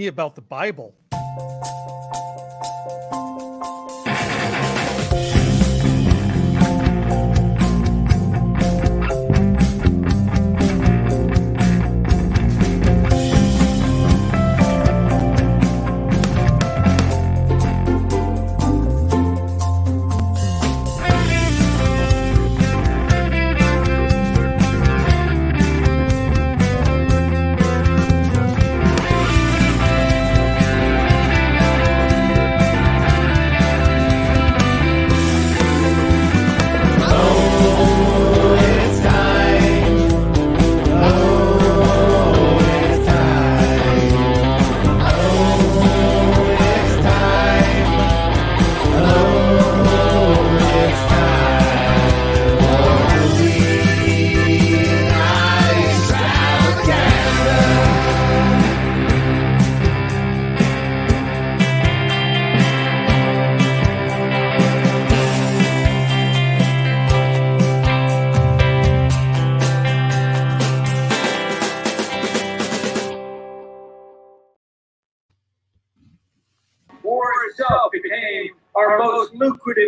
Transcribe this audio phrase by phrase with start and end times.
[0.00, 0.94] me about the Bible.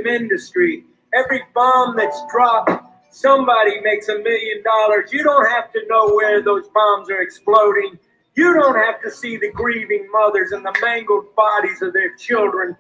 [0.03, 0.85] Lucrative industry.
[1.15, 2.71] Every bomb that's dropped,
[3.11, 5.13] somebody makes a million dollars.
[5.13, 7.99] You don't have to know where those bombs are exploding.
[8.35, 12.77] You don't have to see the grieving mothers and the mangled bodies of their children.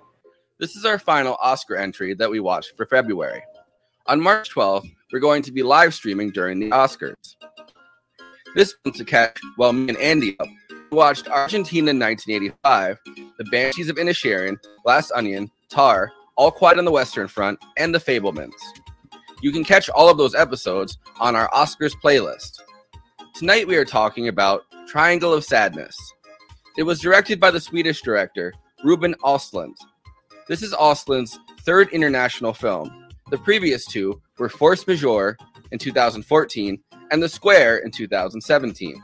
[0.58, 3.42] This is our final Oscar entry that we watched for February.
[4.06, 7.36] On March 12th, we're going to be live streaming during the Oscars.
[8.54, 10.48] This one a catch while me and Andy up.
[10.90, 12.98] Watched Argentina in 1985,
[13.38, 16.12] The Banshees of Inisherin, Glass Onion, Tar,
[16.42, 18.50] All Quiet on the Western Front, and The Fabelmans.
[19.42, 22.58] You can catch all of those episodes on our Oscars playlist.
[23.32, 25.96] Tonight we are talking about Triangle of Sadness.
[26.76, 29.76] It was directed by the Swedish director Ruben Östlund.
[30.48, 33.06] This is Östlund's third international film.
[33.30, 35.36] The previous two were Force Majeure
[35.70, 36.76] in 2014
[37.12, 39.00] and The Square in 2017.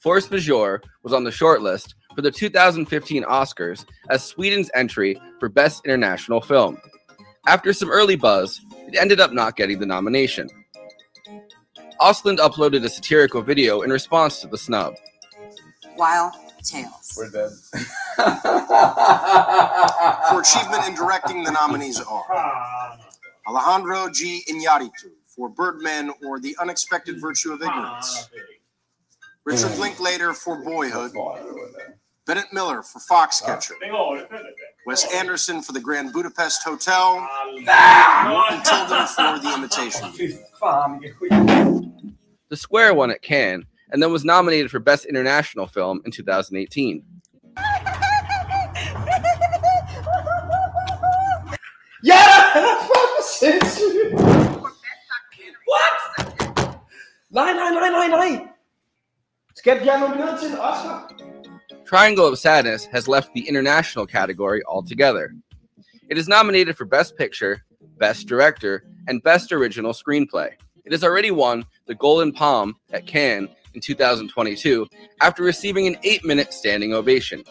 [0.00, 5.84] Force Majeure was on the shortlist for the 2015 Oscars as Sweden's entry for Best
[5.84, 6.78] International Film.
[7.46, 10.48] After some early buzz, it ended up not getting the nomination.
[12.00, 14.94] Östlund uploaded a satirical video in response to the snub.
[15.96, 16.32] Wild
[16.64, 17.14] Tales.
[17.16, 17.50] We're dead.
[20.30, 22.98] For achievement in directing, the nominees are
[23.46, 24.42] Alejandro G.
[24.48, 28.28] Iñárritu for Birdman or The Unexpected Virtue of Ignorance,
[29.44, 31.12] Richard Linklater for Boyhood,
[32.24, 34.16] Bennett Miller for Foxcatcher, ah.
[34.86, 40.12] Wes Anderson for The Grand Budapest Hotel, Morten Tyldum for The Imitation.
[40.12, 42.12] Fy fan, vilken skit.
[42.48, 47.02] The Square won at Cannes and then was nominated for Best International Film in 2018.
[52.04, 52.76] Jävlar!
[52.88, 54.20] Fan sinnssykt!
[55.66, 55.98] What?
[57.30, 58.48] Nej, nej, nej, nej, nej!
[59.54, 61.21] Skal jeg nomineret til en Oscar?
[61.92, 65.34] Triangle of Sadness has left the international category altogether.
[66.08, 67.66] It is nominated for Best Picture,
[67.98, 70.52] Best Director, and Best Original Screenplay.
[70.86, 74.88] It has already won the Golden Palm at Cannes in 2022
[75.20, 77.44] after receiving an eight minute standing ovation.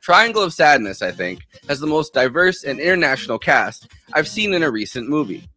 [0.00, 4.64] Triangle of Sadness, I think, has the most diverse and international cast I've seen in
[4.64, 5.48] a recent movie.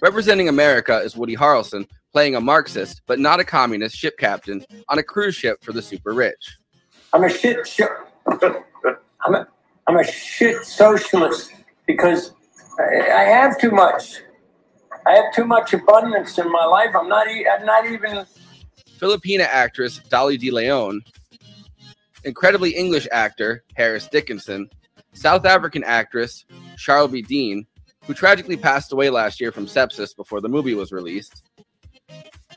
[0.00, 4.98] Representing America is Woody Harrelson playing a Marxist but not a communist ship captain on
[4.98, 6.58] a cruise ship for the super rich.
[7.12, 7.66] I'm a shit.
[7.66, 7.88] shit
[8.26, 9.46] I'm a,
[9.86, 11.52] I'm a shit socialist
[11.86, 12.32] because
[12.78, 14.22] I, I have too much.
[15.06, 16.90] I have too much abundance in my life.
[16.94, 17.28] I'm not.
[17.28, 18.24] e- I'm not even.
[18.98, 21.02] Filipina actress Dolly De Leon,
[22.24, 24.70] incredibly English actor Harris Dickinson,
[25.12, 26.44] South African actress
[26.76, 27.66] Charlbi Dean,
[28.04, 31.42] who tragically passed away last year from sepsis before the movie was released,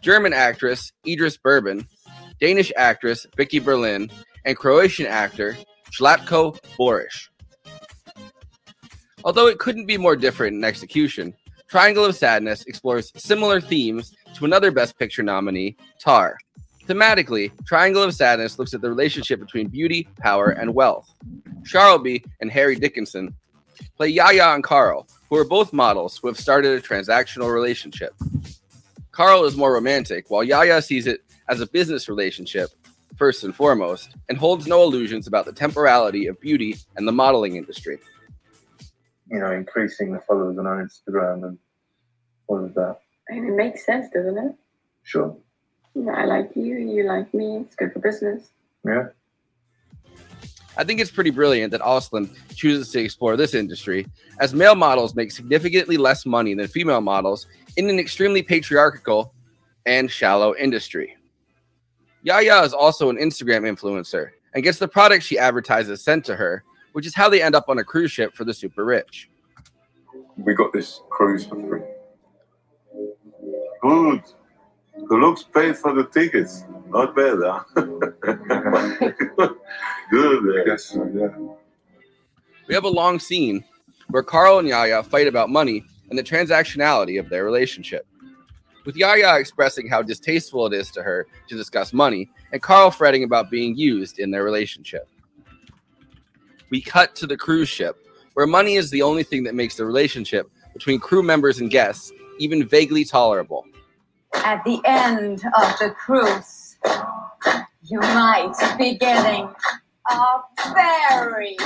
[0.05, 1.83] German actress Iris Berben,
[2.39, 4.11] Danish actress Vicky Berlin,
[4.45, 5.57] and Croatian actor
[5.89, 7.29] Zlatko Burić.
[9.23, 11.33] Although it couldn't be more different in execution,
[11.67, 16.37] Triangle of Sadness explores similar themes to another Best Picture nominee, Tar.
[16.85, 21.11] Thematically, Triangle of Sadness looks at the relationship between beauty, power, and wealth.
[21.63, 23.33] Charlbi and Harry Dickinson
[23.97, 28.13] play Yaya and Carl, who are both models who have started a transactional relationship.
[29.15, 32.71] Carl is more romantic, while Yaya sees it as a business relationship,
[33.15, 37.55] first and foremost, and holds no illusions about the temporality of beauty and the modeling
[37.55, 37.97] industry.
[39.31, 41.57] you know, increasing the followers on Instagram and
[42.47, 42.99] all of that.
[43.29, 44.53] And it makes sense, doesn't it?
[45.03, 45.35] Sure.
[46.13, 47.55] I like you, you like me.
[47.57, 48.49] It's good for business.
[48.85, 49.07] Yeah.
[50.77, 54.05] I think it's pretty brilliant that Östlund chooses to explore this industry,
[54.39, 59.33] as male models make significantly less money than female models in an extremely patriarchal
[59.85, 61.15] and shallow industry.
[62.23, 66.63] Yaya is also an Instagram influencer and gets the products she advertises sent to her,
[66.93, 69.29] which is how they end up on a cruise ship for the super rich.
[70.37, 71.81] We got this cruise for free.
[73.81, 74.21] Good.
[75.09, 76.63] The looks paid for the tickets.
[76.95, 77.63] Not bad, huh?
[80.09, 80.59] Good.
[80.59, 81.27] uh, Yes, yeah.
[82.69, 83.65] We have a long scene
[84.11, 88.07] where Carl and Yaya fight about money and the transactionality of their relationship.
[88.85, 93.25] With Yaya expressing how distasteful it is to her to discuss money, and Carl fretting
[93.25, 95.09] about being used in their relationship.
[96.69, 97.97] We cut to the cruise ship,
[98.35, 102.13] where money is the only thing that makes the relationship between crew members and guests
[102.39, 103.65] even vaguely tolerable.
[104.33, 106.64] At the end of the cruise,
[107.83, 109.49] you might be getting
[110.09, 110.25] a
[110.73, 111.57] very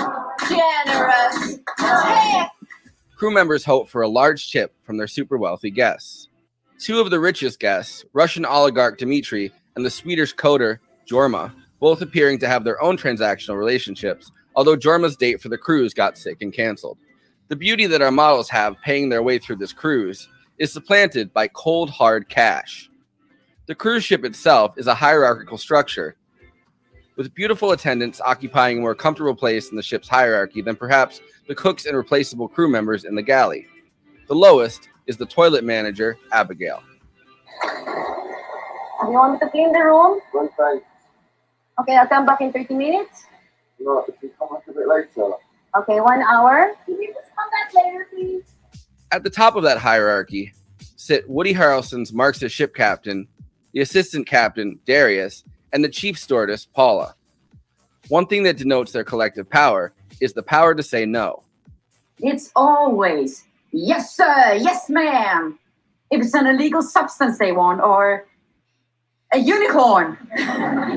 [0.50, 2.50] generous tip.
[3.16, 6.30] Crew members hope for a large tip from their super wealthy guests.
[6.80, 10.80] Two of the richest guests, Russian oligarch Dmitry and the Swedish coder
[11.10, 15.94] Jorma, both appearing to have their own transactional relationships, although Jorma's date for the cruise
[15.94, 16.98] got sick and canceled.
[17.50, 21.48] The beauty that our models have paying their way through this cruise is supplanted by
[21.48, 22.88] cold, hard cash.
[23.69, 26.16] The cruise ship itself is a hierarchical structure,
[27.18, 31.54] with beautiful attendants occupying a more comfortable place in the ship's hierarchy than perhaps the
[31.54, 33.68] cooks and replaceable crew members in the galley.
[34.27, 36.81] The lowest is the toilet manager, Abigail.
[37.63, 40.19] You want me to clean the room?
[40.31, 40.81] One time.
[41.80, 43.25] Okay, I'll come back in 30 minutes.
[43.80, 45.36] No, if you come back a bit later.
[45.77, 46.74] Okay, one hour.
[46.88, 48.45] Can you just come back later, please?
[49.12, 50.54] At the top of that hierarchy
[50.95, 53.27] sit Woody Harrelson's Marxist ship captain,
[53.74, 55.44] the assistant captain, Darius,
[55.74, 57.16] and the chief stewardess, Paula.
[58.07, 61.44] One thing that denotes their collective power is the power to say no.
[62.19, 65.60] It's always yes, sir, yes, ma'am.
[66.12, 68.25] If it's an illegal substance they want, or
[69.31, 70.18] a unicorn.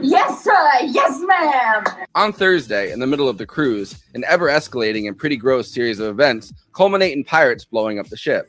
[0.02, 1.84] yes, sir, yes, ma'am.
[2.14, 5.98] On Thursday, in the middle of the cruise, an ever escalating and pretty gross series
[5.98, 8.48] of events culminate in pirates blowing up the ship.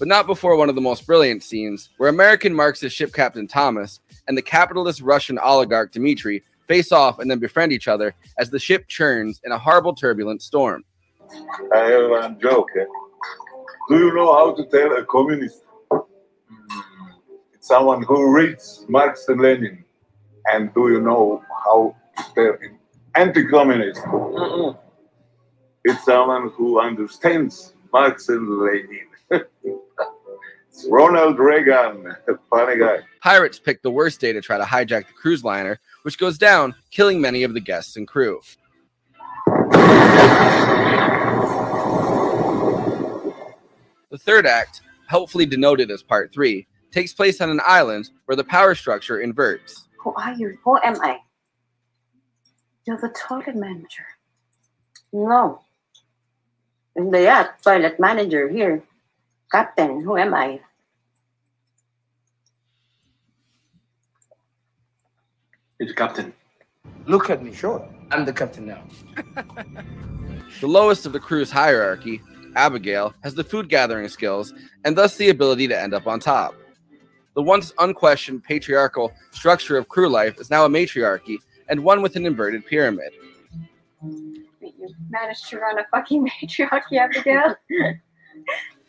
[0.00, 4.00] But not before one of the most brilliant scenes, where American Marxist ship captain Thomas
[4.26, 8.58] and the capitalist Russian oligarch Dmitry face off and then befriend each other as the
[8.58, 10.84] ship churns in a horrible turbulent storm.
[11.74, 12.68] I have a joke.
[12.80, 12.84] eh?
[13.90, 15.64] Do you know how to tell a communist?
[17.52, 19.84] It's someone who reads Marx and Lenin.
[20.50, 22.78] And do you know how to tell an
[23.16, 24.00] anti-communist?
[25.84, 29.06] It's someone who understands Marx and Lenin.
[30.72, 32.98] it's Ronald Reagan, a funny guy.
[33.20, 36.74] Pirates pick the worst day to try to hijack the cruise liner, which goes down,
[36.90, 38.40] killing many of the guests and crew.
[44.10, 48.44] The third act, helpfully denoted as part three, takes place on an island where the
[48.44, 49.88] power structure inverts.
[49.98, 50.58] Who are you?
[50.64, 51.18] Who am I?
[52.86, 54.06] You're the toilet manager.
[55.12, 55.60] No.
[56.96, 58.82] And the yeah, toilet manager here.
[59.50, 60.60] Captain, who am I?
[65.78, 66.32] He's the captain.
[67.06, 67.52] Look at me.
[67.52, 67.88] Sure.
[68.10, 68.82] I'm the captain now.
[70.60, 72.20] The lowest of the crew's hierarchy,
[72.54, 74.52] Abigail, has the food gathering skills
[74.84, 76.54] and thus the ability to end up on top.
[77.34, 81.38] The once unquestioned patriarchal structure of crew life is now a matriarchy
[81.68, 83.10] and one with an inverted pyramid.
[84.02, 87.54] You managed to run a fucking matriarchy, Abigail.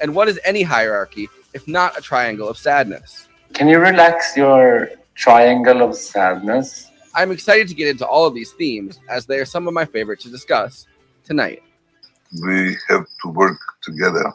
[0.00, 3.28] And what is any hierarchy if not a triangle of sadness?
[3.52, 6.90] Can you relax your triangle of sadness?
[7.14, 9.86] I'm excited to get into all of these themes as they are some of my
[9.86, 10.86] favorite to discuss
[11.24, 11.62] tonight.
[12.42, 14.26] We have to work together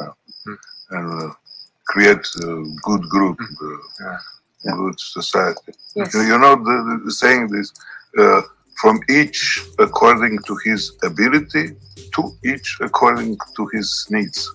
[0.00, 0.10] uh,
[0.90, 1.34] and uh,
[1.86, 3.38] create a good group,
[4.04, 4.16] uh,
[4.76, 5.72] good society.
[5.94, 6.12] Yes.
[6.14, 7.72] You know, the, the saying this
[8.18, 8.42] uh,
[8.80, 11.76] from each according to his ability,
[12.14, 14.52] to each according to his needs.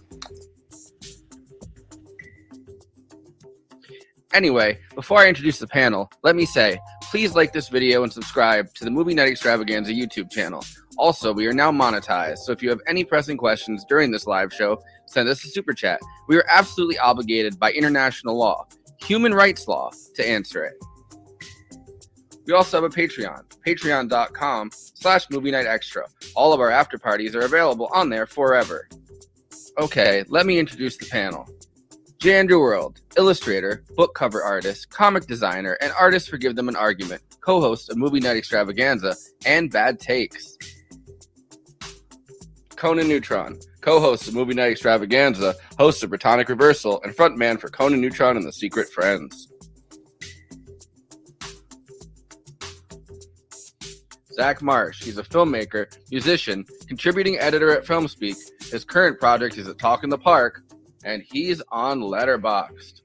[4.34, 8.72] Anyway, before I introduce the panel, let me say, please like this video and subscribe
[8.76, 10.64] to the Movie Night Extravaganza YouTube channel.
[10.98, 14.54] Also, we are now monetized, so if you have any pressing questions during this live
[14.54, 16.00] show, send us a super chat.
[16.28, 18.68] We are absolutely obligated by international law,
[19.02, 20.76] human rights law, to answer it.
[22.46, 26.06] We also have a Patreon, patreon.com slash movie night extra.
[26.36, 28.88] All of our after parties are available on there forever.
[29.80, 31.48] Okay, let me introduce the panel.
[32.20, 32.38] J.
[32.38, 37.22] Andrew World, illustrator, book cover artist, comic designer, and artist for Give Them an Argument,
[37.40, 40.58] co host of Movie Night Extravaganza and Bad Takes.
[42.76, 47.70] Conan Neutron, co host of Movie Night Extravaganza, host of Protonic Reversal, and frontman for
[47.70, 49.48] Conan Neutron and the Secret Friends.
[54.34, 55.02] Zach Marsh.
[55.02, 58.36] He's a filmmaker, musician, contributing editor at FilmSpeak.
[58.70, 60.64] His current project is at Talk in the Park,
[61.04, 63.02] and he's on Letterboxd.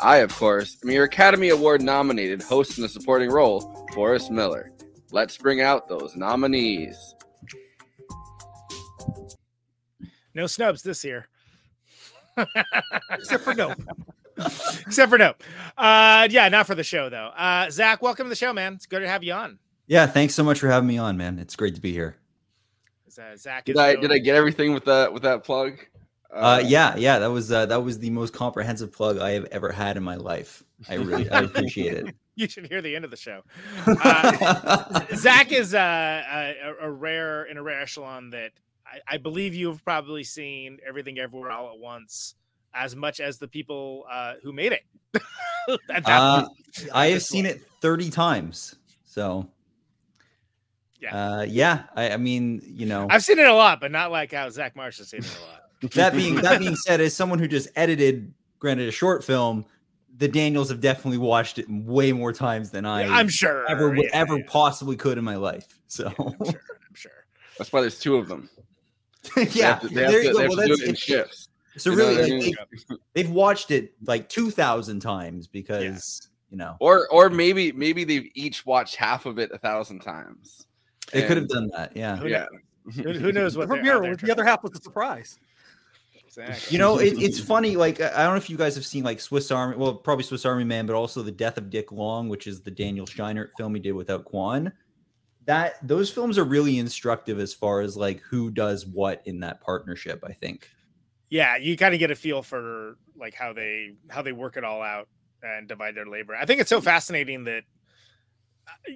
[0.00, 4.72] I, of course, am your Academy Award nominated host in the supporting role, Forrest Miller.
[5.10, 7.14] Let's bring out those nominees.
[10.34, 11.26] No snubs this year.
[13.10, 13.76] Except for nope.
[14.36, 15.42] Except for nope.
[15.76, 17.32] Uh, yeah, not for the show though.
[17.36, 18.74] Uh, Zach, welcome to the show, man.
[18.74, 19.58] It's good to have you on.
[19.88, 21.38] Yeah, thanks so much for having me on, man.
[21.40, 22.16] It's great to be here.
[23.18, 25.78] Uh, Zach Did I did I get everything with that with that plug?
[26.30, 29.72] Uh, yeah, yeah, that was uh, that was the most comprehensive plug I have ever
[29.72, 30.62] had in my life.
[30.88, 32.14] I really I appreciate it.
[32.38, 33.42] You should hear the end of the show.
[33.86, 38.52] Uh, Zach is uh, a, a rare in a rare echelon that
[38.86, 42.36] I, I believe you've probably seen everything everywhere all at once
[42.72, 44.82] as much as the people uh, who made it.
[46.06, 46.46] Uh.
[46.94, 48.76] I have seen it 30 times.
[49.04, 49.46] So
[51.00, 51.14] Yeah.
[51.38, 54.32] uh, yeah, I, I mean, you know, I've seen it a lot, but not like
[54.32, 55.90] how Zach Marsh has seen it a lot.
[55.92, 59.64] that being that being said, as someone who just edited, granted a short film,
[60.16, 63.98] the Daniels have definitely watched it way more times than I I'm sure, ever would-
[63.98, 65.78] yeah, ever possibly could in my life.
[65.86, 66.12] So
[66.94, 67.12] sure.
[67.58, 68.50] That's why there's two of them.
[69.36, 70.38] They yeah, have to- they have there to- you go.
[70.38, 71.48] they have Well, to do it in shifts.
[71.76, 72.54] So You really, what I mean?
[72.88, 78.02] they, they've watched it like two thousand times because you know Or or maybe maybe
[78.04, 80.66] they've each watched half of it a thousand times.
[81.12, 81.96] They could have done that.
[81.96, 82.46] Yeah, Yeah.
[82.94, 84.82] Who, who knows what The they're- premiere how they're was the other half was a
[84.82, 85.38] surprise.
[86.26, 86.72] Exactly.
[86.74, 87.76] You know, it, it's funny.
[87.76, 90.24] Like I I don't know if you guys have seen like Swiss Army, well, probably
[90.24, 93.48] Swiss Army Man, but also the Death of Dick Long, which is the Daniel Scheinert
[93.56, 94.72] film he did without Kwan.
[95.46, 99.60] That those films are really instructive as far as like who does what in that
[99.62, 100.22] partnership.
[100.26, 100.68] I think.
[101.30, 104.64] yeah you kind of get a feel for like how they how they work it
[104.64, 105.08] all out
[105.42, 107.62] and divide their labor i think it's so fascinating that
[108.66, 108.92] uh,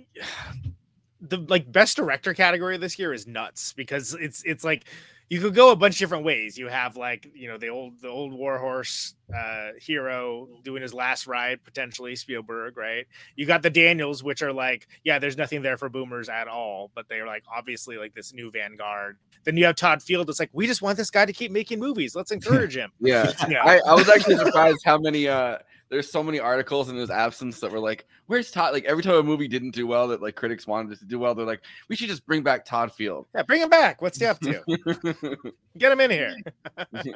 [1.22, 4.84] the like best director category this year is nuts because it's it's like
[5.28, 6.58] you could go a bunch of different ways.
[6.58, 11.26] You have like you know the old the old warhorse uh hero doing his last
[11.26, 13.06] ride potentially spielberg right?
[13.36, 16.90] You got the daniels which are like yeah there's nothing there for boomers at all
[16.94, 19.16] but they're like obviously like this new vanguard.
[19.44, 21.78] Then you have todd field it's like we just want this guy to keep making
[21.78, 22.16] movies.
[22.16, 22.90] Let's encourage him.
[23.00, 23.32] Yeah.
[23.62, 25.58] I, I was actually surprised how many uh
[25.92, 28.72] there's so many articles in his absence that were like, where's Todd?
[28.72, 31.18] Like every time a movie didn't do well that like critics wanted it to do
[31.18, 33.26] well, they're like, we should just bring back Todd Field.
[33.34, 34.00] Yeah, bring him back.
[34.00, 34.62] What's he up to?
[35.78, 36.34] Get him in here.
[36.78, 37.12] uh,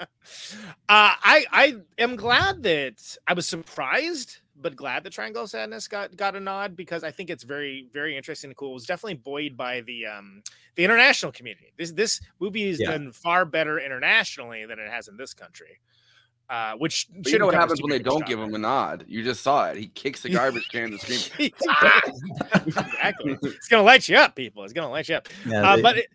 [0.89, 6.15] I I am glad that I was surprised, but glad that Triangle of Sadness got
[6.15, 8.73] got a nod because I think it's very very interesting and cool.
[8.73, 10.43] It was definitely buoyed by the um
[10.75, 11.73] the international community.
[11.79, 12.91] This this movie has Yeah.
[12.91, 15.81] done far better internationally than it has in this country.
[16.49, 18.11] Uh, which But you know what shouldn't come as happens when they big of a
[18.11, 18.29] don't shock.
[18.29, 19.05] give him a nod?
[19.09, 19.77] You just saw it.
[19.79, 21.31] He kicks the garbage can and screams.
[21.39, 23.37] exactly.
[23.43, 24.63] It's gonna light you up, people.
[24.63, 25.29] It's gonna light you up.
[25.45, 26.07] Yeah, uh, they- but it,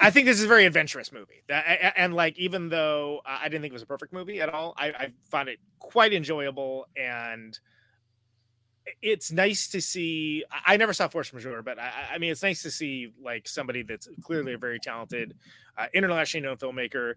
[0.00, 1.42] I think this is a very adventurous movie.
[1.48, 4.12] That- a- a- And like, even though I I didn't think it was a perfect
[4.12, 7.58] movie at all, I, I found it quite enjoyable and
[9.00, 10.44] it's nice to see.
[10.50, 13.48] I- I never saw Force Majeure, but I, I mean, it's nice to see like
[13.48, 15.34] somebody that's clearly a very talented,
[15.78, 17.14] uh, internationally known filmmaker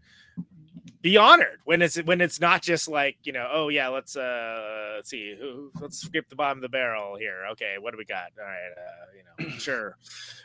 [1.02, 4.94] be honored when it's when it's not just like you know, oh yeah, let's uh
[4.96, 7.46] let's see, who, let's skip the bottom of the barrel here.
[7.52, 8.32] Okay, what do we got?
[8.40, 9.98] All right, uh, you know, sure.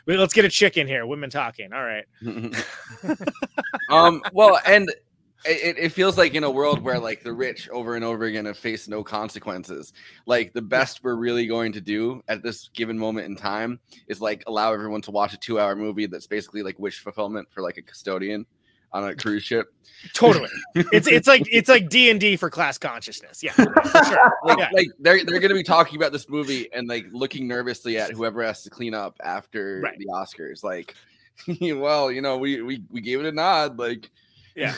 [0.05, 1.05] Let's get a chick in here.
[1.05, 1.73] Women talking.
[1.73, 2.05] All right.
[3.89, 4.89] um well and
[5.45, 8.45] it, it feels like in a world where like the rich over and over again
[8.45, 9.93] have faced no consequences
[10.25, 14.21] like the best we're really going to do at this given moment in time is
[14.21, 17.61] like allow everyone to watch a two hour movie that's basically like wish fulfillment for
[17.61, 18.45] like a custodian
[18.93, 19.73] on a cruise ship
[20.13, 20.49] Totally.
[20.75, 23.41] It's it's like it's like D and D for class consciousness.
[23.41, 23.73] Yeah, sure.
[24.43, 24.69] like, Yeah.
[24.73, 28.43] like they're they're gonna be talking about this movie and like looking nervously at whoever
[28.43, 29.97] has to clean up after Right.
[29.97, 30.61] the Oscars.
[30.61, 30.95] Like,
[31.61, 33.79] well, you know, we we we gave it a nod.
[33.79, 34.11] Like,
[34.55, 34.75] Yeah.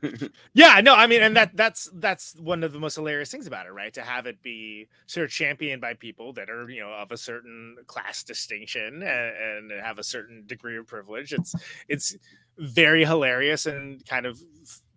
[0.54, 3.66] yeah, no, I mean, and that that's that's one of the most hilarious things about
[3.66, 3.92] it, right?
[3.94, 7.16] To have it be sort of championed by people that are, you know, of a
[7.16, 11.32] certain class distinction and, and have a certain degree of privilege.
[11.32, 11.54] It's
[11.88, 12.16] it's
[12.58, 14.40] very hilarious and kind of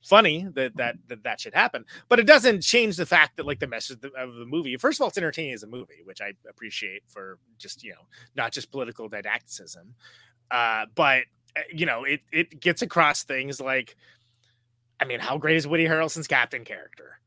[0.04, 1.86] funny that that that, that should happen.
[2.10, 4.78] But it doesn't change the fact that like the message of the, movie.
[4.78, 8.08] First of all, it's entertaining as a movie, which I appreciate for just you know
[8.36, 9.94] not just political didacticism,
[10.52, 11.24] uh, but
[11.56, 13.96] uh, you know it it gets across things like
[15.02, 17.20] I mean, how great is Woody Harrelson's captain character?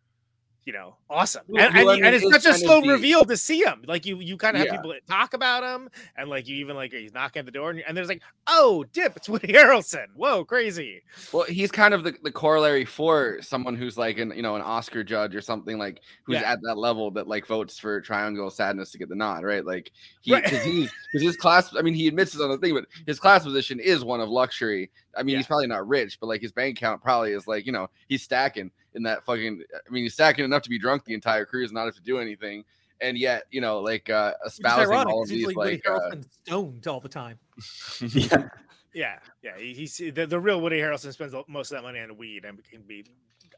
[0.67, 2.81] You know, awesome, Well, and, well, and, I mean, and it's it's such a slow
[2.81, 3.85] reveal to see him.
[3.87, 4.77] Like you, you kind of have Yeah.
[4.81, 7.81] people talk about him, and like you even like he's knocking at the door, and,
[7.87, 10.07] and there's like, oh, dip, it's Woody Harrelson.
[10.17, 11.03] Whoa, crazy.
[11.33, 14.63] Well, he's kind of the, the corollary for someone who's like an you know an
[14.63, 16.53] Oscar judge or something like who's Yeah.
[16.53, 19.67] at that level that like votes for Triangle Sadness to get the nod, right?
[19.67, 19.93] Like
[20.23, 20.45] he Right.
[20.45, 21.77] because he because his class.
[21.77, 24.31] I mean, he admits it on the thing, but his class position is one of
[24.31, 24.91] luxury.
[25.15, 27.73] I mean, he's probably not rich, but like his bank account probably is like you
[27.73, 29.63] know he's stacking in that fucking.
[29.75, 32.19] I mean, he's stacking enough to be drunk the entire cruise, not have to do
[32.19, 32.65] anything.
[33.01, 35.55] And yet, you know, like uh, Which is espousing ironic, all 'cause of these usually
[35.73, 36.11] like uh,
[36.47, 37.39] stoned all the time.
[38.01, 38.49] yeah.
[38.95, 39.59] Yeah, yeah.
[39.59, 42.63] he- He's the, the real Woody Harrelson spends most of that money on weed, and
[42.71, 43.05] can be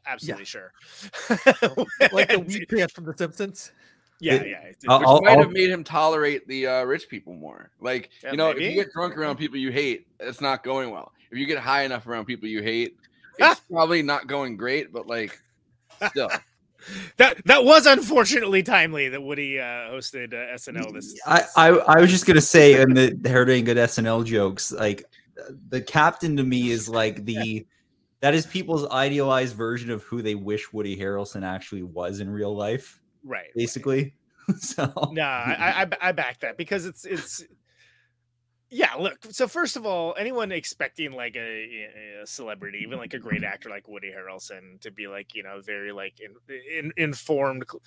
[0.07, 0.71] absolutely sure.
[2.11, 3.71] like the weed pants from The Simpsons.
[4.19, 4.57] Yeah, It- yeah.
[4.61, 7.69] it's- I'll- which I'll- might I'll- have made him tolerate the uh, rich people more.
[7.79, 10.89] Like, Yeah, you know, if you get drunk around people you hate, it's not going
[10.89, 11.11] well.
[11.29, 12.97] If you get high enough around people you hate,
[13.39, 15.39] it's probably not going great, but like,
[16.09, 16.29] still.
[17.17, 21.19] that that was unfortunately timely that Woody uh, hosted uh, SNL this.
[21.25, 25.05] I, I I was just gonna say in the Heritage Good SNL jokes, like
[25.69, 27.65] the captain to me is like the
[28.19, 32.55] that is people's idealized version of who they wish Woody Harrelson actually was in real
[32.55, 33.47] life, right.
[33.55, 34.15] basically.
[34.59, 37.43] so No, I, I I back that because it's it's
[38.69, 38.95] yeah.
[38.95, 43.43] Look, so first of all, anyone expecting like a, a celebrity, even like a great
[43.43, 46.35] actor like Woody Harrelson, to be like you know very like in,
[46.77, 47.81] in, informed cl-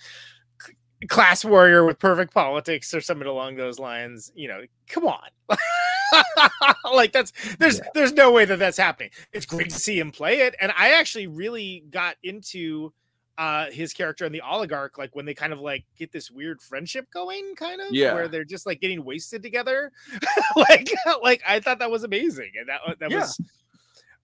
[1.08, 5.28] class warrior with perfect politics or something along those lines, you know, come on.
[6.92, 9.10] like that's there's there's no way that that's happening.
[9.32, 12.92] It's great to see him play it, and I actually really got into
[13.38, 16.60] uh his character and the oligarch like when they kind of like get this weird
[16.60, 18.12] friendship going kind of Yeah.
[18.14, 19.92] where they're just like getting wasted together
[20.56, 20.90] like
[21.22, 23.18] like i thought that was amazing and that that Yeah.
[23.20, 23.40] was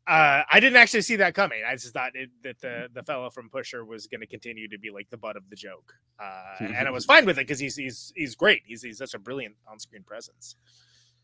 [0.08, 3.30] uh i didn't actually see that coming i just thought it, that the the fellow
[3.30, 6.56] from pusher was going to continue to be like the butt of the joke uh
[6.60, 9.18] and i was fine with it because he's he's he's great he's he's such a
[9.18, 10.56] brilliant on-screen presence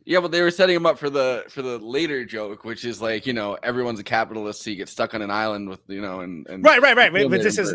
[0.04, 3.00] Yeah, but they were setting him up for the for the later joke, which is
[3.00, 6.00] like, you know, everyone's a capitalist, so you get stuck on an island with, you
[6.00, 7.74] know, and, and right right right but, but this is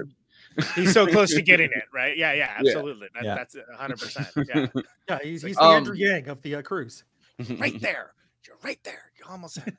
[0.76, 2.70] he's so close to getting it right yeah yeah Yeah.
[2.72, 3.36] absolutely That, Yeah.
[3.36, 4.68] that's a 100% yeah
[5.10, 7.04] Yeah, he's, he's the Um, Andrew Yang of the uh, cruise.
[7.60, 8.14] right there
[8.46, 9.74] you're right there you almost had it.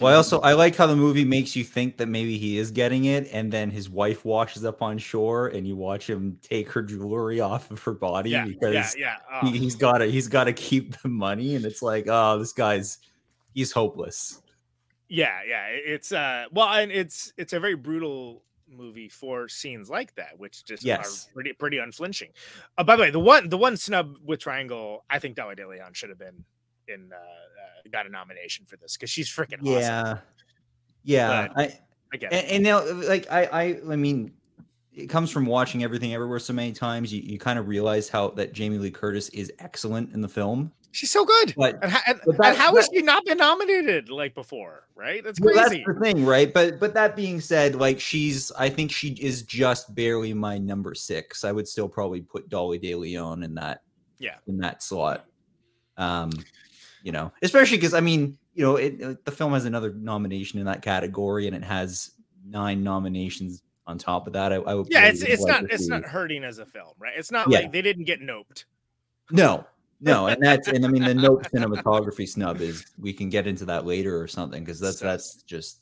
[0.00, 2.70] Well, I also I like how the movie makes you think that maybe he is
[2.70, 6.70] getting it, and then his wife washes up on shore, and you watch him take
[6.70, 9.46] her jewelry off of her body yeah because yeah yeah oh.
[9.50, 12.52] he, he's got to he's got to keep the money, and it's like, oh, this
[12.52, 12.98] guy's
[13.54, 14.42] he's hopeless.
[15.08, 20.14] yeah yeah it's uh well and it's it's a very brutal movie for scenes like
[20.16, 21.28] that which just Yes.
[21.28, 22.30] are pretty pretty unflinching
[22.76, 25.94] uh, by the way the one the one snub with triangle i think De Leon
[25.94, 26.44] should have been
[26.88, 27.55] in uh, uh
[27.92, 30.18] got a nomination for this because she's freaking awesome Yeah,
[31.04, 31.48] yeah.
[31.54, 31.80] But- I
[32.12, 33.62] i get and, it and now like I I
[33.92, 34.32] I mean,
[34.92, 37.12] it comes from watching everything everywhere so many times.
[37.12, 40.72] You you kind of realize how that Jamie Lee Curtis is excellent in the film.
[40.92, 43.38] she's so good But and, ho- and, but and that- how has she not been
[43.38, 45.54] nominated like before right that's crazy.
[45.58, 46.54] Well, that's the thing, right?
[46.54, 50.94] But but that being said, like she's, I think she is just barely my number
[50.94, 51.44] six.
[51.44, 53.82] I would still probably put Dolly De Leon in that,
[54.18, 54.36] Yeah.
[54.46, 55.26] in that slot.
[55.98, 56.30] Um,
[57.06, 60.58] you know, especially because I mean, you know, it, uh, the film has another nomination
[60.58, 62.10] in that category, and it has
[62.44, 64.52] nine nominations on top of that.
[64.52, 67.12] I, I would yeah it's it's like not it's not hurting as a film right
[67.16, 67.60] it's not Yeah.
[67.60, 68.64] like they didn't get noped
[69.30, 69.64] No,
[70.00, 73.64] no, and that's and I mean the note cinematography snub is we can get into
[73.66, 75.78] that later or something because that's So- that's just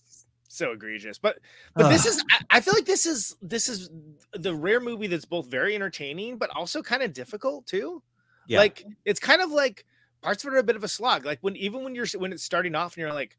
[0.49, 1.39] so egregious but
[1.75, 3.91] but this is I, I feel like this is this is
[4.35, 8.03] the rare movie that's both very entertaining but also kind of difficult too
[8.47, 8.59] yeah.
[8.59, 9.85] like it's kind of like
[10.25, 12.33] parts of it are a bit of a slog like when even when you're when
[12.33, 13.37] it's starting off and you're like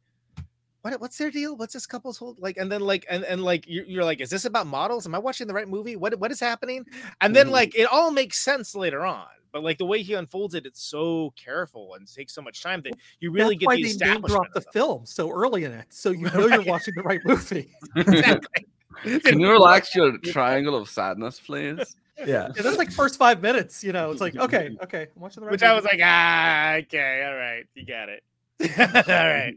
[0.84, 1.58] what, what's their deal?
[1.58, 4.30] What's this couple's hold like and then like and, and like you're, you're like is
[4.30, 5.08] this about models?
[5.08, 5.96] Am i watching the right movie?
[5.96, 6.86] What what is happening?
[7.22, 7.52] And then Mhm.
[7.54, 10.84] like it all makes sense later on but like the way he unfolds it it's
[10.84, 13.88] so careful and takes so much time that you really That's get why the they
[13.88, 17.04] name establishment drop the film so early in it, so you know you're watching the
[17.04, 17.72] right movie.
[17.96, 18.68] exactly.
[19.24, 21.96] Can you relax your triangle of sadness, please?
[22.20, 22.26] Yeah.
[22.56, 23.84] Yeah, that's like first five minutes.
[23.84, 25.52] You know, it's like okay, okay, I'm watching the right.
[25.52, 28.24] which I was like, ah, okay, all right, you got it,
[29.08, 29.56] all right.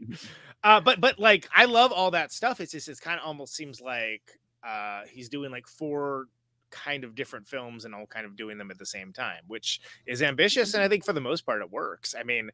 [0.63, 2.59] Uh, but but like, I love all that stuff.
[2.59, 6.25] It's just it's kind of almost seems like uh, he's doing like four
[6.71, 9.79] kind of different films and all kind of doing them at the same time, which
[10.05, 12.13] is ambitious, and I think for the most part it works.
[12.17, 12.49] I mean,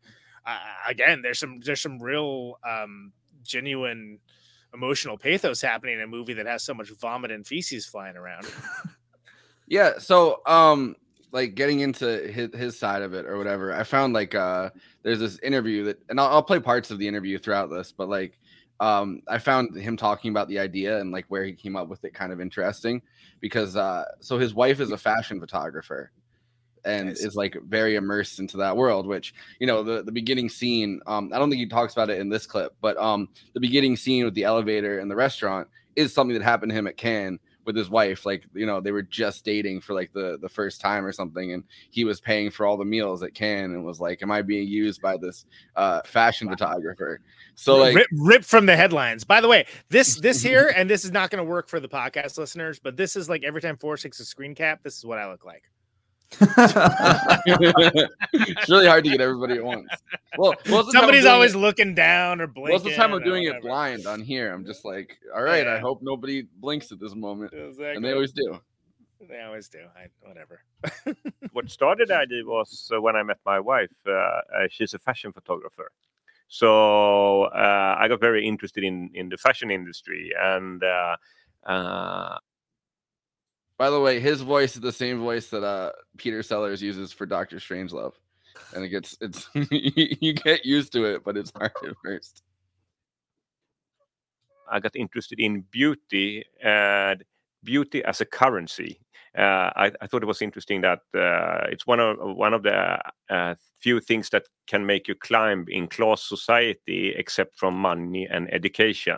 [0.45, 3.11] uh, again, there's some there's some real um,
[3.43, 4.19] genuine
[4.73, 8.45] emotional pathos happening in a movie that has so much vomit and feces flying around.
[9.67, 10.95] Yeah, so um
[11.32, 14.69] like getting into his his side of it or whatever, I found like uh
[15.04, 18.10] there's this interview that and I'll, I'll play parts of the interview throughout this, but
[18.10, 18.39] like
[18.80, 22.04] um, I found him talking about the idea and like where he came up with
[22.04, 23.01] it kind of interesting
[23.39, 26.12] because uh, so his wife is a fashion photographer
[26.84, 27.21] and Nice.
[27.21, 31.32] is like very immersed into that world which you know the, the beginning scene um
[31.34, 34.23] i don't think he talks about it in this clip but um the beginning scene
[34.23, 37.75] with the elevator and the restaurant is something that happened to him at cannes with
[37.75, 41.06] his wife like you know they were just dating for like the the first time
[41.06, 44.21] or something and he was paying for all the meals at cannes and was like
[44.21, 47.19] am i being used by this uh fashion photographer
[47.56, 49.23] so like rip, rip from the headlines.
[49.23, 51.88] By the way, this this here, and this is not going to work for the
[51.88, 55.06] podcast listeners, but this is like every time Forrest takes a screen cap, this is
[55.06, 55.63] what I look like.
[58.34, 59.88] It's really hard to get everybody at once.
[60.38, 62.74] Well, most of the time I'm Somebody's always it- looking down or blinking.
[62.74, 64.52] Most of the time, I'm or doing it blind on here.
[64.54, 67.95] I'm just like, all right, I hope nobody blinks at this moment, Exactly.
[67.95, 68.60] and they always do.
[69.28, 69.80] They always do.
[69.95, 70.62] I, whatever.
[71.54, 73.91] what started I idea was uh, when I met my wife.
[74.06, 75.91] Uh, uh, she's a fashion photographer,
[76.48, 81.15] so uh, I got very interested in in the fashion industry, and uh,
[81.65, 82.38] uh,
[83.77, 87.25] By the way, his voice is the same voice that uh Peter Sellers uses for
[87.25, 88.13] Doctor Strangelove,
[88.73, 92.43] and it gets it's you get used to it, but it's hard at first.
[94.71, 97.23] I got interested in beauty and
[97.63, 98.99] beauty as a currency.
[99.38, 102.97] Uh, I, I thought it was interesting that uh, it's one of one of the
[103.29, 108.51] uh, few things that can make you climb in class society, except from money and
[108.53, 109.17] education.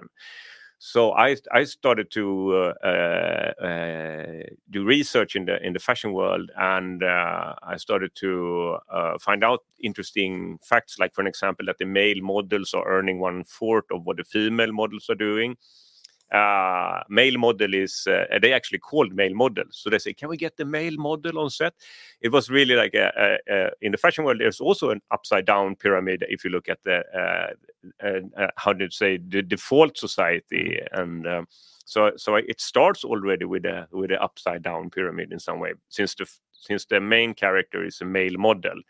[0.79, 6.13] So I I started to uh, uh, uh, do research in the in the fashion
[6.13, 11.65] world, and uh, I started to uh, find out interesting facts, like for an example,
[11.65, 15.57] that the male models are earning one fourth of what the female models are doing.
[16.31, 20.35] Uh, male model is uh, they actually called male model, so they say, "Can we
[20.35, 21.73] get the male model on set?"
[22.19, 24.41] It was really like a, a, a, in the fashion world.
[24.41, 28.73] There's also an upside down pyramid if you look at the uh, uh, uh, how
[28.73, 31.27] did you say the default society and.
[31.27, 31.47] Um,
[31.89, 35.71] so, so it starts already with a with an upside down pyramid in some way,
[35.87, 38.81] since the since the main character is a male model,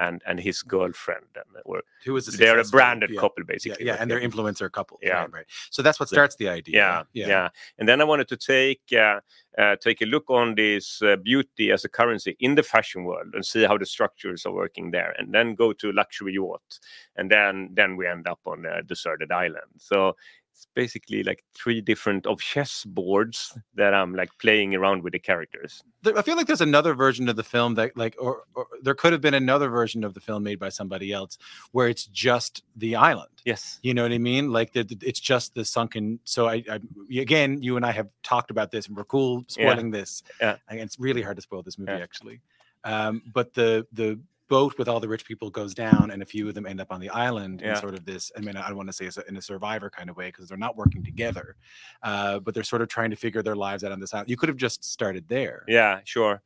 [0.00, 3.20] and and his girlfriend, and or Who is a they're a branded yeah.
[3.20, 3.86] couple basically.
[3.86, 4.00] yeah, right?
[4.00, 4.98] and they're influencer couple.
[5.02, 5.46] Yeah, right, right.
[5.70, 7.04] So that's what starts the idea.
[7.12, 9.20] Yeah, yeah, And then I wanted to take uh,
[9.58, 13.34] uh, take a look on this uh, beauty as a currency in the fashion world
[13.34, 16.80] and see how the structures are working there, and then go to luxury yacht,
[17.16, 19.70] and then then we end up on a deserted island.
[19.78, 20.16] So
[20.54, 25.18] it's basically like three different of chess boards that I'm like playing around with the
[25.18, 25.82] characters.
[26.16, 29.10] I feel like there's another version of the film that, like, or, or there could
[29.12, 31.38] have been another version of the film made by somebody else
[31.72, 33.30] where it's just the island.
[33.44, 34.52] Yes, you know what I mean.
[34.52, 36.20] Like, the, the- it's just the sunken.
[36.24, 36.78] So I, I,
[37.18, 39.70] again, you and I have talked about this, and we're cool Yeah.
[39.70, 40.22] spoiling this.
[40.40, 40.56] Yeah.
[40.68, 41.98] And it's really hard to spoil this movie, Yeah.
[41.98, 42.40] actually.
[42.84, 46.48] Um, but the the boat with all the rich people goes down, and a few
[46.48, 48.30] of them end up on the island in sort of this.
[48.36, 50.58] I mean, I don't want to say in a survivor kind of way because they're
[50.58, 51.56] not working together,
[52.02, 54.30] uh, but they're sort of trying to figure their lives out on this island.
[54.30, 55.64] You could have just started there.
[55.68, 56.42] Yeah, sure.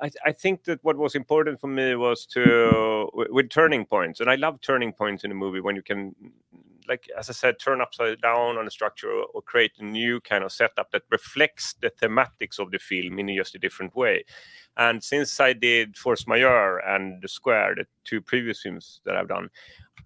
[0.00, 4.20] I, I think that what was important for me was to with, with turning points,
[4.20, 6.14] and I love turning points in a movie when you can,
[6.88, 10.20] like as I said, turn upside down on a structure or, or create a new
[10.20, 14.24] kind of setup that reflects the thematics of the film in just a different way.
[14.76, 19.28] And since I did Force Majeure and The Square, the two previous films that I've
[19.28, 19.48] done,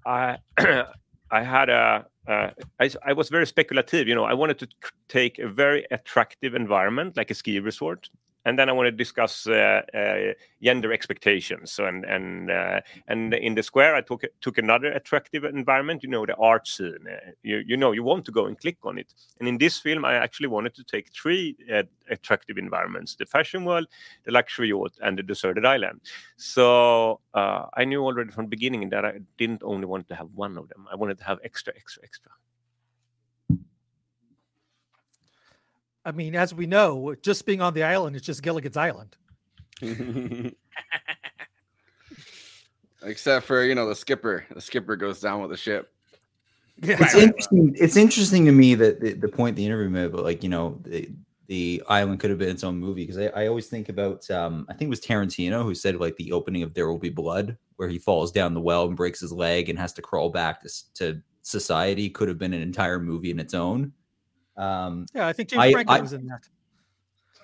[0.07, 0.39] I
[1.31, 4.07] I had a uh, I, I was very speculative.
[4.07, 4.69] You know, I wanted to
[5.09, 8.11] take a very attractive environment like a ski resort,
[8.49, 10.33] and then I want to discuss uh, uh,
[10.63, 11.79] gender expectations.
[11.79, 16.03] And and uh, and in the square, I took took another attractive environment.
[16.03, 17.05] You know, the art scene.
[17.07, 19.13] Uh, you you know, you want to go and click on it.
[19.39, 23.67] And in this film, I actually wanted to take three uh, attractive environments: the fashion
[23.67, 23.87] world,
[24.25, 26.01] the luxury yacht, and the deserted island.
[26.37, 30.29] So uh, I knew already from the beginning that I didn't only want to have
[30.35, 30.89] one of them.
[30.91, 32.33] I wanted to have extra, extra, extra.
[36.09, 39.15] I mean, as we know, just being on the island is just Gilligan's Island.
[43.03, 44.47] Except for you know the skipper.
[44.55, 45.93] The skipper goes down with the ship.
[46.79, 47.77] it's interesting.
[47.79, 50.81] It's interesting to me that the, the point the interview made, but like you know,
[50.85, 51.11] the,
[51.47, 54.65] the island could have been its own movie because I, I always think about um,
[54.71, 57.59] I think it was Tarantino who said like the opening of There Will Be Blood,
[57.77, 60.63] where he falls down the well and breaks his leg and has to crawl back
[60.63, 63.93] to, to society, could have been an entire movie in its own.
[64.59, 66.49] Um, Yeah, I think James I- Franco I- was in that.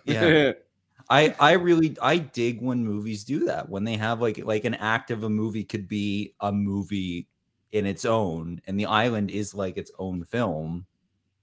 [0.05, 0.53] yeah.
[1.11, 4.75] I I really I dig when movies do that when they have like like an
[4.75, 7.29] act of a movie could be a movie
[7.73, 10.87] in its own and the island is like its own film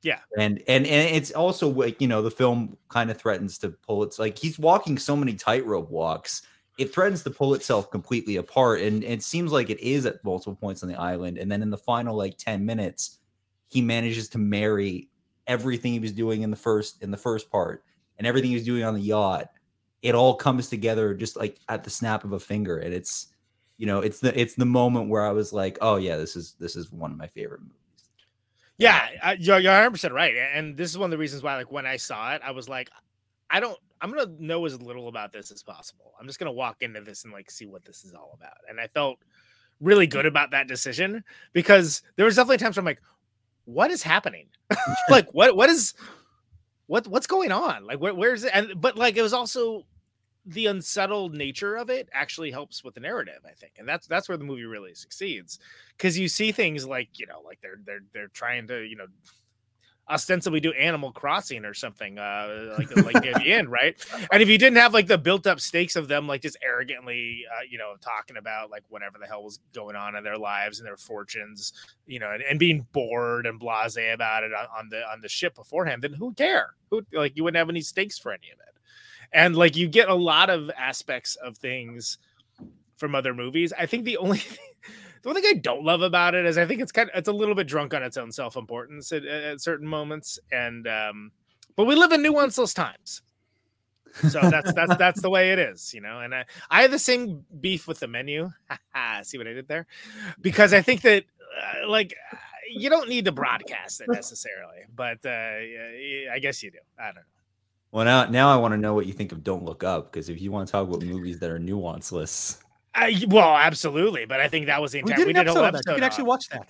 [0.02, 0.18] Yeah.
[0.36, 4.02] and and and it's also like you know the film kind of threatens to pull
[4.02, 6.42] its like he's walking so many tightrope walks
[6.80, 10.56] it threatens to pull itself completely apart and it seems like it is at multiple
[10.56, 13.20] points on the island and then in the final like 10 minutes
[13.68, 15.08] he manages to marry
[15.48, 17.84] everything he was doing in the first in the first part
[18.18, 19.50] and everything he was doing on the yacht.
[20.02, 23.28] It all comes together just like at the snap of a finger, and it's
[23.78, 26.56] you know it's the it's the moment where I was like, oh yeah, this is
[26.60, 27.76] this is one of my favorite movies.
[28.78, 31.56] Yeah, I- you're, you're 100 percent right, and this is one of the reasons why,
[31.56, 32.90] like, when I saw it, I was like,
[33.50, 36.14] I don't, I'm gonna know as little about this as possible.
[36.20, 38.80] I'm just gonna walk into this and like see what this is all about, and
[38.80, 39.20] I felt
[39.82, 41.24] really good about that decision
[41.54, 43.02] because there was definitely times where I'm like,
[43.74, 44.48] what is happening?
[45.10, 45.94] like, what, what is,
[46.88, 47.86] what, what's going on?
[47.86, 48.52] Like, where, where's it?
[48.54, 49.86] And but like, it was also
[50.46, 54.28] the unsettled nature of it actually helps with the narrative, I think, and that's that's
[54.28, 55.60] where the movie really succeeds
[55.96, 59.06] because you see things like you know, like they're they're they're trying to you know
[60.10, 63.96] ostensibly do Animal Crossing or something, uh, like like at the end, right?
[64.32, 67.46] And if you didn't have like the built up stakes of them, like just arrogantly,
[67.52, 70.80] uh, you know, talking about like whatever the hell was going on in their lives
[70.80, 71.74] and their fortunes,
[72.06, 75.30] you know, and, and being bored and blasé about it on, on the on the
[75.30, 76.76] ship beforehand, then who care?
[76.90, 78.76] Who like you wouldn't have any stakes for any of it.
[79.34, 82.18] And like you get a lot of aspects of things
[82.98, 83.74] from other movies.
[83.78, 84.42] I think the only
[85.22, 87.30] the one thing I don't love about it is I think it's kind of it's
[87.30, 91.32] a little bit drunk on its own self importance at, at certain moments, and um,
[91.76, 93.22] but we live in nuanceless times,
[94.30, 96.20] so that's that's that's the way it is, you know.
[96.20, 98.52] And I I have the same beef with the menu.
[99.24, 99.86] See what I did there?
[100.42, 101.24] Because I think that
[101.62, 102.16] uh, like
[102.70, 106.80] you don't need to broadcast it necessarily, but uh, I guess you do.
[107.00, 107.22] I don't know.
[107.92, 110.30] Well, now now I want to know what you think of Don't Look Up because
[110.30, 112.60] if you want to talk about movies that are nuanceless,
[112.94, 115.18] Uh, y- well, absolutely, but I think that was the We entire.
[115.18, 115.92] did We did a whole episode.
[115.92, 116.68] You can actually watch that.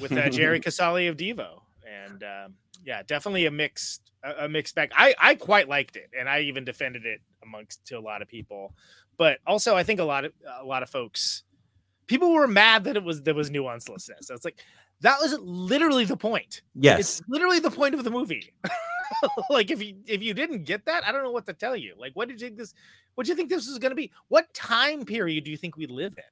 [0.00, 4.74] with uh, Jerry Casale of Devo, and um, yeah, definitely a mixed a, a mixed
[4.74, 4.90] bag.
[4.96, 8.28] I I quite liked it, and I even defended it amongst to a lot of
[8.28, 8.74] people.
[9.18, 11.42] But also, I think a lot of a lot of folks,
[12.06, 14.22] people were mad that it was there was nuancelessness.
[14.22, 14.60] So it's like
[15.02, 16.62] that was literally the point.
[16.74, 17.00] Yes.
[17.00, 18.52] it's literally the point of the movie.
[19.50, 21.94] like if you if you didn't get that, I don't know what to tell you.
[21.98, 22.74] Like, what did you think this?
[23.14, 24.10] What do you think this was going to be?
[24.28, 26.24] What time period do you think we live in?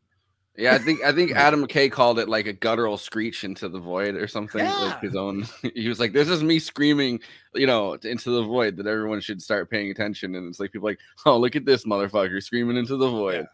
[0.65, 3.79] Yeah, I think I think Adam McKay called it like a guttural screech into the
[3.79, 4.65] void or something.
[4.65, 4.77] Yeah.
[4.77, 5.47] Like his own.
[5.75, 7.21] He was like, "This is me screaming,
[7.55, 10.89] you know, into the void that everyone should start paying attention." And it's like people
[10.89, 13.47] like, "Oh, look at this motherfucker screaming into the void."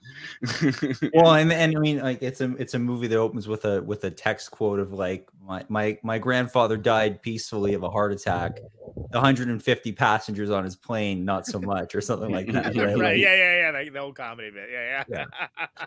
[1.14, 3.82] well, and and I mean, like it's a it's a movie that opens with a
[3.82, 8.12] with a text quote of like my my my grandfather died peacefully of a heart
[8.12, 8.60] attack.
[9.10, 12.66] 150 passengers on his plane, not so much, or something like that.
[12.76, 12.96] right, right?
[12.96, 15.24] Like- yeah yeah yeah the, the old comedy bit yeah yeah,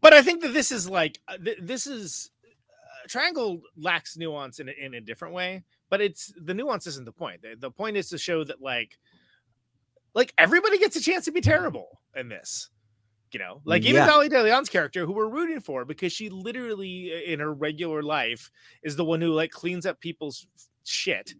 [0.00, 4.60] but i think that this is like uh, th- this is uh, triangle lacks nuance
[4.60, 7.96] in, in a different way but it's the nuance isn't the point the, the point
[7.96, 8.98] is to show that like
[10.14, 12.70] like everybody gets a chance to be terrible in this
[13.32, 14.06] you know like even Yeah.
[14.06, 18.50] dolly de leon's character who we're rooting for because she literally in her regular life
[18.82, 20.46] is the one who like cleans up people's
[20.84, 21.34] shit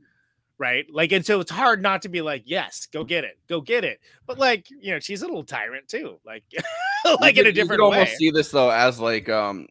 [0.58, 0.84] right?
[0.92, 3.82] Like, and so it's hard not to be like, yes, go get it, go get
[3.82, 3.98] it.
[4.26, 6.44] But like, you know, she's a little tyrant too, like,
[7.18, 7.96] like You in a could- you different could way.
[8.00, 9.68] almost see this though as like um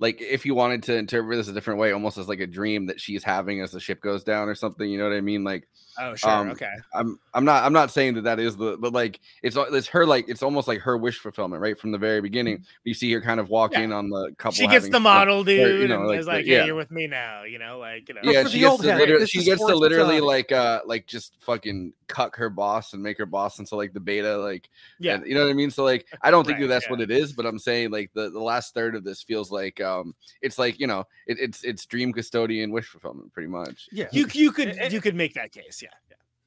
[0.00, 2.86] like if you wanted to interpret this a different way, almost as like a dream
[2.86, 4.90] that she's having as the ship goes down or something.
[4.90, 5.44] You know what I mean?
[5.44, 6.70] Like, Oh, sure, um, okay.
[6.94, 9.88] I'm I'm not I'm not saying that that is the but like it's al- it's
[9.88, 12.64] her like it's almost like her wish fulfillment right from the very beginning.
[12.84, 14.52] You see her kind of walking on the couple.
[14.52, 14.62] Mm-hmm.
[14.62, 16.90] She gets the model or, dude, you know, and is the- like, "Yeah, you're with
[16.90, 18.20] me now," you know, like, you know.
[18.22, 20.26] yeah, she gets, to literally, she gets to literally facade.
[20.26, 24.00] like uh like just fucking cuck her boss and make her boss into like the
[24.00, 25.16] beta like Yeah.
[25.16, 26.90] and- you know what I mean so like I don't think Right, that that's yeah.
[26.92, 29.80] what it is but I'm saying like the, the last third of this feels like
[29.90, 34.08] um it's like you know it, it's it's dream custodian wish fulfillment pretty much Yeah.
[34.12, 35.88] You you could you could make that case, yeah.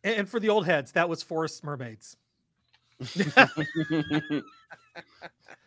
[0.04, 2.18] And and for the old heads, that was Forest Mermaids.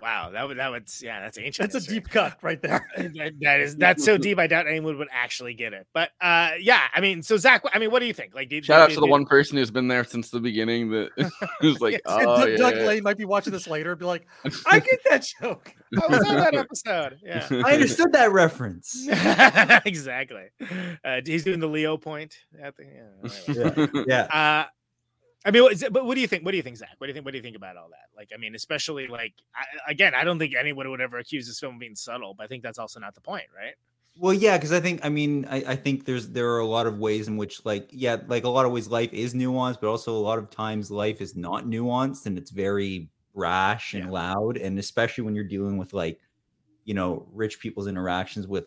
[0.00, 1.72] Wow, that would that would yeah, that's ancient.
[1.72, 2.88] That's a deep cut right there.
[2.96, 4.38] That- that is that's so deep.
[4.38, 5.86] I doubt anyone would actually get it.
[5.92, 8.34] But uh, yeah, I mean, so Zach, I mean, what do you think?
[8.34, 10.40] Like, did, shout out did- to the did- one person who's been there since the
[10.40, 11.10] beginning that
[11.60, 12.82] who's like And oh Doug, yeah, Doug yeah.
[12.86, 14.26] Lane might be watching this later and be like,
[14.66, 15.72] I get that joke.
[16.00, 17.18] I was on that episode.
[17.22, 19.06] Yeah, I understood that reference.
[19.86, 20.44] exactly.
[21.04, 22.36] Uh, he's doing the Leo point.
[22.60, 22.84] At the,
[23.48, 24.64] yeah, Yeah, yeah.
[24.64, 24.68] Uh,
[25.44, 26.44] I mean, what but what do you think?
[26.44, 26.90] What do you think, Zach?
[26.98, 27.24] What do you think?
[27.24, 28.16] What do you think about all that?
[28.16, 31.58] Like, I mean, especially like, I, again, I don't think anyone would ever accuse this
[31.58, 33.74] film of being subtle, but I think that's also not the point, right?
[34.16, 36.86] Well, yeah, because I think I mean I, I think there's there are a lot
[36.86, 39.88] of ways in which like yeah like a lot of ways life is nuanced, but
[39.88, 44.58] also a lot of times life is not nuanced and it's very rash and loud,
[44.58, 46.20] and especially when you're dealing with like
[46.84, 48.66] you know rich people's interactions with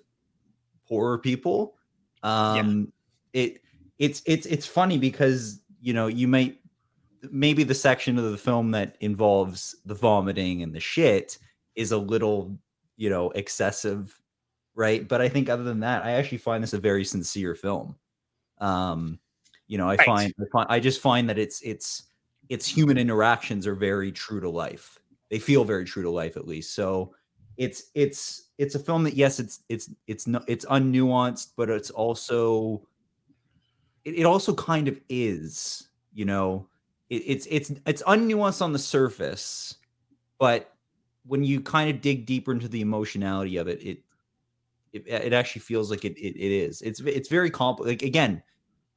[0.87, 1.75] poorer people.
[2.23, 2.91] Um,
[3.33, 3.61] it
[3.99, 6.57] it's it's it's funny because you know you might
[7.31, 11.37] maybe the section of the film that involves the vomiting and the shit
[11.75, 12.57] is a little
[12.97, 14.19] you know excessive
[14.75, 15.07] right?
[15.07, 17.95] But I think other than that, I actually find this a very sincere film.
[18.59, 19.19] Um,
[19.67, 20.05] you know, I Right.
[20.05, 22.03] find, I find I just find that it's it's
[22.49, 24.99] its human interactions are very true to life.
[25.31, 26.75] They feel very true to life, at least.
[26.75, 27.15] So
[27.57, 31.89] it's it's it's a film that yes, it's it's it's no, it's unnuanced, but it's
[31.89, 32.87] also
[34.03, 35.87] it, it also kind of is.
[36.13, 36.67] You know,
[37.09, 39.77] it, it's it's it's unnuanced on the surface,
[40.39, 40.71] but
[41.25, 43.99] when you kind of dig deeper into the emotionality of it, it
[44.93, 46.81] it, it actually feels like it, it it is.
[46.81, 47.87] It's it's very complex.
[47.87, 48.41] Like again,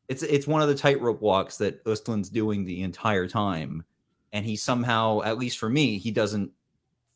[0.09, 3.85] it's it's one of the tightrope walks that Östlund's doing the entire time,
[4.33, 6.51] and he somehow, at least for me, he doesn't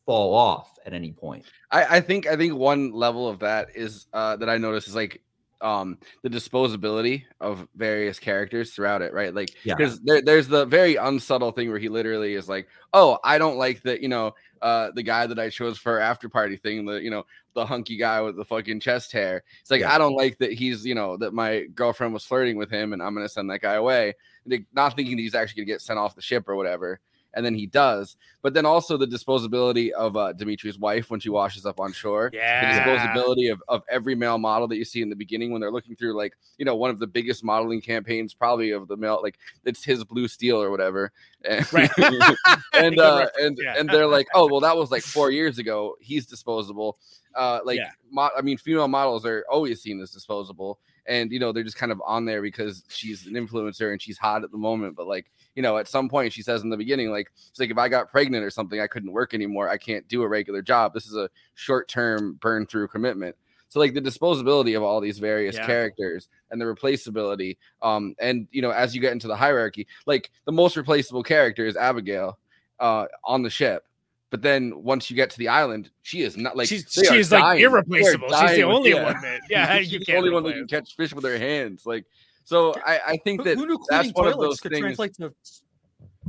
[0.05, 1.45] fall off at any point.
[1.71, 4.95] I, I think I think one level of that is uh, that I noticed is
[4.95, 5.23] like
[5.63, 9.35] um the disposability of various characters throughout it, right?
[9.35, 9.75] Like Yeah.
[9.75, 13.57] because there, there's the very unsubtle thing where he literally is like, oh, I don't
[13.57, 16.95] like that, you know, uh the guy that I chose for after party thing, the
[17.03, 19.43] you know, the hunky guy with the fucking chest hair.
[19.61, 19.95] It's like Yeah.
[19.95, 23.03] I don't like that he's, you know, that my girlfriend was flirting with him and
[23.03, 24.15] I'm gonna send that guy away.
[24.45, 27.01] Like, not thinking that he's actually gonna get sent off the ship or whatever.
[27.35, 31.31] And then he does, but then also the disposability of uh, Dimitri's wife when she
[31.31, 32.31] washes up on shore.
[32.33, 32.85] Yeah.
[32.85, 35.71] The disposability of, of every male model that you see in the beginning when they're
[35.71, 39.21] looking through like, you know, one of the biggest modeling campaigns probably of the male,
[39.23, 41.13] like it's his blue steel or whatever.
[41.45, 41.91] And, Right.
[42.73, 43.75] and uh and yeah.
[43.77, 45.97] and they're like, oh well, that was like four years ago.
[46.01, 46.99] He's disposable.
[47.35, 47.91] Uh like Yeah.
[48.11, 50.79] mo- I mean, female models are always seen as disposable.
[51.07, 54.19] And you know, they're just kind of on there because she's an influencer and she's
[54.19, 54.95] hot at the moment.
[54.97, 57.71] But like, you know, at some point she says in the beginning, like, it's like
[57.71, 59.69] if I got pregnant or something, I couldn't work anymore.
[59.69, 60.95] I can't do a regular job.
[60.95, 63.35] This is a short-term burn through commitment.
[63.69, 65.67] So like the disposability of all these various Yeah.
[65.67, 67.57] characters and the replaceability.
[67.81, 71.65] Um, and you know, as you get into the hierarchy, like the most replaceable character
[71.67, 72.39] is Abigail
[72.81, 73.85] uh on the ship.
[74.33, 77.43] But then once you get to the island, she is not like She's- she's, like,
[77.43, 77.61] dying.
[77.61, 78.29] Irreplaceable.
[78.31, 80.67] She's the dying with- only one that- yeah, she's you the only one that can
[80.67, 81.85] catch fish with her hands.
[81.87, 82.07] Like
[82.45, 84.73] so, I, I think Who, that who knew that's cleaning one of toilets those could
[84.73, 84.81] things.
[84.97, 85.35] translate to,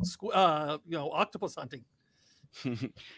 [0.02, 1.86] squ- uh, you know, octopus hunting?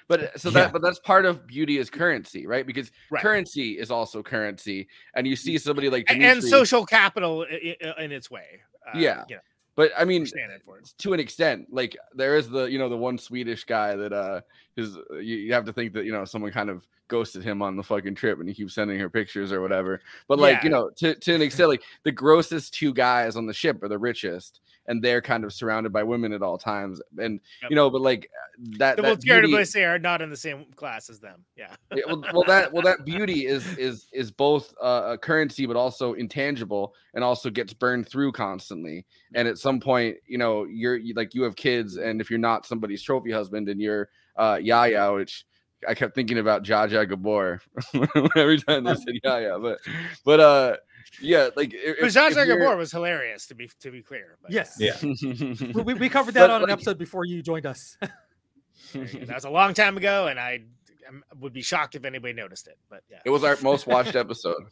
[0.07, 0.53] but so Yeah.
[0.53, 2.65] that but that's part of beauty is currency, right?
[2.65, 3.21] Because Right.
[3.23, 7.75] currency is also currency, and you see somebody like A- and Dimitri- social capital i-
[7.83, 8.61] i- in its way.
[8.87, 9.23] Uh, yeah.
[9.27, 9.41] you know,
[9.75, 10.93] But I mean, standing for it.
[10.97, 14.41] to an extent, like there is the you know the one Swedish guy that uh
[14.77, 17.75] is you, you have to think that you know someone kind of ghosted him on
[17.75, 20.01] the fucking trip and he keeps sending her pictures or whatever.
[20.27, 23.53] But like you know to to an extent, like the grossest two guys on the
[23.53, 27.01] ship are the richest, and they're kind of surrounded by women at all times.
[27.17, 27.69] And Yep.
[27.71, 28.29] you know, but like
[28.77, 31.43] that The that beauty- Bliss are not in the same class as them.
[31.57, 31.75] Yeah.
[31.93, 35.75] yeah, well, well, that well, that beauty is is is both uh, a currency, but
[35.75, 39.05] also intangible, and also gets burned through constantly.
[39.33, 42.39] And at some point, you know, you're you, like you have kids, and if you're
[42.39, 45.45] not somebody's trophy husband, and you're uh, Yaya, which
[45.87, 47.61] I kept thinking about Zsa Zsa Gabor
[48.35, 49.79] every time they said Yaya, but
[50.23, 50.77] but uh,
[51.21, 54.37] yeah, like if, But if- Zsa Zsa Gabor was hilarious to be to be clear.
[54.41, 54.75] But Yes.
[54.79, 54.95] Yeah.
[55.01, 57.97] we, we- we covered that But, on an like- episode before you joined us.
[58.93, 60.61] that was a long time ago, and I
[61.07, 62.77] um, would be shocked if anybody noticed it.
[62.89, 63.19] But yeah.
[63.25, 64.55] It was our most watched episode.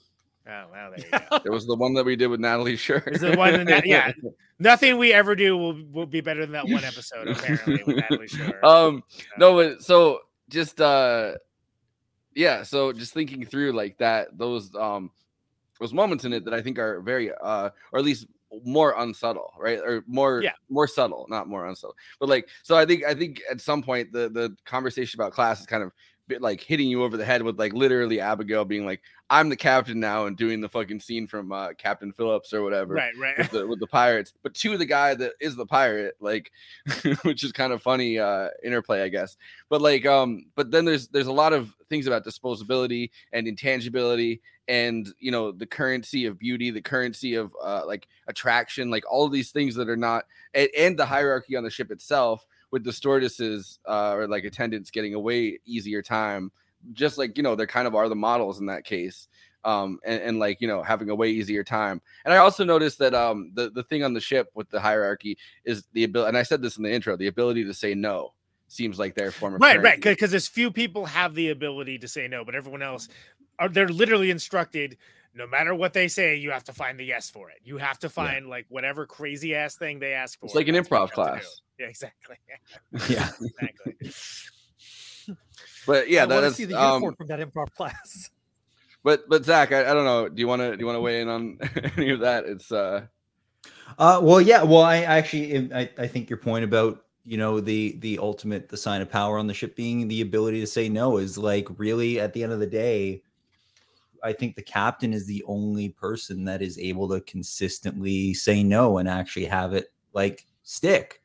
[0.46, 1.38] Oh well, there you go.
[1.46, 2.98] It was the one that we did with Natalie Sure.
[3.08, 4.12] Is the one that, yeah,
[4.60, 7.30] nothing we ever do will, will be better than that one episode.
[7.30, 8.65] Apparently, with Natalie Shore.
[8.65, 9.04] um
[9.38, 10.19] no but so
[10.50, 11.36] just uh
[12.36, 15.12] yeah so just thinking through like that those um
[15.84, 18.26] those moments in it that i think are very uh or at least
[18.63, 20.52] more unsubtle right or more Yeah.
[20.69, 24.12] more subtle not more unsubtle but like so i think i think at some point
[24.13, 25.91] the the conversation about class is kind of
[26.41, 30.00] like hitting you over the head with like literally abigail being like i'm the captain
[30.00, 33.38] now and doing the fucking scene from uh captain phillips or whatever Right, right.
[33.38, 36.52] with the, with the pirates, but to the guy that is the pirate, like,
[37.24, 39.38] which is kind of funny uh, interplay, I guess.
[39.69, 44.41] But like, um, but then there's there's a lot of things about disposability and intangibility,
[44.67, 49.26] and you know the currency of beauty, the currency of uh, like attraction, like all
[49.26, 52.83] of these things that are not, and, and the hierarchy on the ship itself, with
[52.83, 56.51] the stewardesses uh, or like attendants getting a way easier time,
[56.91, 59.29] just like you know they're kind of are the models in that case
[59.65, 62.99] um and, and like you know having a way easier time and i also noticed
[62.99, 66.38] that um the, the thing on the ship with the hierarchy is the ability and
[66.38, 68.34] i said this in the intro the ability to say no
[68.74, 72.07] seems like their form of right, right, because as few people have the ability to
[72.07, 73.07] say no, but everyone else
[73.59, 74.97] are they're literally instructed.
[75.36, 77.57] No matter what they say, you have to find the yes for it.
[77.63, 80.45] You have to find like whatever crazy ass thing they ask for.
[80.45, 81.21] it's like an improv you have to do.
[81.21, 82.36] class Yeah, exactly.
[83.09, 83.29] Yeah.
[83.61, 84.11] exactly.
[85.88, 88.29] but yeah I that want to see the um, uniform from that improv class.
[89.03, 91.01] but but zach I, I don't know do you want to do you want to
[91.01, 91.57] weigh in on
[91.97, 93.07] any of that it's uh
[93.97, 94.63] Uh, well, yeah.
[94.63, 98.77] Well, I actually, I, I think your point about you know the the ultimate the
[98.77, 102.19] sign of power on the ship being the ability to say no is like really
[102.19, 103.23] at the end of the day.
[104.24, 108.97] I think the captain is the only person that is able to consistently say no
[108.97, 111.19] and actually have it like stick.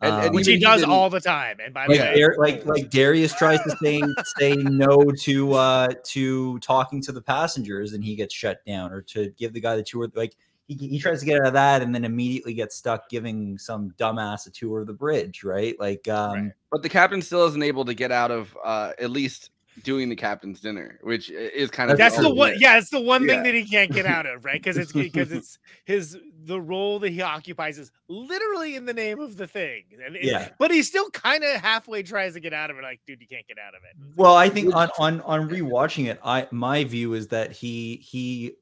[0.00, 1.58] And- and Um, which he even does even- all the time.
[1.62, 4.00] And by the like, way, Dar- like like Darius tries to say
[4.38, 9.02] say no to uh to talking to the passengers and he gets shut down or
[9.02, 10.36] to give the guy the tour like
[10.68, 13.90] he, he tries to get out of that and then immediately gets stuck giving some
[13.98, 17.84] dumbass a tour of the bridge right like um But the captain still isn't able
[17.86, 19.50] to get out of uh, at least
[19.84, 22.54] doing the captain's dinner, which is kind of that's the one.
[22.58, 23.34] Yeah, it's the one Yeah.
[23.34, 24.54] thing that he can't get out of, right?
[24.60, 29.20] Because it's because it's his the role that he occupies is literally in the name
[29.20, 29.84] of the thing.
[30.04, 30.50] And it- Yeah.
[30.58, 32.82] but he still kind of halfway tries to get out of it.
[32.82, 33.96] Like, dude, you can't get out of it.
[34.16, 38.52] Well, I think on on on rewatching it, I my view is that he he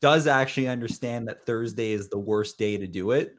[0.00, 3.37] does actually understand that Thursday is the worst day to do it.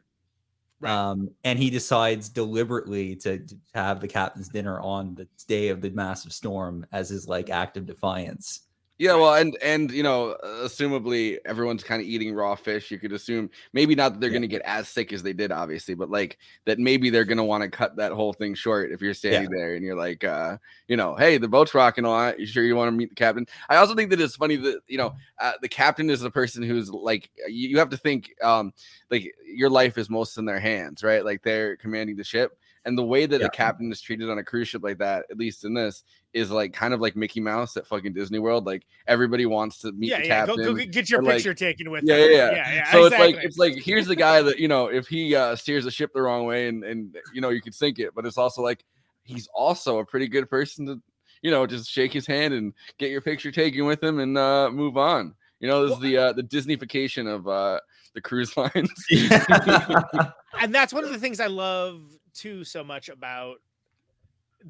[0.83, 5.81] Um, and he decides deliberately to, to have the captain's dinner on the day of
[5.81, 8.61] the massive storm as his like act of defiance.
[8.99, 12.91] Yeah, well, and and you know, uh, assumably everyone's kind of eating raw fish.
[12.91, 15.53] You could assume maybe not that they're going to get as sick as they did,
[15.53, 18.91] obviously, but like that maybe they're going to want to cut that whole thing short
[18.91, 20.57] if you're standing there and you're like, uh,
[20.89, 22.41] you know, hey, the boat's rocking a lot.
[22.41, 23.47] You sure you want to meet the captain?
[23.69, 26.61] I also think that it's funny that you know uh, the captain is the person
[26.61, 28.73] who's like you, you have to think um
[29.09, 31.23] like your life is most in their hands, right?
[31.23, 32.58] Like they're commanding the ship.
[32.85, 33.47] And the way that Yeah.
[33.47, 36.03] a captain is treated on a cruise ship like that, at least in this,
[36.33, 38.65] is like kind of like Mickey Mouse at fucking Disney World.
[38.65, 40.45] Like everybody wants to meet Yeah, the yeah.
[40.45, 40.63] Captain.
[40.63, 42.31] go get your and, like- picture taken with yeah, them.
[42.31, 42.51] yeah, yeah.
[42.51, 45.35] yeah, yeah, so it's like it's like here's the guy that you know if he
[45.35, 48.15] uh, steers the ship the wrong way and and you know you could sink it,
[48.15, 48.83] but it's also like
[49.23, 51.01] he's also a pretty good person to
[51.41, 54.69] you know just shake his hand and get your picture taken with him and uh,
[54.71, 55.35] move on.
[55.59, 57.79] You know, this is the uh, the Disneyfication of uh,
[58.13, 58.89] the cruise lines.
[60.59, 62.01] and that's one of the things I love
[62.33, 63.57] too so much about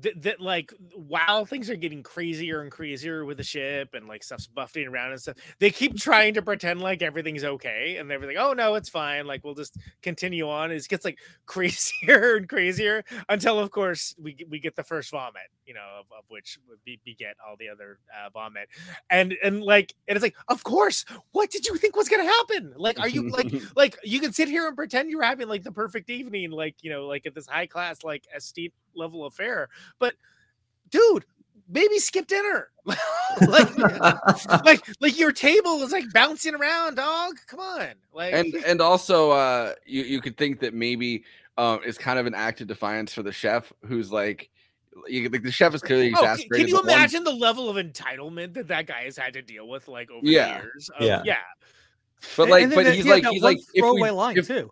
[0.02, 4.24] that, that like while things are getting crazier and crazier with the ship and like
[4.24, 8.38] stuff's buffeting around and stuff, they keep trying to pretend like everything's okay and everything.
[8.38, 9.26] Oh no, it's fine.
[9.26, 10.72] Like we'll just continue on.
[10.72, 15.12] It gets like crazier and crazier until, of course, we get- we get the first
[15.12, 15.44] vomit.
[15.66, 18.70] You know, of, of which would be, beget all the other uh, vomit.
[19.12, 21.06] And and like and it's like, of course.
[21.32, 22.74] What did you think was gonna happen?
[22.76, 25.72] Like, are you like like you can sit here and pretend you're having like the
[25.72, 29.70] perfect evening, like you know, like at this high class, like estate level affair,
[30.00, 30.14] but
[30.90, 31.26] dude,
[31.68, 32.70] maybe skip dinner.
[33.48, 33.78] like,
[34.66, 37.36] like, like your table is like bouncing around, dog.
[37.48, 41.24] Come on, like, and and also uh you you could think that maybe
[41.58, 44.50] um it's kind of an act of defiance for the chef who's like
[45.08, 46.58] you, like the chef is clearly Oh, exasperated.
[46.58, 49.42] can you but one- imagine the level of entitlement that that guy has had to
[49.42, 50.58] deal with, like over Yeah.
[50.58, 50.90] the years?
[51.00, 51.22] Of, Yeah.
[51.24, 51.38] yeah,
[52.36, 53.66] But like, and then but that- he's he had like, that he's one like, if
[53.76, 54.72] we, throwaway line, if- too.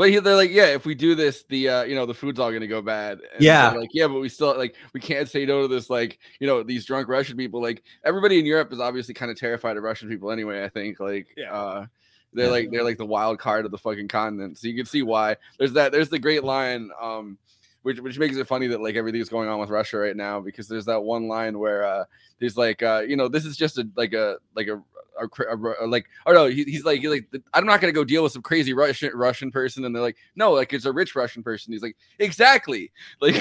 [0.00, 2.40] But he, they're like, yeah, if we do this, the uh, you know, the food's
[2.40, 3.18] all gonna go bad.
[3.34, 3.68] And Yeah.
[3.72, 6.62] like yeah, but we still like we can't say no to this, like you know,
[6.62, 7.60] these drunk Russian people.
[7.60, 10.64] Like everybody in Europe is obviously kind of terrified of Russian people anyway.
[10.64, 11.52] I think like Yeah.
[11.52, 11.86] uh,
[12.32, 14.56] they're like they're like the wild card of the fucking continent.
[14.56, 15.36] So you can see why.
[15.58, 15.92] There's that.
[15.92, 16.88] There's the great line.
[16.98, 17.36] Um,
[17.82, 20.68] which, which makes it funny that like everything's going on with Russia right now because
[20.68, 22.04] there's that one line where uh
[22.38, 24.82] there's like uh you know this is just a like a like a,
[25.20, 25.26] a,
[25.56, 28.22] a, a like oh no he, he's like he's like I'm not gonna go deal
[28.22, 31.42] with some crazy Russian Russian person and they're like no like it's a rich Russian
[31.42, 33.34] person he's like exactly like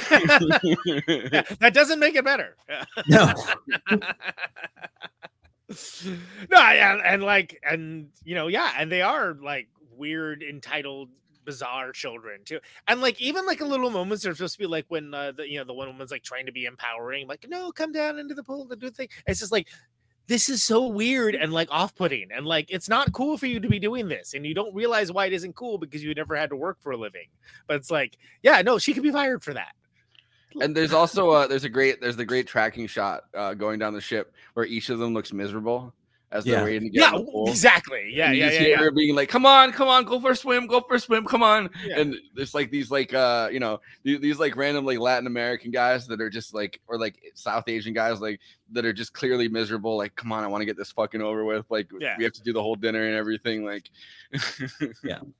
[1.31, 2.55] Yeah, that doesn't make it better.
[3.07, 3.33] No.
[6.49, 11.09] no, and, and like, and you know, yeah, and they are like weird, entitled,
[11.49, 12.59] bizarre children too.
[12.87, 15.49] And like, even like a little moments are supposed to be like when uh, the
[15.49, 18.35] you know the one woman's like trying to be empowering, like, no, come down into
[18.35, 19.09] the pool to do thing.
[19.25, 19.67] It's just like
[20.27, 23.67] this is so weird and like off-putting and like it's not cool for you to
[23.67, 26.51] be doing this and you don't realize why it isn't cool because you never had
[26.51, 27.25] to work for a living
[27.65, 29.71] but it's like yeah no she could be fired for that
[30.61, 33.91] and there's also uh there's a great there's the great tracking shot uh going down
[33.91, 35.95] the ship where each of them looks miserable
[36.31, 36.63] as they're Yeah.
[36.63, 37.49] waiting to get Yeah, in the pool.
[37.49, 38.11] exactly.
[38.13, 38.89] Yeah, yeah, yeah, yeah.
[38.95, 41.41] being like, "Come on, come on, go for a swim, go for a swim, come
[41.41, 41.99] on!" Yeah.
[41.99, 45.71] And there's like these like uh you know these, these like random like Latin American
[45.71, 48.39] guys that are just like or like South Asian guys like
[48.71, 49.97] that are just clearly miserable.
[49.97, 51.65] Like, come on, I want to get this fucking over with.
[51.69, 52.15] Like, Yeah.
[52.19, 53.65] we have to do the whole dinner and everything.
[53.65, 53.89] Like,
[55.03, 55.19] yeah.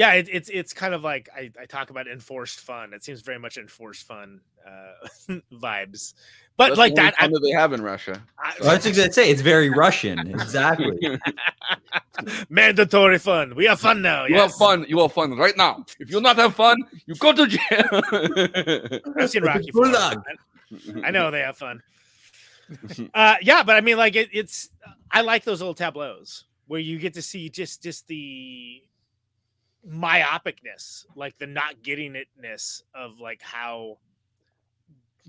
[0.00, 3.20] yeah it, it's it's kind of like I, I talk about enforced fun it seems
[3.20, 5.06] very much enforced fun uh
[5.52, 6.14] vibes
[6.56, 8.22] but That's like the only that I, fun that they have in Russia.
[8.60, 9.30] Well, that's what I say.
[9.30, 10.18] It's very Russian.
[10.28, 11.18] Exactly.
[12.50, 14.50] mandatory fun we have fun now You yes.
[14.50, 14.84] have fun.
[14.86, 15.86] You have fun right now.
[15.98, 16.76] If you not have fun,
[17.06, 19.00] you go to jail.
[19.16, 19.86] I've seen Rocky Four.
[19.86, 20.16] I,
[21.04, 21.82] I know they have fun.
[23.14, 24.68] Uh, yeah, but I mean, like it, it's
[25.10, 28.82] I like those little tableaus where you get to see just just the
[29.88, 33.98] myopicness, like the not getting itness of like how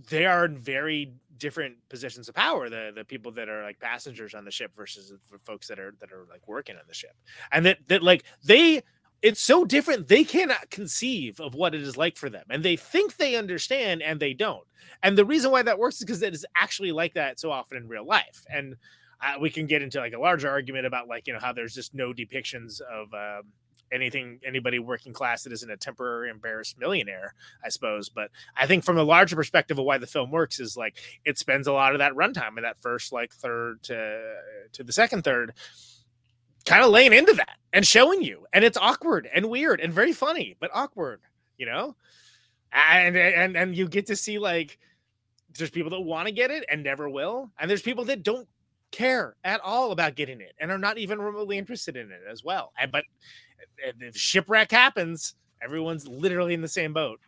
[0.09, 4.35] they are in very different positions of power the the people that are like passengers
[4.35, 7.15] on the ship versus the folks that are that are like working on the ship.
[7.51, 8.81] And that that like they
[9.21, 12.75] it's so different they cannot conceive of what it is like for them and they
[12.75, 14.65] think they understand and they don't.
[15.03, 17.77] And the reason why that works is because it is actually like that so often
[17.77, 18.45] in real life.
[18.49, 18.75] And
[19.21, 21.75] uh, we can get into like a larger argument about like you know how there's
[21.75, 23.43] just no depictions of um,
[23.91, 27.33] anything anybody working class that isn't a temporary embarrassed millionaire
[27.63, 28.09] i suppose.
[28.09, 31.37] But i think from a larger perspective of why the film works is like it
[31.37, 34.33] spends a lot of that runtime in that first like third to
[34.73, 35.53] to the second third
[36.65, 38.45] kind of laying into that and showing you.
[38.53, 41.21] And it's awkward and weird and very funny but awkward
[41.61, 41.95] you know?
[42.73, 44.79] And and and you get to see like
[45.57, 47.51] there's people that want to get it and never will.
[47.59, 48.47] And there's people that don't
[48.91, 52.43] care at all about getting it and are not even remotely interested in it as
[52.43, 53.03] well and but
[53.99, 57.19] if shipwreck happens everyone's literally in the same boat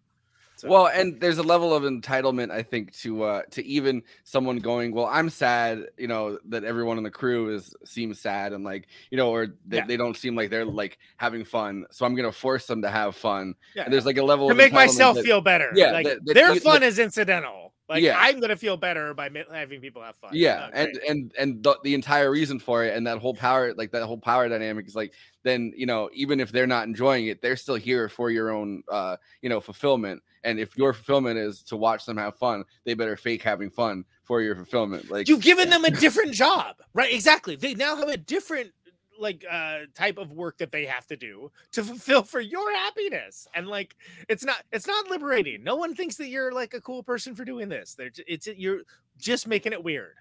[0.56, 4.58] So- Well, and there's a level of entitlement, I think, to uh to even someone
[4.60, 8.64] going, well, I'm sad, you know, that everyone in the crew is seems sad and
[8.64, 9.86] like, you know, or they, Yeah.
[9.88, 11.86] they don't seem like they're like having fun.
[11.92, 13.56] So I'm gonna force them to have fun.
[13.76, 13.84] Yeah.
[13.86, 16.24] And there's like a level to of make myself that- feel better Yeah, like that-
[16.26, 18.18] that their fun is incidental like Yeah.
[18.20, 20.32] i'm gonna feel better by having people have fun.
[20.34, 23.92] Yeah and and and the, the entire reason for it and that whole power like
[23.92, 25.14] that whole power dynamic is like
[25.44, 28.84] then you know even if they're not enjoying it they're still here for your own
[28.92, 30.22] uh you know fulfillment.
[30.46, 34.04] And if your fulfillment is to watch them have fun they better fake having fun
[34.24, 37.14] for your fulfillment like you've given them a different job right?
[37.14, 37.56] Exactly.
[37.56, 38.72] They now have a different
[39.20, 43.48] like uh type of work that they have to do to fulfill for your happiness
[43.54, 43.96] and like
[44.30, 45.64] it's not it's not liberating.
[45.64, 47.96] No one thinks that you're like a cool person for doing this.
[47.96, 48.82] They're it's you're
[49.18, 50.16] just making it weird.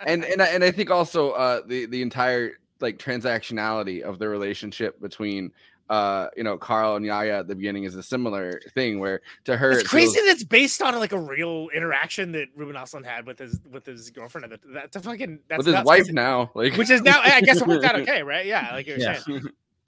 [0.00, 4.28] And and I, and I think also uh the the entire like transactionality of the
[4.28, 5.52] relationship between
[5.90, 9.56] uh you know Carl and Yaya at the beginning is a similar thing where to
[9.56, 12.74] her it's it crazy feels- that it's based on like a real interaction that Ruben
[12.74, 14.50] Östlund had with his with his girlfriend.
[14.50, 17.02] That that's a fucking that's with his nuts, wife 'cause it- now like which is
[17.02, 18.46] now I guess it worked out okay, right?
[18.46, 19.18] Yeah, like you're Yeah.
[19.18, 19.42] saying.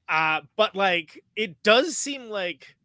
[0.09, 2.77] Uh, but like it does seem like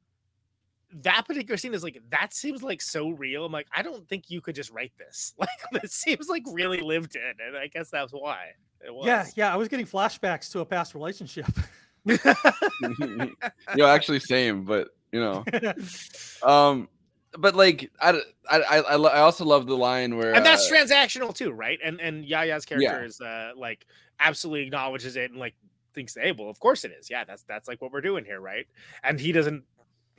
[1.04, 3.46] that particular scene is like that seems like so real.
[3.46, 5.34] I'm like, I don't think you could just write this.
[5.40, 8.52] Like this seems like really lived in, and I guess that's why
[8.86, 9.06] it was.
[9.06, 9.54] Yeah, yeah.
[9.54, 11.46] I was getting flashbacks to a past relationship.
[13.76, 15.44] know actually same but you know
[16.44, 16.88] um
[17.38, 18.12] but like i
[18.50, 21.80] i i, I also love the line where and that's uh, transactional too, right?
[21.84, 23.06] And and Yaya's character Yeah.
[23.06, 23.86] is uh like
[24.20, 25.56] absolutely acknowledges it and like
[25.94, 27.10] thinks, hey, well, of course it is.
[27.10, 28.66] Yeah, that's that's like what we're doing here, right?
[29.04, 29.64] And he doesn't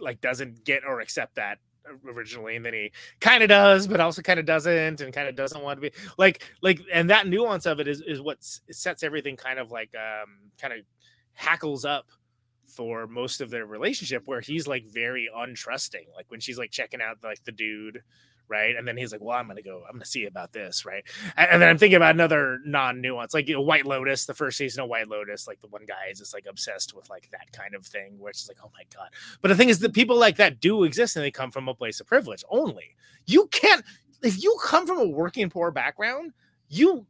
[0.01, 1.59] like doesn't get or accept that
[2.07, 5.37] originally, and then he kind of does, but also kind of doesn't, and kind of
[5.37, 9.03] doesn't want to be like like and that nuance of it is is what sets
[9.03, 10.81] everything kind of like um kind of
[11.35, 12.07] hackles up
[12.67, 17.03] for most of their relationship where he's like very untrusting like when she's like checking
[17.03, 18.03] out like the dude
[18.49, 18.77] right?
[18.77, 21.05] And then he's like well i'm gonna go i'm gonna see about this right?
[21.37, 24.59] And, and then i'm thinking about another non-nuance like you know white lotus the first
[24.59, 27.53] season of white lotus like the one guy is just like obsessed with like that
[27.53, 29.09] kind of thing where it's like oh my god.
[29.41, 31.75] But the thing is that people like that do exist and they come from a
[31.75, 32.95] place of privilege only.
[33.27, 33.85] You can't
[34.23, 36.33] if you come from a working poor background
[36.69, 37.07] you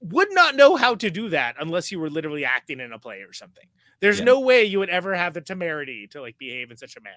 [0.00, 3.20] would not know how to do that unless you were literally acting in a play
[3.20, 3.66] or something.
[4.00, 4.24] There's Yeah.
[4.26, 7.16] no way you would ever have the temerity to like behave in such a manner.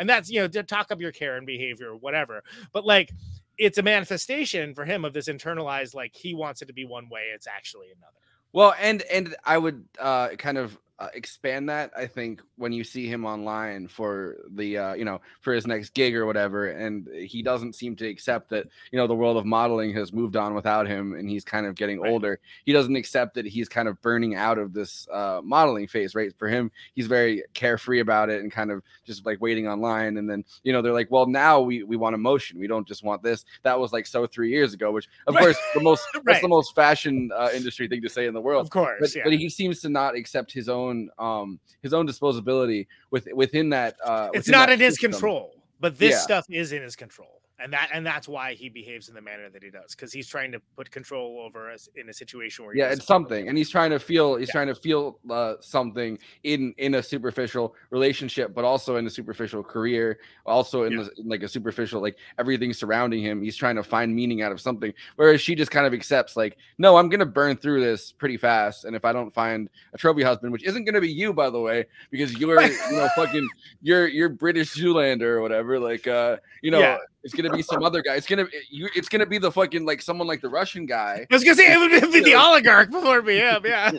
[0.00, 2.42] And that's, you know, to talk up your care and behavior or whatever.
[2.72, 3.10] But like
[3.58, 7.08] it's a manifestation for him of this internalized, like he wants it to be one
[7.08, 8.12] way, it's actually another.
[8.52, 11.90] Well, and and I would uh, kind of uh, expand that.
[11.96, 15.90] I think when you see him online for the uh, you know for his next
[15.94, 19.44] gig or whatever, and he doesn't seem to accept that you know the world of
[19.44, 22.38] modeling has moved on without him, and he's kind of getting older.
[22.64, 26.14] He doesn't accept that he's kind of burning out of this uh, modeling phase.
[26.14, 30.16] Right for him, he's very carefree about it and kind of just like waiting online.
[30.16, 32.58] And then you know they're like, well, now we we want emotion.
[32.58, 33.44] We don't just want this.
[33.64, 35.42] That was like so three years ago, which of Right.
[35.42, 38.64] course the most that's the most fashion uh, industry thing to say in the world
[38.64, 39.22] Of course, but, yeah.
[39.24, 40.85] but he seems to not accept his own
[41.18, 45.12] um his own disposability with within that uh It's within not that in his system.
[45.12, 46.18] control, but this Yeah.
[46.20, 47.40] stuff is in his control.
[47.58, 50.28] And that and that's why he behaves in the manner that he does, because he's
[50.28, 53.56] trying to put control over us in a situation where he yeah it's something and
[53.56, 58.54] he's trying to feel he's trying to feel uh, something in in a superficial relationship
[58.54, 62.74] but also in a superficial career also in, the, in like a superficial like everything
[62.74, 65.94] surrounding him he's trying to find meaning out of something whereas she just kind of
[65.94, 69.70] accepts like no i'm gonna burn through this pretty fast and if i don't find
[69.94, 73.08] a trophy husband which isn't gonna be you by the way because you're you know
[73.16, 73.48] fucking
[73.80, 76.98] you're you're british zoolander or whatever like uh you know Yeah.
[77.24, 80.02] it's gonna be some other guy it's gonna you it's gonna be the fucking like
[80.02, 82.90] someone like the russian guy I was gonna say it would be You the oligarch
[82.90, 83.90] before it be him, yeah.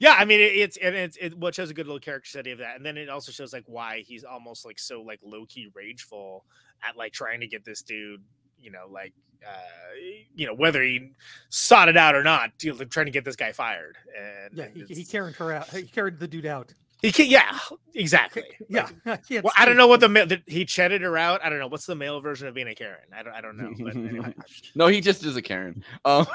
[0.00, 2.50] yeah, I mean it, it's and it's it what shows a good little character study
[2.50, 5.44] of that, and then it also shows like why he's almost like so like low
[5.46, 6.44] key rageful
[6.88, 8.22] at like trying to get this dude,
[8.58, 9.12] you know, like
[9.46, 9.50] uh
[10.34, 11.12] you know whether he
[11.48, 13.96] sought it out or not, you know, trying to get this guy fired.
[14.18, 15.68] And Yeah, and he, he carried her out.
[15.68, 16.72] He carried the dude out.
[17.00, 17.56] He can, yeah,
[17.94, 18.42] exactly.
[18.68, 21.40] Yeah, Like, yeah, well, I don't know what the, ma- he chatted her out.
[21.44, 23.04] I don't know what's the male version of being a Karen.
[23.16, 23.72] I don't, I don't know.
[23.78, 24.34] But anyway.
[24.74, 25.84] no, he just is a Karen.
[26.04, 26.26] Um,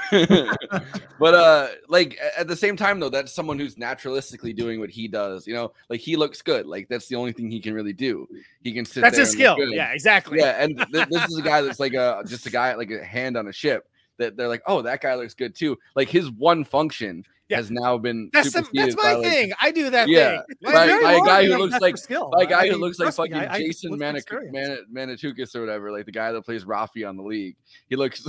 [1.19, 5.09] but uh, like at the same time though, that's someone who's naturalistically doing what he
[5.09, 5.45] does.
[5.45, 6.65] You know, like he looks good.
[6.65, 8.27] Like that's the only thing he can really do.
[8.61, 9.01] He can sit.
[9.01, 9.57] That's there his skill.
[9.59, 10.39] Yeah, exactly.
[10.39, 13.03] Yeah, and th- this is a guy that's like a just a guy like a
[13.03, 13.89] hand on a ship.
[14.19, 15.77] That they're like, oh, that guy looks good too.
[15.95, 19.51] Like his one function has now been That's that's my like, thing.
[19.61, 20.73] I do that yeah, thing.
[20.73, 22.29] by, very by a guy who looks like skill.
[22.31, 23.99] by a guy I who mean, looks like trust me, fucking I- I Jason was
[23.99, 27.55] Manic- Man- Manitukis or whatever, like the guy that plays Rafi on the league.
[27.89, 28.25] He looks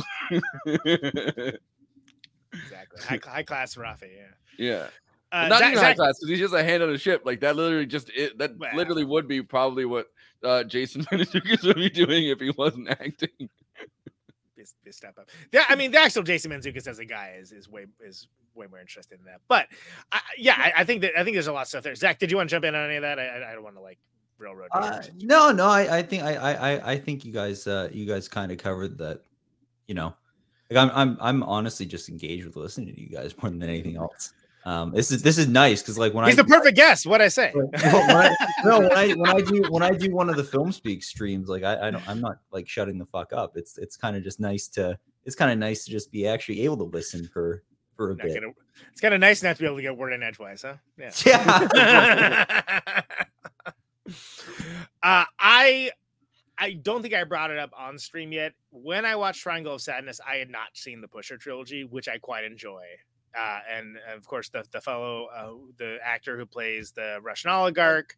[2.53, 3.01] Exactly.
[3.03, 4.11] High, high class Rafi.
[4.17, 4.67] Yeah.
[4.67, 4.87] yeah.
[5.33, 7.23] Uh, Not Zach- even high Zach- class because he's just a hand on a ship.
[7.25, 10.07] Like that literally just it, that literally would be probably what
[10.45, 13.49] uh, Jason Manitukis would be doing if he wasn't acting.
[14.57, 15.29] This, this step up.
[15.53, 18.67] Yeah, I mean, the actual Jason Mantzoukas as a guy is is way is way
[18.69, 19.41] more interested in that.
[19.49, 19.69] But
[20.13, 21.95] I, yeah, I, I think that I think there's a lot of stuff there.
[21.95, 23.19] Zach, did you want to jump in on any of that?
[23.19, 23.99] I, I- don't want to like
[24.39, 24.69] railroad.
[24.73, 28.29] Uh, no, no, I, I think I, I, I- think you guys, uh, you guys
[28.29, 29.21] kind of covered that.
[29.87, 30.15] You know,
[30.71, 33.97] like I'm, I'm, I'm honestly just engaged with listening to you guys more than anything
[33.97, 34.33] else.
[34.67, 37.05] Um, this is this is nice because like when I He's I the perfect guest.
[37.07, 37.53] What I say?
[37.55, 38.35] when I,
[38.65, 41.51] no, when I when I do when I do one of the film speak streams,
[41.51, 43.59] like I, I don't I'm not like shutting the fuck up.
[43.59, 46.63] It's it's kind of just nice to it's kind of nice to just be actually
[46.63, 47.63] able to listen for
[47.97, 48.35] for a Not bit.
[48.41, 48.53] gonna-
[48.93, 50.75] it's kind of nice not to be able to get word in edgewise, huh?
[50.99, 51.11] Yeah.
[51.27, 53.03] Yeah.
[55.03, 55.91] uh, I
[56.57, 58.53] I don't think I brought it up on stream yet.
[58.71, 62.19] When I watched Triangle of Sadness, I had not seen the Pusher trilogy, which I
[62.19, 62.85] quite enjoy.
[63.37, 68.17] Uh, and of course, the the fellow, uh, the actor who plays the Russian oligarch,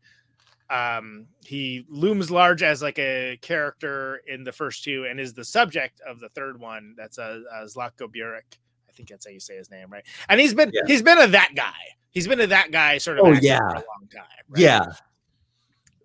[0.68, 5.44] um, he looms large as like a character in the first two, and is the
[5.44, 6.94] subject of the third one.
[6.98, 8.58] That's a uh, Zlatko Burić.
[8.96, 10.04] I think that's how you say his name, right?
[10.28, 10.82] And he's been Yeah.
[10.86, 11.74] he's been a that guy.
[12.10, 13.26] He's been a that guy sort of.
[13.26, 13.58] Oh, yeah.
[13.58, 14.24] for a long time.
[14.48, 14.60] right?
[14.60, 14.86] Yeah.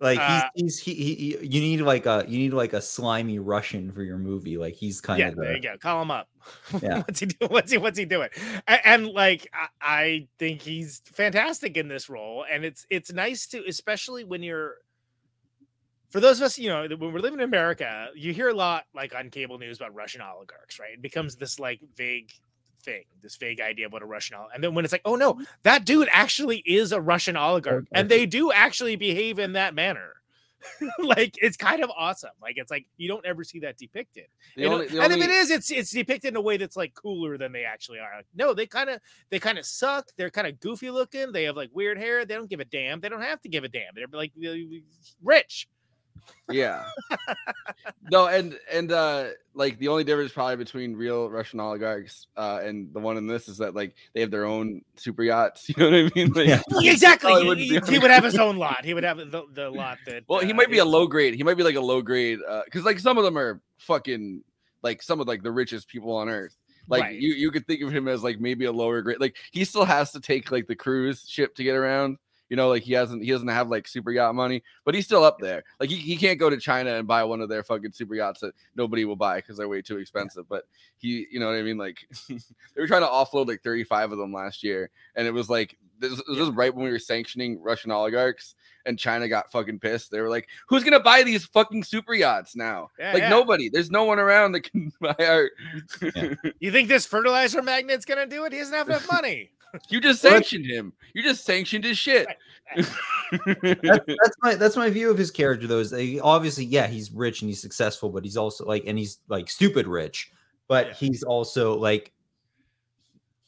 [0.00, 3.38] Like Uh, he's, he's he, he you need like a you need like a slimy
[3.38, 4.56] Russian for your movie.
[4.58, 5.78] Like he's kind yeah, of there the, you go.
[5.78, 6.28] Call him up.
[6.82, 6.98] Yeah.
[6.98, 7.50] what's he doing?
[7.52, 8.28] What's he What's he doing?
[8.66, 13.46] And, and like, I, I think he's fantastic in this role, and it's it's nice
[13.48, 14.74] to, especially when you're.
[16.10, 18.84] For those of us, you know, when we're living in America, you hear a lot
[18.94, 20.92] like on cable news about Russian oligarchs, right?
[20.92, 22.32] It becomes this like vague
[22.82, 24.54] thing, this vague idea of what a Russian oligarch.
[24.54, 28.08] And then when it's like, oh no, that dude actually is a Russian oligarch, and
[28.08, 30.14] they do actually behave in that manner.
[31.00, 32.30] like it's kind of awesome.
[32.40, 34.26] Like it's like you don't ever see that depicted.
[34.56, 36.94] The only- the and if it is, it's it's depicted in a way that's like
[36.94, 38.16] cooler than they actually are.
[38.16, 40.06] Like, no, they kind of they kind of suck.
[40.16, 41.32] They're kind of goofy looking.
[41.32, 42.24] They have like weird hair.
[42.24, 43.00] They don't give a damn.
[43.00, 43.92] They don't have to give a damn.
[43.94, 44.32] They're like
[45.22, 45.68] rich.
[46.50, 46.84] Yeah.
[48.10, 52.92] no, and and uh like the only difference probably between real Russian oligarchs uh and
[52.92, 55.68] the one in this is that like they have their own super yachts.
[55.68, 56.32] You know what I mean?
[56.32, 57.32] Like, exactly.
[57.40, 58.84] He, wouldn't he- he would have his own lot.
[58.84, 60.24] He would have the, the lot that.
[60.28, 61.34] Well, he uh, might be a low grade.
[61.34, 64.42] He might be like a low grade because like some of them are fucking
[64.82, 66.56] like some of like the richest people on earth.
[66.88, 67.14] Like Right.
[67.20, 69.20] you, you could think of him as like maybe a lower grade.
[69.20, 72.18] Like he still has to take like the cruise ship to get around.
[72.52, 75.24] You know, like he hasn't he doesn't have like super yacht money, but he's still
[75.24, 75.64] up there.
[75.80, 78.40] Like he, he can't go to China and buy one of their fucking super yachts
[78.40, 80.46] that nobody will buy because they're way too expensive.
[80.50, 80.64] But
[80.98, 81.78] he, you know what I mean?
[81.78, 82.36] Like they
[82.76, 86.14] were trying to offload like 35 of them last year, and it was like this,
[86.14, 90.10] this was right when we were sanctioning Russian oligarchs, and China got fucking pissed.
[90.10, 92.90] They were like, "Who's gonna buy these fucking super yachts now?
[92.98, 93.28] Yeah, like yeah.
[93.30, 93.70] nobody.
[93.70, 95.50] There's no one around that can buy our."
[96.60, 98.52] You think this fertilizer magnet's gonna do it?
[98.52, 99.52] He doesn't have enough money.
[99.88, 100.92] You just sanctioned him.
[101.14, 102.26] You just sanctioned his shit.
[102.76, 102.90] that's,
[103.72, 105.78] that's my that's my view of his character though.
[105.78, 109.18] Is like, obviously, yeah, he's rich and he's successful, but he's also like, and he's
[109.28, 110.32] like stupid rich,
[110.68, 112.12] but he's also like,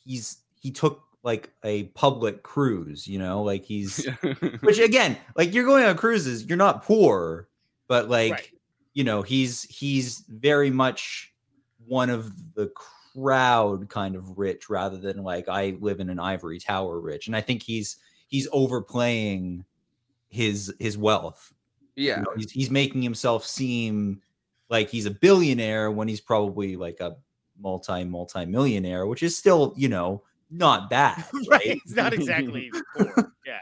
[0.04, 4.06] he's he took like a public cruise, you know, like he's
[4.60, 7.48] which again, like you're going on cruises, you're not poor,
[7.88, 8.52] but like
[8.92, 11.32] you know, he's he's very much
[11.86, 12.70] one of the
[13.14, 17.26] crowd kind of rich rather than like I live in an ivory tower rich.
[17.26, 17.96] And I think he's
[18.28, 19.64] he's overplaying
[20.28, 21.52] his his wealth.
[21.96, 22.18] Yeah.
[22.18, 24.22] You know, he's he's making himself seem
[24.68, 27.16] like he's a billionaire when he's probably like a
[27.60, 31.24] multi multi millionaire, which is still, you know, not bad.
[31.48, 31.80] Right.
[31.84, 33.32] It's not exactly poor.
[33.46, 33.60] Yeah.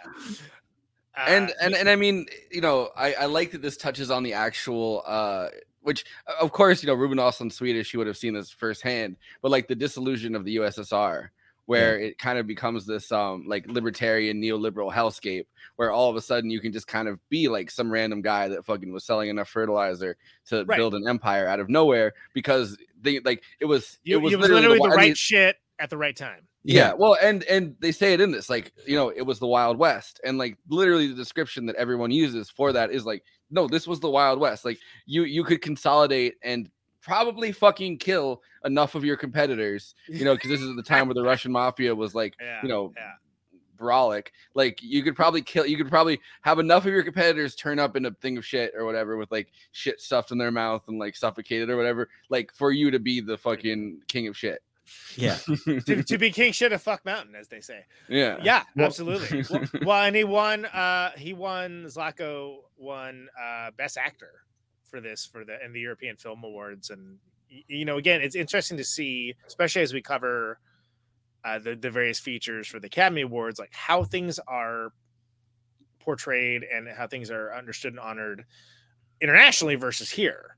[1.16, 4.22] and Uh, and and I mean, you know, I, I like that this touches on
[4.22, 5.48] the actual uh
[5.82, 6.04] which
[6.40, 9.68] of course, you know, Ruben Östlund's Swedish, he would have seen this firsthand, but like
[9.68, 11.28] the dissolution of the USSR
[11.66, 15.44] where it kind of becomes this um like libertarian neoliberal hellscape
[15.76, 18.48] where all of a sudden you can just kind of be like some random guy
[18.48, 20.76] that fucking was selling enough fertilizer to Right.
[20.76, 24.38] build an empire out of nowhere because they like it was You, it was it
[24.40, 26.46] was literally the wi- I right mean, shit at the right time.
[26.64, 26.92] yeah.
[26.94, 29.78] well, and and they say it in this, like you know, it was the Wild
[29.78, 33.86] West, and like literally the description that everyone uses for that is like, no, this
[33.86, 34.64] was the Wild West.
[34.64, 36.68] Like you you could consolidate and
[37.02, 41.14] probably fucking kill enough of your competitors, you know, because this is the time where
[41.14, 42.92] the Russian mafia was like, you know,
[43.76, 44.28] brolic.
[44.54, 47.96] Like you could probably kill, you could probably have enough of your competitors turn up
[47.96, 50.98] in a thing of shit or whatever with like shit stuffed in their mouth and
[50.98, 54.62] like suffocated or whatever, like for you to be the fucking king of shit.
[55.16, 55.36] Yeah.
[55.86, 57.84] to, to be king shit of fuck mountain, as they say.
[58.08, 58.38] Yeah.
[58.42, 59.44] Yeah, Well- absolutely.
[59.50, 60.64] well, well, and he won.
[60.66, 61.84] Uh, he won.
[61.86, 64.32] Zlatko won uh, best actor
[64.84, 67.18] for this for the in the European Film Awards, and
[67.48, 70.58] you know, again, it's interesting to see, especially as we cover
[71.44, 74.92] uh, the the various features for the Academy Awards, like how things are
[76.00, 78.44] portrayed and how things are understood and honored
[79.20, 80.56] internationally versus here.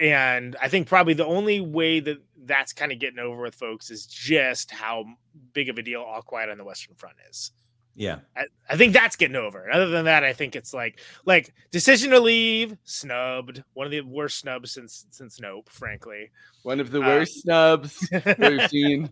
[0.00, 3.90] And I think probably the only way that that's kind of getting over with folks
[3.90, 5.04] is just how
[5.52, 7.52] big of a deal All Quiet on the Western Front is.
[7.96, 8.20] Yeah.
[8.36, 9.70] I, I think that's getting over.
[9.70, 14.00] Other than that, I think it's like like decision to leave, snubbed, one of the
[14.02, 16.30] worst snubs since since Nope, frankly.
[16.62, 17.98] One of the Uh, worst snubs
[18.38, 19.10] we've seen.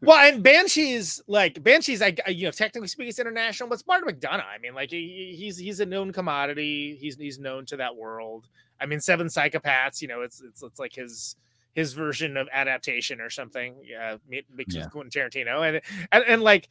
[0.00, 3.86] well, and Banshees, like Banshees, I I- you know, technically speaking, it's international, but it's
[3.86, 4.44] Mark McDonagh.
[4.44, 6.96] I mean, like he, he's he's a known commodity.
[7.00, 8.46] He's he's known to that world.
[8.80, 10.00] I mean, Seven Psychopaths.
[10.02, 11.36] You know, it's it's it's like his
[11.74, 13.74] his version of adaptation or something.
[13.84, 14.84] Yeah, mi- mixed Yeah.
[14.84, 15.80] with Quentin Tarantino, and,
[16.12, 16.68] and and like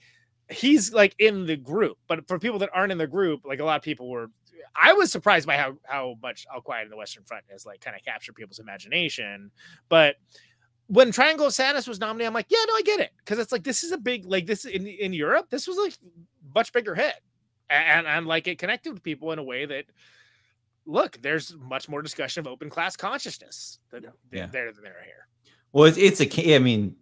[0.50, 1.98] he's like in the group.
[2.08, 4.30] But for people that aren't in the group, like a lot of people were.
[4.76, 7.80] I was surprised by how how much All Quiet in the Western Front has like
[7.82, 9.52] kind of captured people's imagination,
[9.90, 10.16] but
[10.88, 13.52] when Triangle of Sadness was nominated, I'm like, yeah, no, I get it, because it's
[13.52, 15.94] like this is a big like this in in Europe, this was like
[16.56, 17.14] much bigger hit,
[17.70, 19.86] and and like it connected with people in a way that
[20.86, 24.48] look, there's much more discussion of open class consciousness than Yeah.
[24.48, 25.28] there than there are here.
[25.72, 26.56] Well, it's, it's a.
[26.56, 26.96] I mean,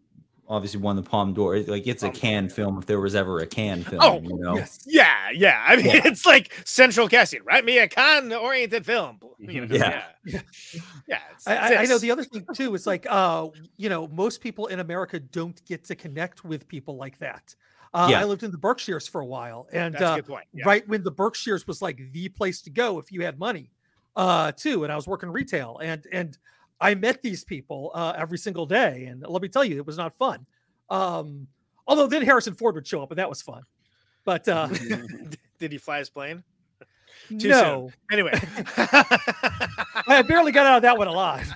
[0.51, 1.59] obviously won the Palme d'Or.
[1.61, 4.01] Like it's a Cannes film if there was ever a Cannes film.
[4.03, 4.63] Oh, you know.
[4.85, 5.63] yeah, yeah.
[5.65, 6.01] I mean, Yeah.
[6.05, 7.63] it's like central casting, right?
[7.63, 9.19] Me a con oriented film.
[9.39, 10.03] You know, Yeah.
[10.25, 10.41] yeah,
[11.07, 11.15] yeah.
[11.31, 13.47] it's- I, it's I, I know the other thing too is like uh
[13.77, 17.55] you know most people in America don't get to connect with people like that.
[17.93, 18.21] Uh, Yeah.
[18.21, 20.63] I lived in the Berkshires for a while, and That's a uh, good point, yeah.
[20.65, 23.71] right when the Berkshires was like the place to go if you had money,
[24.15, 24.83] uh, too.
[24.83, 26.37] And I was working retail, and and
[26.82, 29.97] I met these people uh, every single day, and let me tell you, it was
[29.97, 30.45] not fun.
[30.89, 31.47] Um,
[31.88, 33.63] although then Harrison Ford would show up, and that was fun.
[34.25, 34.67] But uh,
[35.59, 36.43] Did he fly his plane?
[37.29, 37.93] Too no, soon.
[38.11, 38.32] Anyway,
[40.07, 41.53] I barely got out of that one alive.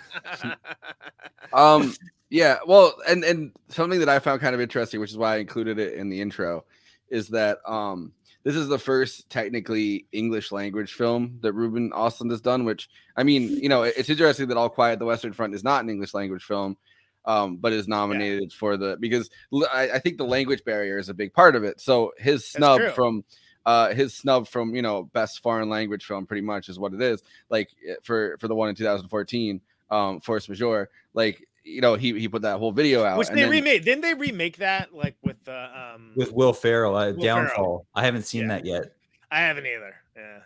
[1.54, 1.94] um
[2.30, 5.38] yeah well and and something that i found kind of interesting which is why i
[5.38, 6.66] included it in the intro
[7.10, 8.12] is that um
[8.46, 13.24] this is the first technically english language film that ruben östlund has done which i
[13.24, 16.14] mean you know it's interesting that all quiet the western front is not an english
[16.14, 16.78] language film
[17.26, 19.30] um but is nominated for the because
[19.72, 21.82] I think the language barrier is a big part of it.
[21.82, 23.24] So his snub from
[23.66, 27.02] uh his snub from you know best foreign language film pretty much is what it
[27.02, 27.24] is.
[27.50, 32.18] Like eh, for for the one in 2014 um force majeure like you know he
[32.20, 33.84] he put that whole video out which and they then- remade.
[33.84, 36.12] Didn't they remake that like with the um?
[36.16, 37.56] With Will Ferrell, uh, Will Downfall.
[37.56, 37.86] Ferrell.
[37.96, 38.94] I haven't seen that yet.
[39.32, 39.96] I haven't either.
[40.16, 40.40] Yeah.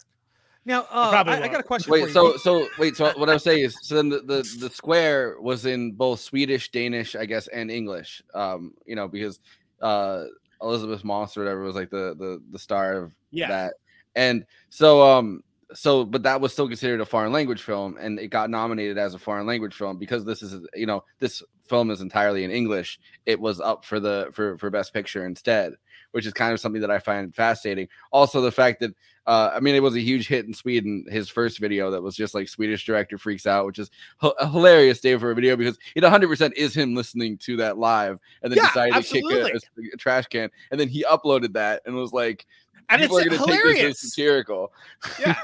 [0.66, 1.88] Now, uh, probably I, I got a question.
[1.88, 2.10] for Wait, you.
[2.12, 5.38] so so wait, so what I was saying is, so then the, the the square
[5.42, 8.22] was in both Swedish, Danish, I guess, and English.
[8.34, 9.40] Um, you know, because
[9.82, 10.26] uh
[10.62, 13.48] Elisabeth Moss or whatever was like the the the star of Yeah.
[13.48, 13.74] that,
[14.16, 15.44] and so um
[15.74, 19.14] so but that was still considered a foreign language film, and it got nominated as
[19.14, 23.00] a foreign language film because this is you know this film is entirely in English.
[23.26, 25.74] It was up for the for for best picture instead,
[26.12, 27.88] which is kind of something that I find fascinating.
[28.12, 28.96] Also, the fact that
[29.28, 31.06] uh, I mean, it was a huge hit in Sweden.
[31.08, 33.92] His first video that was just like Swedish director freaks out, which is
[34.24, 37.78] h- a hilarious day for a video because it 100% is him listening to that
[37.78, 39.52] live and then Yeah, decided to kick absolutely.
[39.52, 42.48] a, a trash can, and then he uploaded that and was like,
[42.90, 44.04] And "People it's are gonna take this hilarious.
[44.04, 44.74] as satirical."
[45.20, 45.36] Yeah.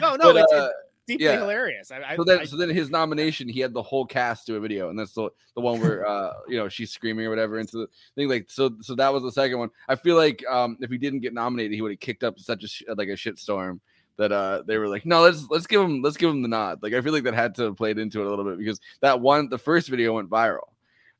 [0.00, 1.38] No, no, But, it's, uh, it's deeply yeah.
[1.38, 1.90] hilarious.
[1.90, 4.56] I, I, so then, I- so then his nomination, he had the whole cast do
[4.56, 7.58] a video, and that's the the one where uh you know she's screaming or whatever
[7.58, 8.28] into the thing.
[8.28, 9.70] Like so, so that was the second one.
[9.88, 12.82] I feel like um if he didn't get nominated, he would have kicked up such
[12.88, 13.80] a like a shit storm
[14.18, 16.82] that uh they were like, no, let's let's give him let's give him the nod.
[16.82, 18.80] Like I feel like that had to have played into it a little bit because
[19.00, 20.68] that one the first video went viral.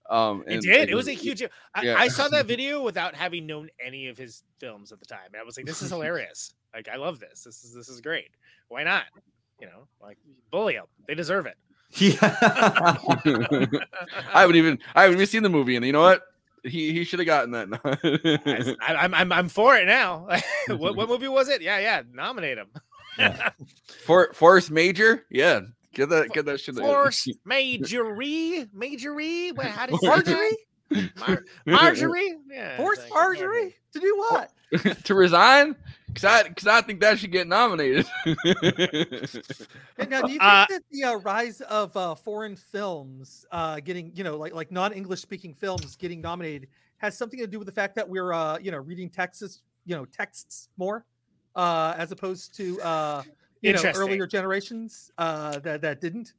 [0.09, 0.89] Um, it and did.
[0.91, 1.43] It was a huge.
[1.75, 1.97] I, yeah.
[1.99, 5.41] I saw that video without having known any of his films at the time, and
[5.41, 6.55] I was like, "This is hilarious!
[6.75, 7.43] Like, I love this.
[7.43, 8.31] This is this is great.
[8.69, 9.05] Why not?
[9.61, 10.19] You know, like
[10.51, 10.87] bully them.
[11.07, 11.57] They deserve it."
[11.93, 12.17] Yeah.
[14.35, 16.23] I haven't even I haven't even seen the movie, and you know what?
[16.63, 18.77] He he should have gotten that.
[18.81, 20.29] I, I'm I'm I'm for it now.
[20.69, 21.63] what what movie was it?
[21.63, 22.03] Yeah, yeah.
[22.13, 22.69] Nominate him.
[24.05, 25.61] For Force Major, yeah,
[25.97, 26.77] get that get that shit.
[26.77, 29.53] Force Majorie, Majorie.
[29.57, 30.57] Wait, how do you say Marjorie?
[30.91, 31.19] that?
[31.19, 32.37] Mar- Marjorie.
[32.49, 32.77] Yeah.
[32.77, 34.53] Forced thank you, Marjorie to do what?
[35.05, 35.75] to resign
[36.07, 38.07] because I because I think that should get nominated.
[38.25, 43.81] And now, do you think Uh, that the uh, rise of uh, foreign films uh,
[43.81, 46.69] getting, you know, like like non-English speaking films getting nominated
[46.99, 49.95] has something to do with the fact that we're, uh, you know, reading texts, you
[49.95, 51.05] know, texts more,
[51.55, 53.23] uh, as opposed to, uh,
[53.67, 56.33] you know, earlier generations uh, that that didn't.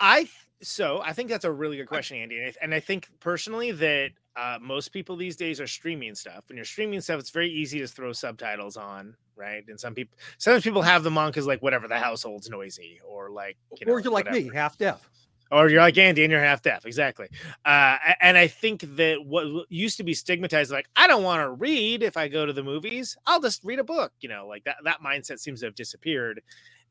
[0.00, 0.28] I-
[0.62, 3.72] so I think that's a really good question, Andy, and I, and I think personally
[3.72, 6.44] that uh, most people these days are streaming stuff.
[6.48, 9.64] When you're streaming stuff, it's very easy to throw subtitles on, right?
[9.66, 13.28] And some people, sometimes people have them on because like whatever the household's noisy, or
[13.30, 14.46] like you know, or you're like whatever.
[14.46, 15.08] me, half deaf.
[15.52, 16.86] Or you're like Andy and you're half deaf.
[16.86, 17.28] Exactly.
[17.64, 21.50] Uh, and I think that what used to be stigmatized, like, I don't want to
[21.50, 24.64] read if I go to the movies, I'll just read a book, you know, like
[24.64, 26.40] that, that mindset seems to have disappeared.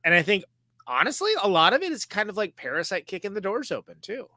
[0.05, 0.45] And I think,
[0.87, 4.27] honestly, a lot of it is kind of like Parasite kicking the doors open, too.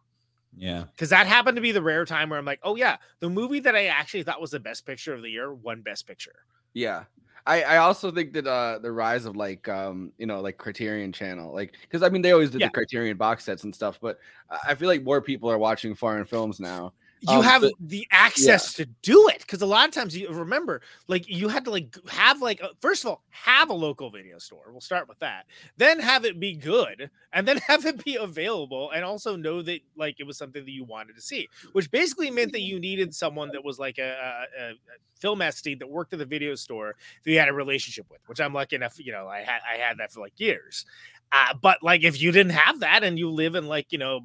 [0.57, 0.85] Yeah.
[0.93, 3.61] Because that happened to be the rare time where I'm like, oh, yeah, the movie
[3.61, 6.37] that I actually thought was the best picture of the year won Best Picture.
[6.72, 7.05] Yeah.
[7.47, 11.13] I, I also think that uh the rise of like um you know like Criterion
[11.13, 12.69] Channel like because I mean they always did Yeah.
[12.69, 14.19] the Criterion box sets and stuff but
[14.51, 16.93] I I feel like more people are watching foreign films now.
[17.31, 20.29] You Um, have but- the access to do it because a lot of times you
[20.31, 24.11] remember like you had to like have like a- first of all have a local
[24.11, 25.47] video store we'll start with that
[25.77, 29.81] then have it be good and then have it be available and also know that
[29.97, 33.14] like it was something that you wanted to see which basically meant that you needed
[33.14, 34.72] someone that was like a, a, a
[35.18, 36.95] film estate that worked at the video store
[37.25, 39.77] that you had a relationship with which i'm lucky enough you know i had i
[39.77, 40.85] had that for like years.
[41.33, 44.20] Uh, but like if you didn't have that and you live in like you know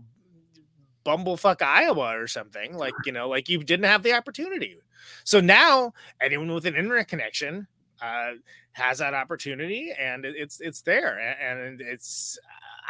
[1.05, 2.77] bumblefuck Iowa or something.
[2.77, 4.77] Like, you know, like you didn't have the opportunity.
[5.23, 7.67] So now anyone with an internet connection
[8.01, 8.31] uh,
[8.73, 11.19] has that opportunity and it's it's there.
[11.19, 12.37] And it's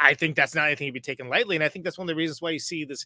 [0.00, 1.56] I think that's not anything to be taken lightly.
[1.56, 3.04] And I think that's one of the reasons why you see this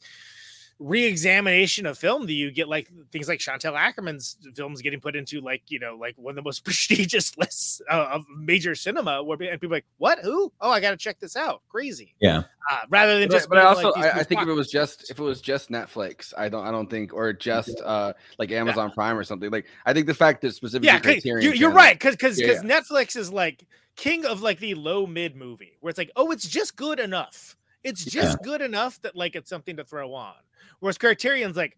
[0.81, 5.41] re-examination of film do you get like things like Chantal Akerman's films getting put into
[5.41, 9.39] like you know like one of the most prestigious lists uh, of major cinema where
[9.43, 10.19] and people are like what?
[10.21, 10.53] Who?
[10.61, 11.63] Oh I got to check this out.
[11.69, 12.15] Crazy.
[12.21, 12.43] Yeah.
[12.71, 14.49] uh, rather than But, just but I also like, these I, I movies think if
[14.49, 17.81] it was just if it was just Netflix I don't I don't think or just
[17.85, 21.43] uh like Amazon Prime or something like I think the fact that specifically yeah Criterion
[21.43, 22.61] you, you're Channel- right because because Yeah, yeah.
[22.63, 23.65] netflix is like
[23.97, 27.57] king of like the low mid movie where it's like oh it's just good enough
[27.85, 30.35] it's just good enough that like it's something to throw on.
[30.81, 31.77] Whereas criterion's like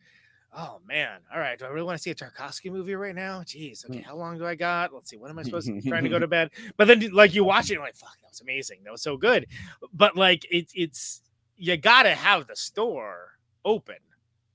[0.57, 3.41] oh man all right do i really want to see a tarkovsky movie right now?
[3.41, 4.95] Jeez okay how long do i got?
[4.95, 6.51] Let's see when am i supposed to be trying to go to bed?
[6.77, 9.17] But then like you watch it and like fuck that was amazing that was so
[9.17, 9.47] good.
[9.93, 11.23] But like it's it's
[11.57, 13.33] you gotta have the store
[13.65, 13.97] open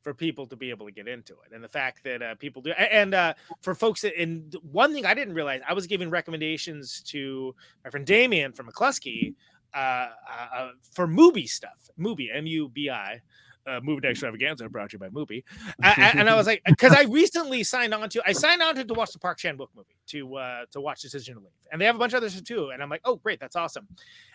[0.02, 2.62] for people to be able to get into it and the fact that uh, people
[2.62, 6.10] do and uh, for folks that and one thing i didn't realize i was giving
[6.10, 9.36] recommendations to my friend damien from mccluskey
[9.74, 10.10] uh, uh,
[10.56, 13.22] uh, for movie stuff mubi m-u-b-i
[13.68, 15.44] uh, mubi extravaganza brought to you by mubi.
[15.84, 18.94] And i was like because i recently signed on to i signed on to, to
[18.94, 21.52] watch the park chan-wook movie to uh to watch decision to leave.
[21.72, 23.88] And they have a bunch of others too and i'm like oh great that's awesome.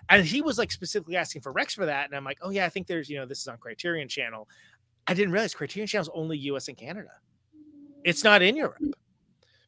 [0.09, 2.67] And he was like specifically asking for rex for that and i'm like oh yeah
[2.67, 4.49] i think there's you know this is on criterion channel.
[5.07, 7.11] I didn't realize Criterion Channel is only US and Canada.
[8.05, 8.83] It's not in Europe.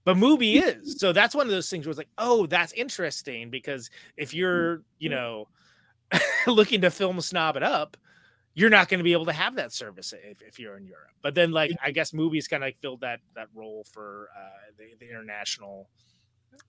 [0.09, 0.99] But Mubi is.
[0.99, 4.81] So that's one of those things where it's like, oh, that's interesting because if you're,
[4.99, 5.49] you know,
[6.47, 7.95] looking to film snob it up,
[8.55, 11.11] you're not going to be able to have that service if, if you're in Europe.
[11.21, 14.73] But then, like, I guess movies kind of like filled that that role for uh,
[14.79, 15.91] the, the international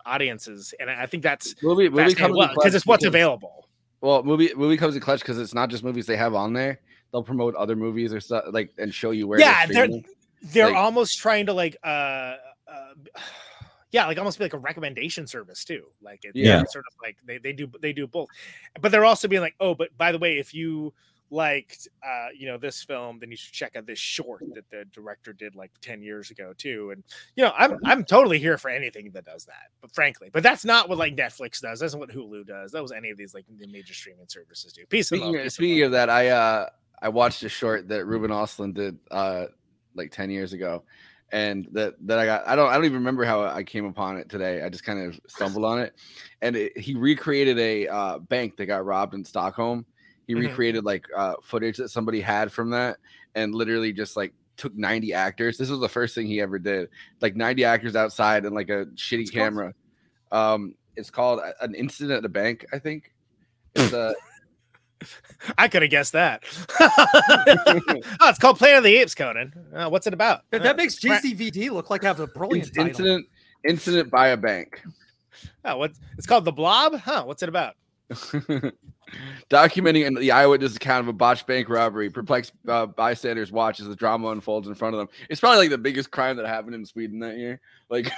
[0.06, 3.70] audiences, and I think that's Mubi Mubi comes in because it's what's available.
[4.02, 6.82] Well, Mubi Mubi comes in clutch because it's not just movies they have on there.
[7.14, 9.40] They'll promote other movies or stuff like and show you where.
[9.40, 10.02] yeah, they're they're
[10.42, 12.36] they're Like- almost trying to like uh
[13.92, 15.88] yeah, like almost be like a recommendation service too.
[16.02, 16.64] Like it's Yeah.
[16.66, 18.30] sort of like they, they do they do both.
[18.80, 20.94] But they're also being like, oh, but by the way, if you
[21.32, 24.84] liked uh you know this film then you should check out this short that the
[24.92, 27.04] director did like 10 years ago too and
[27.36, 30.66] you know i'm i'm totally here for anything that does that but frankly but that's
[30.66, 33.36] not what like netflix does that's not what hulu does that was any of these
[33.36, 36.30] like the major streaming services do peace and love, Speaking, peace and of that, I
[36.30, 36.70] uh
[37.00, 39.46] I watched a short that Ruben Östlund did uh
[39.96, 40.84] like 10 years ago.
[41.32, 44.18] And that that I got I don't I don't even remember how I came upon
[44.18, 44.64] it today.
[44.64, 45.94] I just kind of stumbled on it.
[46.42, 49.86] And it, he recreated a uh, bank that got robbed in Stockholm.
[50.28, 50.40] He Mhm.
[50.40, 52.98] recreated like uh footage that somebody had from that
[53.36, 55.58] and literally just like took 90 actors.
[55.58, 56.90] This was the first thing he ever did.
[57.22, 59.74] Like 90 actors outside and like a shitty camera.
[60.32, 63.14] Um it's called uh, an incident at the bank, I think.
[63.76, 64.14] It's uh
[65.58, 66.44] I could have guessed that.
[66.80, 69.54] oh, it's called Planet of the Apes, Conan.
[69.74, 70.44] Uh, what's it about?
[70.52, 72.88] That, that makes JCVD look like I have a brilliant title.
[72.90, 73.28] Incident
[73.68, 74.82] incident by a bank.
[75.66, 75.92] Oh, what?
[76.18, 76.96] It's called The Blob.
[77.00, 77.24] Huh?
[77.26, 77.76] What's it about?
[79.50, 83.96] Documenting the eyewitness account of a botched bank robbery, perplexed uh, bystanders watch as the
[83.96, 85.10] drama unfolds in front of them.
[85.30, 87.60] It's probably like the biggest crime that happened in Sweden that year.
[87.90, 88.12] Like,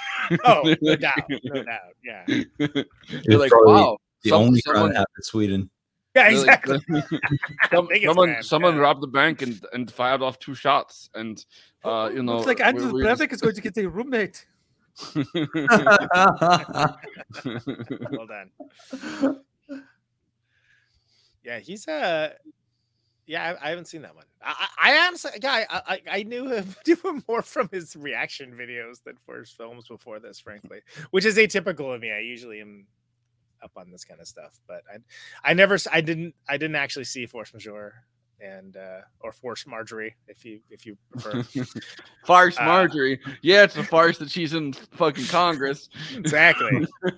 [0.45, 1.79] Oh, no doubt, no doubt.
[2.03, 2.23] Yeah.
[2.27, 5.69] They're It's like, wow, the some- only crime that happened in Sweden.
[6.15, 6.79] Yeah, exactly.
[7.71, 11.43] Some- someone someone robbed the bank and, and fired off two shots and
[11.83, 14.45] uh you know Looks like Anders Breivik is going to get a roommate.
[18.11, 18.51] well done.
[21.43, 22.33] Yeah, he's uh
[23.27, 24.25] yeah, I, I haven't seen that one.
[24.43, 27.95] I, I I honestly, yeah, I, I, I knew him, knew him more from his
[27.95, 30.79] reaction videos than for his films before this, frankly,
[31.11, 32.11] which is atypical of me.
[32.11, 32.87] I usually am
[33.63, 34.97] up on this kind of stuff, but I,
[35.49, 37.93] I never, I didn't, I didn't actually see Force Majeure
[38.41, 41.43] and uh or Force Marjorie, if you if you prefer.
[42.25, 43.19] farce Uh, Marjorie.
[43.41, 45.89] Yeah, it's a farce that she's in fucking Congress.
[46.15, 46.87] exactly.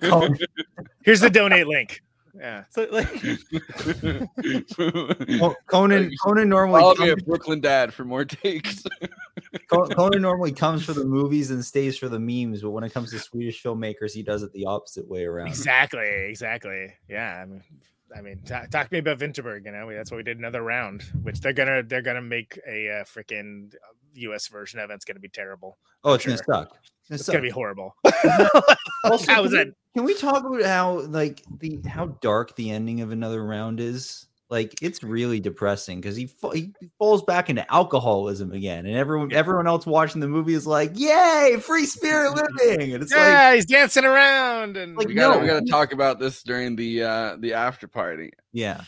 [1.02, 2.02] Here's the donate link.
[2.36, 2.64] Yeah.
[2.70, 3.08] So like,
[5.40, 8.82] Well, Conan Conan normally Follow me comes, a Brooklyn Dad for more takes.
[9.68, 13.10] Conan normally comes for the movies and stays for the memes, but when it comes
[13.12, 15.48] to Swedish filmmakers, he does it the opposite way around.
[15.48, 16.92] Exactly, exactly.
[17.08, 17.62] Yeah, I mean,
[18.16, 19.66] I mean, ta- talk to me about Vinterberg.
[19.66, 22.90] You know, that's what we did another round, which they're gonna they're gonna make a
[22.90, 23.72] uh, freaking
[24.14, 24.48] U.S.
[24.48, 24.90] version of.
[24.90, 25.78] It's gonna be terrible.
[26.02, 26.78] Oh, I'm it's gonna suck.
[27.10, 27.94] It's, It's gonna be horrible.
[29.04, 29.72] Also, How can was we-?
[29.94, 34.26] Can we talk about how like the how dark the ending of another round is?
[34.50, 39.32] Like it's really depressing because he fa- he falls back into alcoholism again, and everyone
[39.32, 43.54] everyone else watching the movie is like, "Yay, free spirit living!" And it's yeah, like,
[43.54, 45.54] he's dancing around, and Like, we gotta we no.
[45.54, 48.32] gotta talk about this during the uh the after party.
[48.52, 48.82] yeah,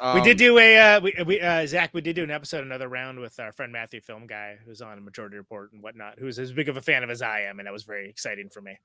[0.00, 1.90] we Um, did do a uh, we, we uh, Zach.
[1.92, 5.04] We did do an episode, another round with our friend Matthew, film guy, who's on
[5.04, 7.66] Majority Report and whatnot, who's as big of a fan of as I am, and
[7.66, 8.78] that was very exciting for me.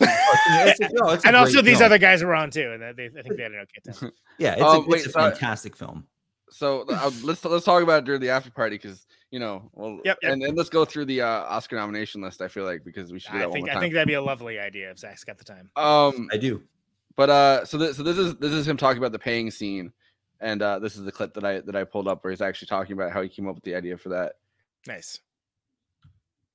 [0.00, 1.86] It's a- no, it's and also these film.
[1.86, 4.12] other guys were on too, and they, I think they had an okay time.
[4.38, 6.06] yeah, it's Um, a, wait, it's a so I- fantastic film.
[6.50, 9.98] So uh, let's let's talk about it during the after party because you know well
[10.04, 10.32] Yep, yep.
[10.32, 12.40] and and let's go through the uh, Oscar nomination list.
[12.40, 14.06] I feel like because we should do that I one think more I think that'd
[14.06, 15.68] be a lovely idea if Zach's got the time.
[15.74, 16.62] Um, I do.
[17.16, 19.92] But uh, so this so this is this is him talking about the paying scene,
[20.40, 22.68] and uh, this is the clip that I that I pulled up where he's actually
[22.68, 24.34] talking about how he came up with the idea for that.
[24.86, 25.18] Nice.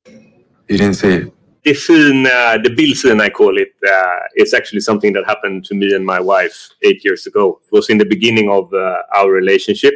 [0.07, 1.33] You didn't say it.
[1.63, 5.75] The scene, uh, the bill I call it, uh, is actually something that happened to
[5.75, 7.59] me and my wife eight years ago.
[7.65, 9.93] It was in the beginning of uh, our relationship.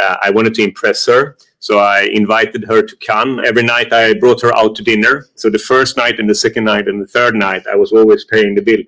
[0.00, 3.40] Uh, I wanted to impress her, so I invited her to Cannes.
[3.46, 5.26] Every night I brought her out to dinner.
[5.36, 8.24] So the first night and the second night and the third night, I was always
[8.24, 8.82] paying the bill.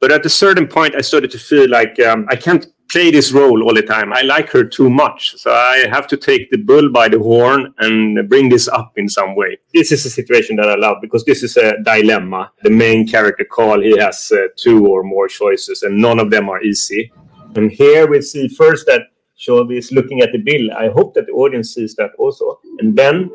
[0.00, 3.32] But at a certain point, I started to feel like um, I can't play this
[3.32, 4.12] role all the time.
[4.12, 5.36] I like her too much.
[5.36, 9.08] So I have to take the bull by the horn and bring this up in
[9.08, 9.58] some way.
[9.74, 12.50] This is a situation that I love because this is a dilemma.
[12.62, 16.48] The main character, Carl, he has uh, two or more choices, and none of them
[16.48, 17.12] are easy.
[17.56, 19.02] And here we see first that
[19.36, 20.72] Charlbi is looking at the bill.
[20.76, 22.60] I hope that the audience sees that also.
[22.78, 23.30] And Ben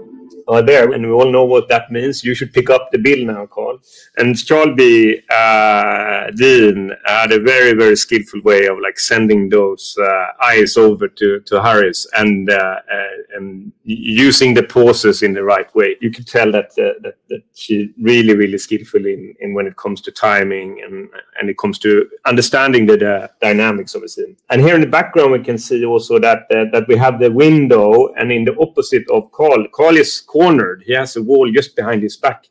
[0.47, 2.23] are there, and we all know what that means.
[2.23, 3.79] You should pick up the bill now, Carl.
[4.17, 10.27] And Charlbi uh, Dean had a very, very skillful way of like sending those uh,
[10.43, 15.73] eyes over to, to Harris and uh, uh, and using the pauses in the right
[15.75, 15.95] way.
[16.01, 19.75] You could tell that uh, that, that she really, really skillful in, in when it
[19.77, 24.35] comes to timing and and it comes to understanding the, the dynamics of a scene.
[24.49, 27.31] And here in the background, we can see also that uh, that we have the
[27.31, 30.83] window, and in the opposite of Carl, Carl is cornered.
[30.87, 32.41] He has a wall just behind his back.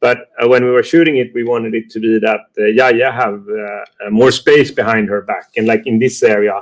[0.00, 3.10] But uh, when we were shooting it, we wanted it to be that uh, Yaya
[3.12, 6.56] have uh, more space behind her back, and like in this area,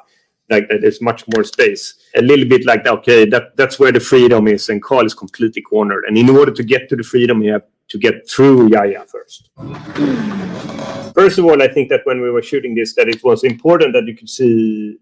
[0.50, 1.84] like that there's much more space.
[2.16, 5.62] A little bit like okay, that that's where the freedom is, and Carl is completely
[5.62, 6.04] cornered.
[6.06, 9.50] And in order to get to the freedom, you have to get through Yaya first.
[11.14, 13.94] First of all, I think that when we were shooting this, that it was important
[13.94, 14.98] that you could see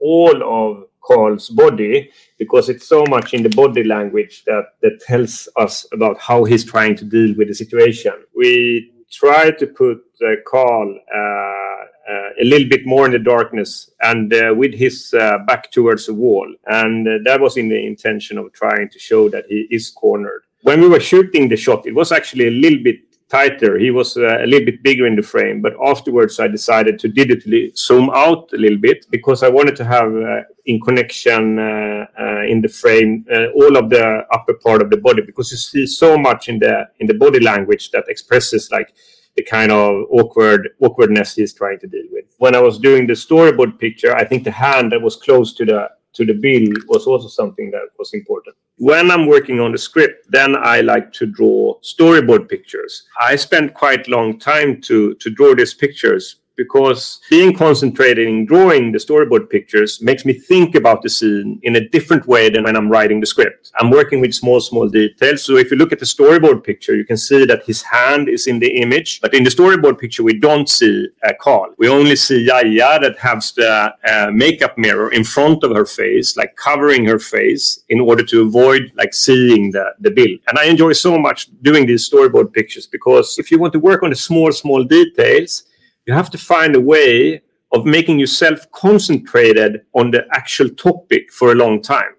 [0.00, 2.10] all of Carl's body
[2.40, 6.64] because it's so much in the body language that that tells us about how he's
[6.64, 8.14] trying to deal with the situation.
[8.34, 11.80] We try to put uh, Carl uh,
[12.10, 16.06] uh, a little bit more in the darkness and uh, with his uh, back towards
[16.06, 19.68] the wall, and uh, that was in the intention of trying to show that he
[19.70, 20.42] is cornered.
[20.62, 23.00] When we were shooting the shot, it was actually a little bit
[23.30, 23.78] tighter.
[23.78, 27.08] He was uh, a little bit bigger in the frame, but afterwards I decided to
[27.08, 32.06] digitally zoom out a little bit because I wanted to have uh, in connection uh,
[32.20, 35.56] uh, in the frame uh, all of the upper part of the body because you
[35.56, 38.92] see so much in the in the body language that expresses like
[39.36, 42.24] the kind of awkward awkwardness he's trying to deal with.
[42.38, 45.64] When I was doing the storyboard picture, I think the hand that was close to
[45.64, 48.56] the to the bill was also something that was important.
[48.76, 53.06] When I'm working on the script, then I like to draw storyboard pictures.
[53.20, 58.92] I spent quite long time to to draw these pictures because being concentrated in drawing
[58.92, 62.76] the storyboard pictures makes me think about the scene in a different way than when
[62.76, 63.72] I'm writing the script.
[63.78, 65.42] I'm working with small, small details.
[65.42, 68.46] So if you look at the storyboard picture, you can see that his hand is
[68.46, 69.22] in the image.
[69.22, 71.72] But in the storyboard picture, we don't see uh, Carl.
[71.78, 76.36] We only see Yaya that has the uh, makeup mirror in front of her face,
[76.36, 80.34] like covering her face in order to avoid like seeing the, the bill.
[80.48, 84.02] And I enjoy so much doing these storyboard pictures because if you want to work
[84.02, 85.64] on the small, small details,
[86.10, 87.40] you have to find a way
[87.70, 92.14] of making yourself concentrated on the actual topic for a long time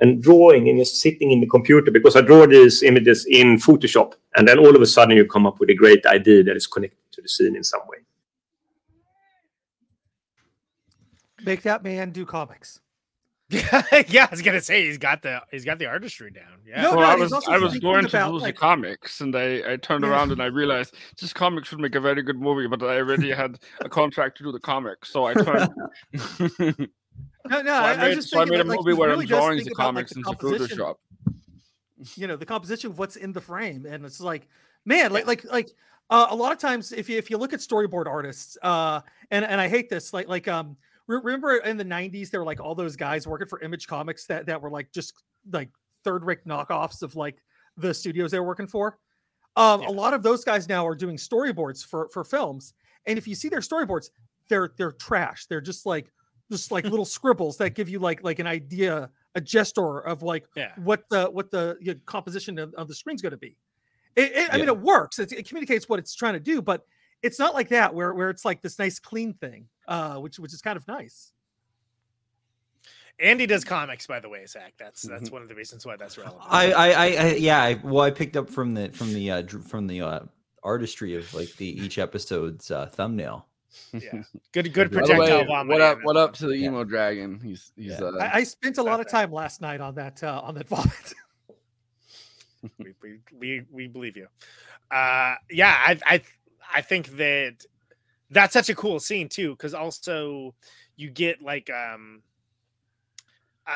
[0.00, 4.14] and drawing and just sitting in the computer because I draw these images in Photoshop
[4.34, 6.66] and then all of a sudden you come up with a great idea that is
[6.66, 7.98] connected to the scene in some way.
[11.44, 12.80] Make that man do comics.
[14.08, 16.58] yeah, I was gonna say he's got the he's got the artistry down.
[16.66, 16.82] Yeah.
[16.82, 19.20] No, well, no, I was I was thinking going to about, do the like- comics,
[19.20, 20.10] and I I turned Yeah.
[20.10, 23.30] around and I realized this comics would make a very good movie, but I already
[23.30, 25.70] had a contract to do the comics, so I turned.
[27.48, 28.78] No, no, So I I, I made- was just so I made a that, like,
[28.80, 30.96] movie he where I'm drawing the about, like, comics the into Photoshop.
[32.16, 34.48] You know, the composition of what's in the frame, and it's like,
[34.84, 35.70] man, like, like, like,
[36.10, 39.44] uh, a lot of times, if you if you look at storyboard artists, uh, and
[39.44, 40.76] and I hate this, like, like, um, re-
[41.06, 44.46] remember in the '90s there were like all those guys working for Image Comics that
[44.46, 45.14] that were like just
[45.52, 45.70] like
[46.04, 47.42] third rate knockoffs of like
[47.76, 48.98] the studios they were working for.
[49.56, 52.74] Um, A lot of those guys now are doing storyboards for for films,
[53.06, 54.10] and if you see their storyboards,
[54.48, 55.46] they're they're trash.
[55.46, 56.12] They're just like
[56.50, 60.46] just like little scribbles that give you like like an idea, a gesture of like
[60.54, 60.72] Yeah.
[60.76, 63.56] what the what the you know, composition of, of the screen's going to be.
[64.14, 65.18] It, it- I mean, it works.
[65.18, 66.84] It, it communicates what it's trying to do, but
[67.26, 70.52] it's not like that where where it's like this nice clean thing, uh, which which
[70.54, 71.32] is kind of nice.
[73.18, 74.74] Andy does comics, by the way, Zach.
[74.78, 75.14] That's Mm-hmm.
[75.14, 76.42] that's one of the reasons why that's relevant.
[76.48, 77.62] I, I, I, I yeah.
[77.62, 80.20] I, well, I picked up from the from the uh, from the uh,
[80.62, 83.46] artistry of like the each episode's uh, thumbnail.
[83.92, 84.22] Yeah,
[84.52, 85.72] good good By the way, projectile vomit.
[85.72, 85.98] what up?
[86.02, 87.40] What up to the emo dragon?
[87.42, 88.00] He's he's.
[88.00, 90.68] Uh, I, I spent a lot of time last night on that uh, on that
[90.70, 91.14] vomit.
[92.78, 94.26] we, we, we, we believe you.
[94.90, 96.22] Uh, yeah, I, I,
[96.74, 97.64] I think that
[98.30, 100.54] that's such a cool scene too, because also
[100.96, 102.22] you get like, um,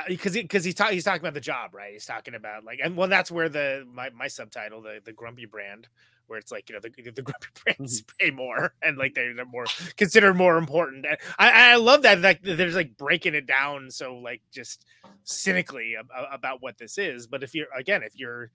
[0.06, 1.92] because because he's talking he's talking about the job, right?
[1.92, 5.46] He's talking about like, and well, that's where the my, my subtitle, the the grumpy
[5.46, 5.88] brand,
[6.28, 9.44] where it's like you know the, the grumpy brands pay more and like they're, they're
[9.44, 9.66] more
[9.96, 11.06] considered more important.
[11.06, 14.84] And I I love that like there's like breaking it down so like just
[15.24, 17.26] cynically ab- about what this is.
[17.26, 18.52] But if you're again if you're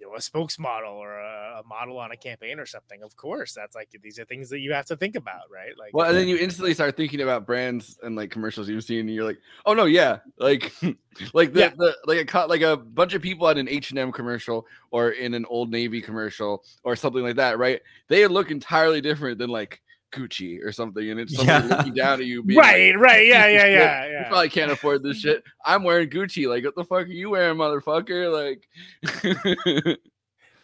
[0.00, 3.52] you know a spokesmodel or a, a model on a campaign or something, of course
[3.52, 5.76] that's like these are things that you have to think about, right?
[5.78, 9.00] Like well, and then you instantly start thinking about brands and like commercials you've seen,
[9.00, 10.72] and you're like, oh no, yeah, like,
[11.34, 11.70] like the, Yeah.
[11.76, 15.10] the like a like a bunch of people at an H and M commercial or
[15.10, 17.80] in an Old Navy commercial or something like that, right?
[18.08, 19.80] They look entirely different than like
[20.12, 21.76] Gucci or something, and it's somebody Yeah.
[21.76, 24.70] looking down at you, being Right, like, right, "You yeah, yeah, yeah, You probably can't
[24.72, 25.42] afford this shit.
[25.64, 26.48] I'm wearing Gucci.
[26.48, 28.30] Like, what the fuck are you wearing, motherfucker?
[28.32, 28.66] Like,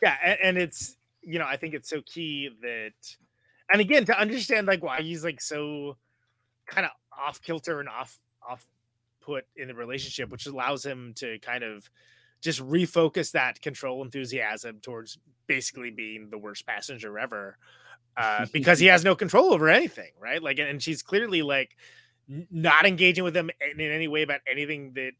[0.03, 2.93] yeah and, and it's you know i think it's so key that
[3.73, 5.97] and again to understand like why he's like so
[6.67, 8.19] kind of off kilter and off
[8.49, 8.67] off
[9.21, 11.89] put in the relationship which allows him to kind of
[12.43, 17.57] just refocus that control enthusiasm towards basically being the worst passenger ever
[18.17, 21.77] uh, because he has no control over anything right like and she's clearly like
[22.51, 25.13] not engaging with him in, in any way about anything that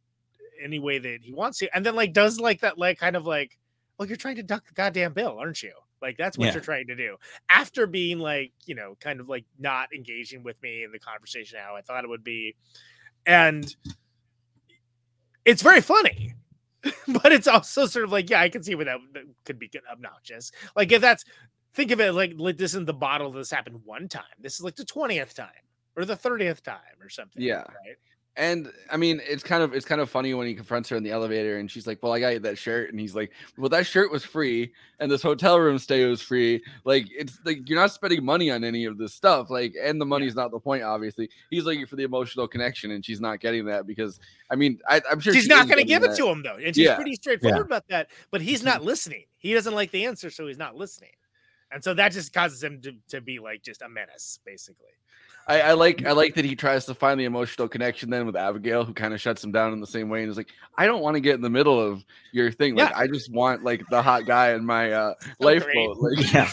[0.63, 3.27] any way that he wants to and then like does like that like kind of
[3.27, 3.59] like
[3.99, 5.73] well, you're trying to duck the goddamn bill, aren't you?
[6.03, 6.53] Like that's what Yeah.
[6.53, 7.17] you're trying to do.
[7.49, 11.59] After being like, you know, kind of like not engaging with me in the conversation
[11.65, 12.55] how I thought it would be.
[13.25, 13.75] And
[15.45, 16.35] it's very funny.
[17.09, 19.71] but it's also sort of like, yeah, I can see where that, that could be
[19.91, 20.53] obnoxious.
[20.77, 21.25] Like if that's
[21.77, 24.25] think of it like, like this in the bottle this happened one time.
[24.41, 25.49] This is like the 20th time
[25.95, 27.43] or the 30th time or something.
[27.43, 27.59] Yeah.
[27.59, 27.97] Right.
[28.39, 31.03] And I mean, it's kind of it's kind of funny when he confronts her in
[31.03, 33.71] the elevator, and she's like, "Well, I got you that shirt," and he's like, "Well,
[33.71, 36.63] that shirt was free, and this hotel room stay was free.
[36.85, 39.49] Like, it's like you're not spending money on any of this stuff.
[39.49, 40.83] Like, and the money's not the point.
[40.83, 44.21] Obviously, he's looking for the emotional connection, and she's not getting that because
[44.51, 46.17] I mean, I, I'm sure she's she not going to getting give it that.
[46.19, 46.97] to him though, and she's Yeah.
[46.97, 47.65] pretty straightforward Yeah.
[47.65, 48.11] about that.
[48.31, 48.69] But he's mm-hmm.
[48.69, 49.25] not listening.
[49.39, 51.13] He doesn't like the answer, so he's not listening,
[51.77, 54.89] and so that just causes him to, to be like just a menace, basically.
[55.47, 58.35] I, I like I like that he tries to find the emotional connection then with
[58.35, 60.87] Abigail, who kind of shuts him down in the same way and is like, I
[60.87, 62.75] don't want to get in the middle of your thing.
[62.77, 62.99] Like, Yeah.
[62.99, 65.63] I just want like the hot guy in my uh So great.
[65.67, 65.97] lifeboat.
[66.01, 66.53] Like, Yeah.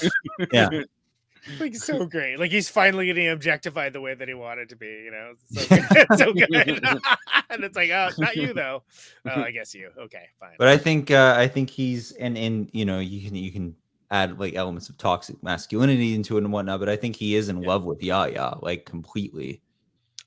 [0.52, 0.82] Yeah.
[1.60, 2.38] like so great.
[2.38, 4.88] Like he's finally getting objectified the way that he wanted to be.
[5.06, 5.88] You know, It's so good.
[5.90, 6.34] It's so
[6.94, 7.02] good.
[7.50, 8.84] and it's like, oh, not you though.
[9.26, 9.90] Oh, I guess you.
[9.98, 10.52] Okay, fine.
[10.60, 13.76] But I think uh, I think he's and and you know you can you can
[14.12, 16.80] add like elements of toxic masculinity into it and whatnot.
[16.80, 19.62] But I think he is in love with Yaya like completely.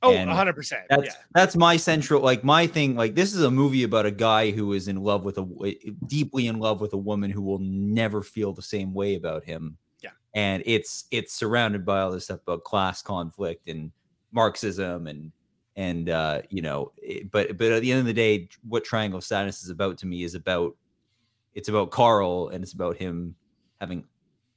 [0.02, 0.82] Oh, And 100%.
[0.90, 1.12] That's Yeah.
[1.34, 2.96] that's my central like my thing.
[2.96, 5.74] Like this is a movie about a guy who is in love with a
[6.06, 9.78] deeply in love with a woman who will never feel the same way about him.
[10.02, 10.10] Yeah.
[10.34, 13.90] and it's it's surrounded by all this stuff about class conflict and
[14.32, 15.32] Marxism and
[15.76, 19.16] and uh you know it- but but at the end of the day what triangle
[19.18, 20.76] of sadness is about to me is about
[21.54, 23.34] it's about carl and it's about him
[23.80, 24.04] having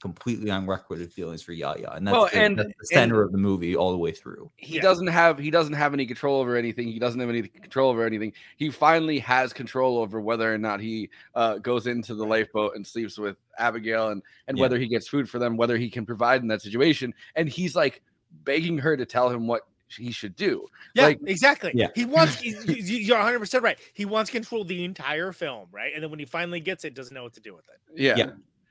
[0.01, 3.33] completely unrequited feelings for yaya and that's, Well, the, and- that's the and- center of
[3.33, 6.55] the movie all the way through he doesn't have he doesn't have any control over
[6.55, 10.57] anything he doesn't have any control over anything he finally has control over whether or
[10.57, 14.61] not he uh, goes into the lifeboat and sleeps with abigail and and Yeah.
[14.61, 17.75] whether he gets food for them whether he can provide in that situation and he's
[17.75, 18.01] like
[18.45, 21.71] begging her to tell him what he should do Yeah, like exactly.
[21.73, 21.87] Yeah.
[21.95, 22.39] He wants.
[22.39, 23.79] he- you- You're 100 percent right.
[23.95, 25.91] He wants control the entire film, right?
[25.95, 27.99] And then when he finally gets it, doesn't know what to do with it.
[27.99, 28.15] Yeah.
[28.15, 28.29] Yeah.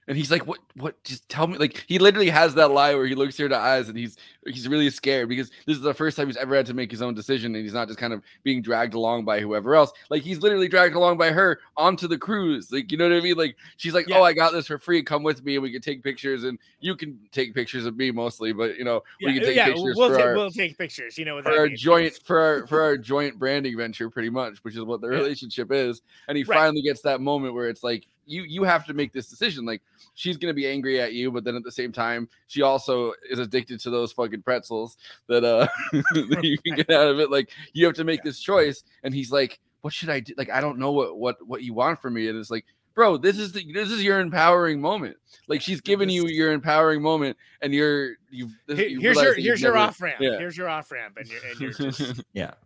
[0.08, 0.58] And he's like, "What?
[0.74, 1.04] What?
[1.04, 3.58] Just tell me." Like he literally has that lie where he looks her in the
[3.58, 4.16] eyes, and he's
[4.46, 7.02] he's really scared because this is the first time he's ever had to make his
[7.02, 9.92] own decision, and he's not just kind of being dragged along by whoever else.
[10.08, 12.72] Like he's literally dragged along by her onto the cruise.
[12.72, 13.36] Like you know what I mean?
[13.36, 15.02] Like she's like, "Oh, I got this for free.
[15.02, 18.10] Come with me, and we can take pictures, and you can take pictures of me
[18.10, 21.18] mostly, but you know we can take yeah, pictures we'll, ta- our." we'll take pictures.
[21.18, 24.58] You know, for our being- joint for our for our joint branding venture pretty much
[24.64, 25.18] which is what the Yeah.
[25.18, 26.56] relationship is and he Right.
[26.56, 29.64] finally gets that moment where it's like you you have to make this decision.
[29.64, 29.82] Like
[30.14, 33.38] she's gonna be angry at you but then at the same time she also is
[33.38, 34.96] addicted to those fucking pretzels
[35.28, 35.66] that uh
[36.12, 37.30] that you can get out of it.
[37.30, 38.84] Like you have to make this choice.
[39.02, 40.34] And he's like what should i do?
[40.36, 42.28] Like i don't know what what what you want from me.
[42.28, 42.64] And it's like
[42.94, 45.16] bro this is the, this is your empowering moment.
[45.46, 49.34] Like she's giving you your empowering moment and you're you've this, Here- you here's your
[49.34, 50.16] here's your never- off ramp.
[50.20, 50.36] yeah.
[50.38, 52.50] Here's your off ramp, and you're and you're just yeah.
[52.50, 52.56] going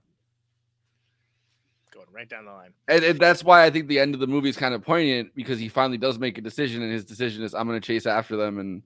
[2.13, 2.73] right down the line.
[2.89, 5.35] and, and that's why I think the end of the movie is kind of poignant
[5.35, 8.07] because he finally does make a decision, and his decision is I'm going to chase
[8.07, 8.83] after them, and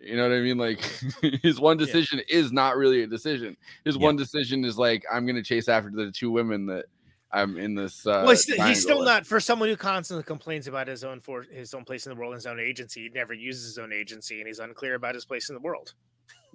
[0.00, 0.58] you know what I mean.
[0.58, 0.80] Like
[1.42, 3.56] his one decision is not really a decision.
[3.84, 6.84] His one decision is like I'm going to chase after the two women that
[7.32, 8.06] I'm in this.
[8.06, 9.06] Uh, well, he's, he's still with.
[9.08, 12.16] not for someone who constantly complains about his own for his own place in the
[12.16, 13.02] world, his own agency.
[13.04, 15.94] He never uses his own agency, and he's unclear about his place in the world.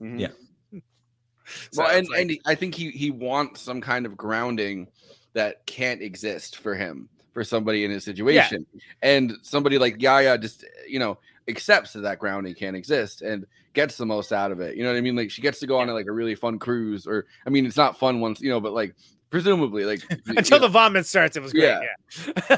[0.01, 0.19] Mhm.
[0.19, 0.27] Yeah.
[1.71, 4.87] So well, and, like- and I think he he wants some kind of grounding
[5.33, 8.65] that can't exist for him for somebody in his situation,
[9.01, 13.97] and somebody like Yaya just you know accepts that that grounding can't exist and gets
[13.97, 14.75] the most out of it.
[14.75, 15.15] You know what I mean?
[15.15, 17.65] Like she gets to go on a, like a really fun cruise, or I mean,
[17.65, 18.95] it's not fun once you know, but like
[19.29, 21.63] presumably like you Until know, the vomit starts, it was great.
[21.63, 21.81] Yeah.
[22.27, 22.57] Yeah.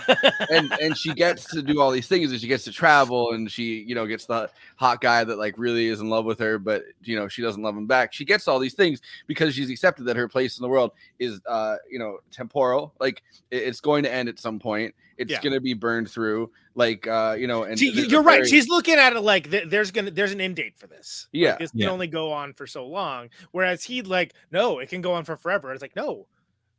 [0.50, 3.52] and and she gets to do all these things and she gets to travel and
[3.52, 6.58] she you know gets the hot guy that like really is in love with her
[6.58, 9.70] but you know she doesn't love him back she gets all these things because she's
[9.70, 13.22] accepted that her place in the world is uh you know temporal like
[13.52, 15.42] it- it's going to end at some point it's Yeah.
[15.42, 18.38] going to be burned through like uh you know and She- you're right.
[18.38, 21.28] very- She's looking at it like th- there's gonna there's an end date for this.
[21.34, 21.58] Like, Yeah.
[21.58, 21.88] this Yeah.
[21.88, 23.30] can only go on for so long.
[23.52, 25.74] Whereas he'd like, no, it can go on for forever.
[25.74, 26.28] It's like, no,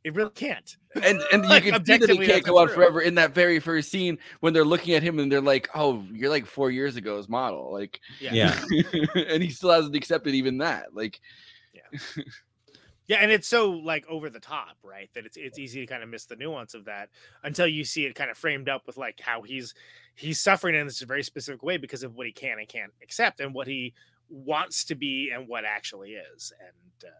[0.03, 0.77] it really can't.
[1.01, 2.75] and and you can see that objectively, it can't that's go on true.
[2.75, 6.03] forever in that very first scene when they're looking at him and they're like, "Oh,
[6.11, 8.59] you're like four years ago's model," like, Yeah.
[9.15, 10.93] and he still hasn't accepted even that.
[10.93, 11.19] Like,
[11.73, 12.23] yeah,
[13.07, 15.09] Yeah, and it's so like over the top, right?
[15.13, 17.09] That it's it's easy to kind of miss the nuance of that
[17.43, 19.73] until you see it kind of framed up with like how he's
[20.15, 23.39] he's suffering in this very specific way because of what he can and can't accept
[23.41, 23.93] and what he
[24.29, 26.53] wants to be and what actually is.
[26.59, 27.15] And uh,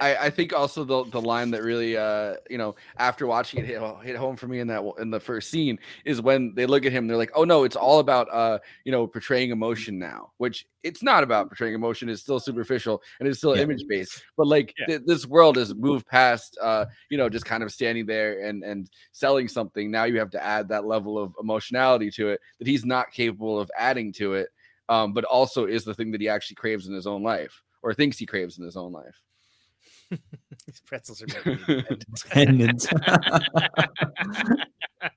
[0.00, 3.66] I, I think also the the line that really uh you know after watching it
[3.66, 6.84] hit, hit home for me in that in the first scene is when they look
[6.86, 10.30] at him they're like oh no it's all about uh you know portraying emotion now
[10.38, 13.62] which it's not about portraying emotion it's still superficial and it's still Yeah.
[13.62, 17.62] image based but like th- this world has moved past uh you know just kind
[17.62, 19.90] of standing there and and selling something.
[19.90, 23.58] Now you have to add that level of emotionality to it that he's not capable
[23.60, 24.48] of adding to it
[24.88, 27.92] um but also is the thing that he actually craves in his own life or
[27.92, 29.22] thinks he craves in his own life
[30.10, 31.84] these pretzels are making me
[32.22, 32.86] Dependent.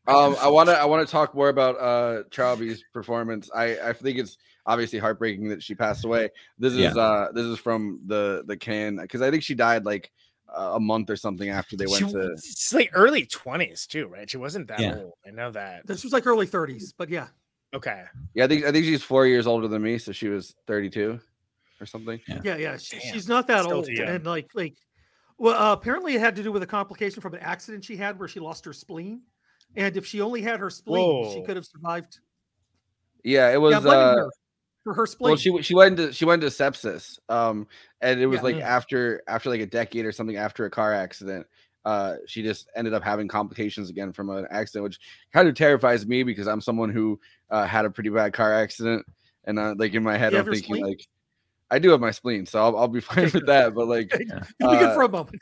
[0.07, 3.49] um, I want to I want to talk more about uh Charlbi's performance.
[3.53, 6.29] I I think it's obviously heartbreaking that she passed away.
[6.59, 6.89] This is Yeah.
[6.95, 10.11] uh this is from the the Cannes because I think she died like
[10.53, 12.31] uh, a month or something after they she, went to.
[12.33, 14.29] it's like early twenties too, right?
[14.29, 14.95] She wasn't that Yeah.
[14.97, 15.13] old.
[15.25, 15.87] I know that.
[15.87, 17.27] This was like early 30s, but yeah.
[17.73, 18.03] Okay.
[18.33, 20.89] Yeah, I think I think she's four years older than me, so she was thirty
[20.89, 21.21] two
[21.81, 22.19] or something.
[22.43, 22.77] Yeah, yeah.
[22.77, 23.85] She, she's not that still old.
[23.85, 24.07] too young.
[24.07, 24.75] And like like
[25.37, 28.19] well, uh, apparently it had to do with a complication from an accident she had
[28.19, 29.21] where she lost her spleen.
[29.75, 32.19] And if she only had her spleen, she could have survived.
[33.23, 33.71] Yeah, it was.
[33.71, 34.29] yeah, uh, her.
[34.83, 35.31] for her spleen.
[35.31, 37.17] Well, she she went into she went into sepsis.
[37.29, 37.67] Um,
[38.01, 38.43] and it was Yeah.
[38.43, 41.47] like after after like a decade or something after a car accident.
[41.83, 44.99] Uh, she just ended up having complications again from an accident, which
[45.33, 49.03] kind of terrifies me because I'm someone who uh, had a pretty bad car accident,
[49.45, 50.85] and uh, like in my head, You I'm thinking spleen?
[50.85, 51.07] like,
[51.71, 53.73] I do have my spleen, so I'll, I'll be fine with that.
[53.73, 54.11] But like,
[54.59, 55.41] You'll be good uh, for a moment.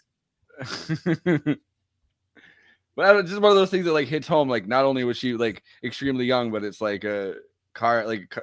[2.96, 4.50] but I don't- just one of those things that like hits home.
[4.50, 7.36] Like, not only was she like extremely young, but it's like a
[7.74, 8.34] car, like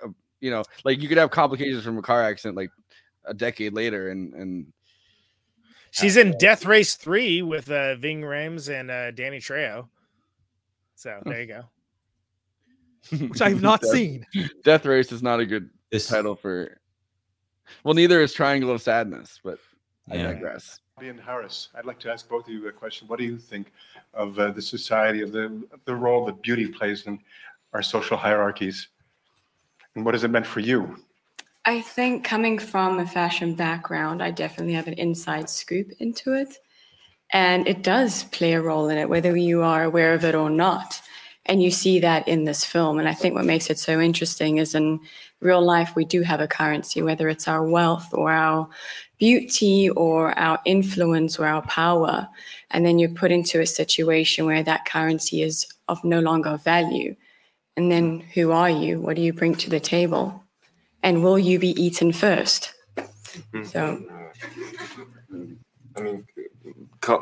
[0.40, 2.70] you know, like you could have complications from a car accident like
[3.24, 4.66] a decade later, and and
[5.92, 9.88] She's in Death Race 3 with uh, Ving Rhames and uh, Danny Trejo.
[10.94, 11.62] So there you go.
[13.28, 14.26] Which I have not Death- seen.
[14.62, 15.70] Death Race is not a good
[16.06, 16.76] title for.
[17.84, 19.58] Well, neither is Triangle of Sadness, but
[20.10, 20.32] I Yeah.
[20.32, 20.80] digress.
[21.02, 23.06] Ian Harris, I'd like to ask both of you a question.
[23.06, 23.72] What do you think
[24.14, 27.18] of uh, the society, of the, the role that beauty plays in
[27.74, 28.88] our social hierarchies?
[29.94, 30.96] And what has it meant for you?
[31.66, 36.58] I think coming from a fashion background, I definitely have an inside scoop into it.
[37.32, 40.48] And it does play a role in it, whether you are aware of it or
[40.48, 41.02] not.
[41.46, 42.98] And you see that in this film.
[42.98, 45.00] And I think what makes it so interesting is in
[45.40, 48.68] real life, we do have a currency, whether it's our wealth or our
[49.18, 52.28] beauty or our influence or our power.
[52.72, 57.14] And then you're put into a situation where that currency is of no longer value.
[57.76, 59.00] And then who are you?
[59.00, 60.42] What do you bring to the table?
[61.02, 62.74] And will you be eaten first?
[62.96, 63.64] Mm-hmm.
[63.64, 64.04] So
[65.96, 66.26] I mean,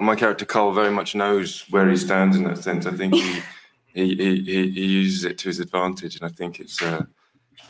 [0.00, 2.86] my character Carl very much knows where he stands in that sense.
[2.86, 3.42] I think he
[3.94, 7.04] he, he, he, uses it to his advantage, and I think it's uh,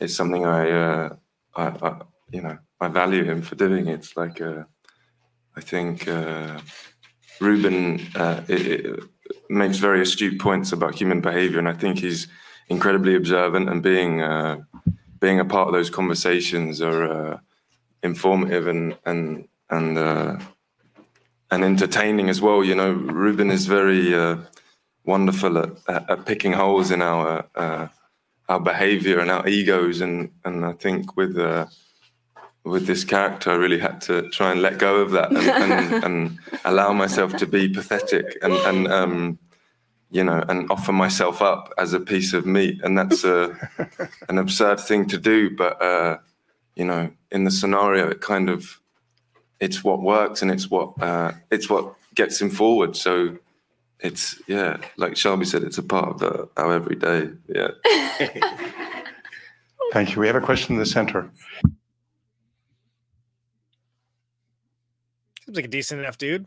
[0.00, 1.16] it's something I, uh,
[1.54, 2.00] I, I
[2.32, 3.88] you know I value him for doing.
[3.88, 4.64] It's like uh,
[5.54, 6.60] I think uh,
[7.40, 9.00] Ruben uh, it, it
[9.50, 12.26] makes very astute points about human behavior, and I think he's
[12.68, 14.62] incredibly observant and being uh,
[15.20, 17.38] being a part of those conversations are uh,
[18.02, 19.98] informative and and and
[21.50, 22.64] and entertaining as well.
[22.64, 24.14] You know, Ruben is very
[25.04, 27.88] wonderful at, at, picking holes in our uh,
[28.48, 31.66] our behavior and our egos, and and I think with uh,
[32.64, 36.04] with this character, I really had to try and let go of that and, and,
[36.04, 39.38] and allow myself to be pathetic and and um,
[40.10, 43.56] you know and offer myself up as a piece of meat, and that's a
[44.28, 46.18] an absurd thing to do, but uh,
[46.76, 48.80] you know, in the scenario, it kind of
[49.60, 52.96] it's what works and it's what uh, it's what gets him forward.
[52.96, 53.38] So
[54.00, 57.30] it's yeah, like Charlbi said, it's a part of the, our everyday.
[57.48, 57.68] Yeah.
[59.92, 60.20] Thank you.
[60.20, 61.30] We have a question in the center.
[65.44, 66.46] Seems like a decent enough dude.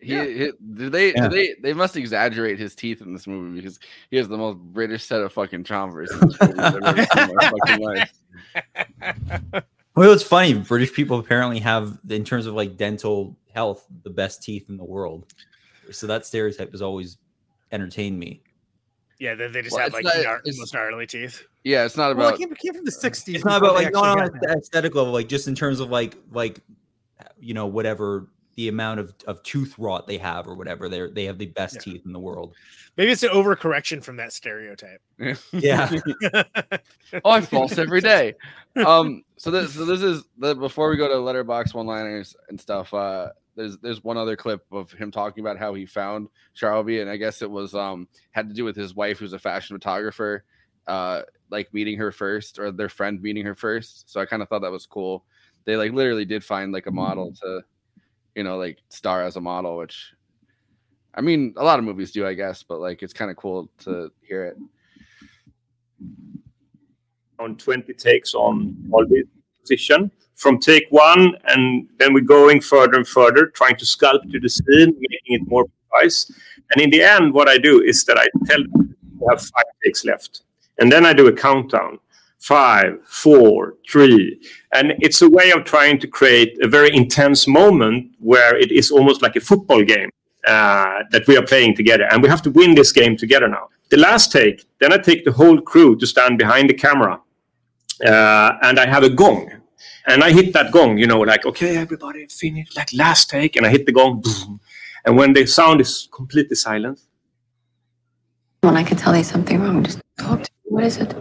[0.00, 1.28] He, he- do they Yeah.
[1.28, 3.78] do they they must exaggerate his teeth in this movie because
[4.10, 7.30] he has the most British set of fucking chompers in this movie I've ever seen
[7.30, 9.64] in my fucking life.
[9.96, 10.54] Well, it's funny.
[10.54, 14.84] British people apparently have, in terms of like dental health, the best teeth in the
[14.84, 15.26] world.
[15.92, 17.18] So that stereotype has always
[17.72, 18.42] entertained me.
[19.18, 21.42] Yeah, they, they just Well, have like not- gnar- most gnarly teeth.
[21.62, 23.34] Yeah, it's not Well, about it came, it came from the 60s.
[23.34, 25.90] It's not about like not on had an aesthetic level, like just in terms of
[25.90, 26.60] like like
[27.38, 30.88] you know whatever the amount of, of tooth rot they have or whatever.
[30.88, 32.54] They they have the best teeth in the world.
[32.96, 35.00] Maybe it's an overcorrection from that stereotype.
[35.52, 35.90] Yeah.
[37.24, 38.34] oh, I false every day.
[38.84, 42.58] Um, so this so this is the before we go to Letterboxd one liners and
[42.58, 42.92] stuff.
[42.94, 47.10] Uh, there's there's one other clip of him talking about how he found Charlbi, and
[47.10, 50.44] I guess it was um had to do with his wife, who's a fashion photographer,
[50.86, 54.10] uh, like meeting her first or their friend meeting her first.
[54.10, 55.24] So I kind of thought that was cool.
[55.64, 57.62] They like literally did find like a model to,
[58.34, 60.12] you know, like star as a model, which
[61.14, 63.68] I mean, a lot of movies do, I guess, but like it's kind of cool
[63.80, 64.56] to hear it.
[67.40, 69.24] on 20 takes on all the
[69.60, 70.10] position
[70.40, 74.48] from take one and then we're going further and further trying to sculpt to the
[74.48, 76.32] scene making it more precise.
[76.70, 79.70] And in the end what i do is that i tell them we have five
[79.84, 80.42] takes left.
[80.78, 81.98] And then i do a countdown.
[82.38, 84.40] Five four three.
[84.72, 88.90] And it's a way of trying to create a very intense moment where it is
[88.90, 90.08] almost like a football game
[90.46, 92.06] uh, that we are playing together.
[92.10, 93.68] And we have to win this game together now.
[93.90, 97.20] The last take then i take the whole crew to stand behind the camera
[98.04, 99.59] uh, and I have a gong.
[100.06, 103.56] And I hit that gong, you know, like, okay, everybody finish, like last take.
[103.56, 104.20] And I hit the gong.
[104.20, 104.60] boom.
[105.04, 107.00] And when the sound is completely silent,
[108.60, 110.58] when I can tell there's something wrong, just talk to me.
[110.64, 111.14] What is it?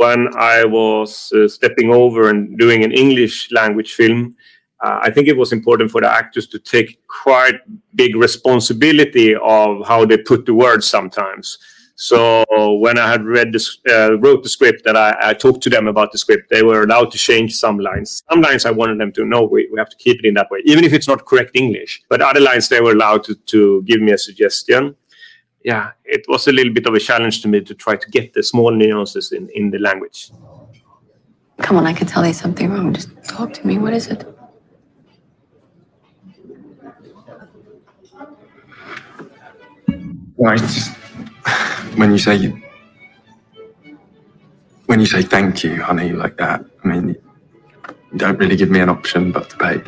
[0.00, 4.34] when I was uh, stepping over and doing an English language film,
[4.82, 7.56] uh, I think it was important for the actors to take quite
[7.94, 11.58] big responsibility of how they put the words sometimes.
[12.02, 12.46] So
[12.78, 15.86] when I had read the, uh, wrote the script, that I, I talked to them
[15.86, 18.22] about the script, they were allowed to change some lines.
[18.30, 20.50] Some lines I wanted them to know we, we have to keep it in that
[20.50, 22.00] way, even if it's not correct English.
[22.08, 24.96] But other lines they were allowed to, to give me a suggestion.
[25.62, 28.32] Yeah, it was a little bit of a challenge to me to try to get
[28.32, 30.30] the small nuances in, in the language.
[31.58, 32.94] Come on, I can tell there's something wrong.
[32.94, 33.76] Just talk to me.
[33.76, 34.24] What is it?
[40.36, 40.96] Well, just
[41.96, 42.52] when you say
[44.86, 46.64] when you say thank you, honey, like that.
[46.84, 47.16] I mean,
[48.12, 49.82] you don't really give me an option but to pay.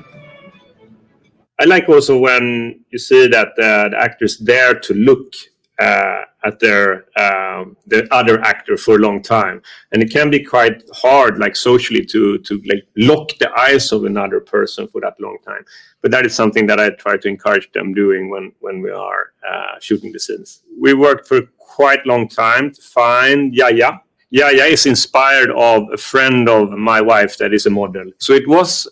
[1.59, 5.35] I like also when you see that uh, the actors dare to look
[5.79, 10.43] uh, at their um, the other actor for a long time, and it can be
[10.43, 15.21] quite hard, like socially, to to like lock the eyes of another person for that
[15.21, 15.65] long time.
[16.01, 19.33] But that is something that I try to encourage them doing when when we are
[19.49, 20.63] uh, shooting the scenes.
[20.81, 21.43] We worked for
[21.73, 24.01] quite long time to find Yaya.
[24.31, 28.11] Yaya is inspired of a friend of my wife that is a model.
[28.19, 28.87] So it was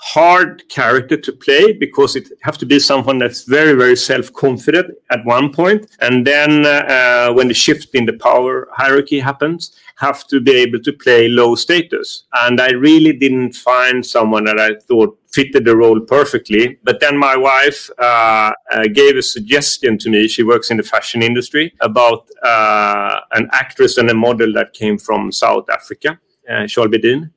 [0.00, 5.24] hard character to play because it have to be someone that's very very self-confident at
[5.26, 5.86] one point.
[6.00, 10.80] And then uh, when the shift in the power hierarchy happens have to be able
[10.80, 12.24] to play low status.
[12.32, 16.78] And i really didn't find someone that i thought fitted the role perfectly.
[16.82, 20.26] But then my wife uh, uh, gave a suggestion to me.
[20.26, 24.98] She works in the fashion industry about uh, an actress and a model that came
[24.98, 26.18] from south africa
[26.50, 27.30] uh, Charlbi Dean.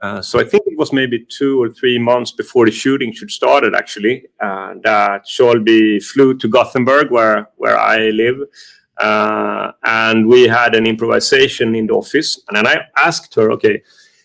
[0.00, 3.30] Uh, so I think it was maybe two or three months before the shooting should
[3.30, 8.38] started actually uh, that Charlbi flew to Gothenburg where where I live
[8.98, 12.40] uh, and we had an improvisation in the office.
[12.48, 13.82] And then I asked her okay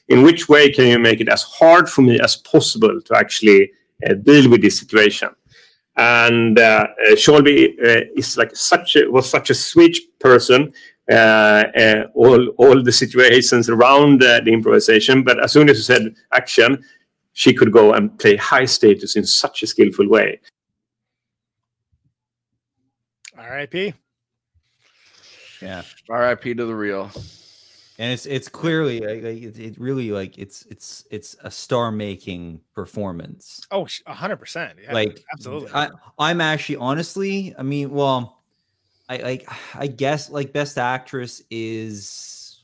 [0.09, 3.71] in which way can you make it as hard for me as possible to actually
[4.07, 5.29] uh, deal with this situation?
[5.95, 10.71] And uh, Charlbi uh, is like such a was such a sweet person
[11.11, 15.23] all all the situations around uh, the improvisation.
[15.23, 16.83] But as soon as you said action,
[17.33, 20.39] she could go and play high status in such a skillful way.
[23.37, 23.93] R.I.P.
[25.61, 25.81] Yeah.
[26.09, 26.53] R.I.P.
[26.55, 27.11] to the real.
[27.99, 31.91] And it's it's clearly like, like, it, it really like it's it's it's a star
[31.91, 33.61] making performance.
[33.69, 34.79] Oh, a hundred percent.
[34.83, 35.69] Yeah, like absolutely.
[35.73, 38.42] I, I'm actually honestly, I mean, well,
[39.13, 42.61] I like I guess like best actress is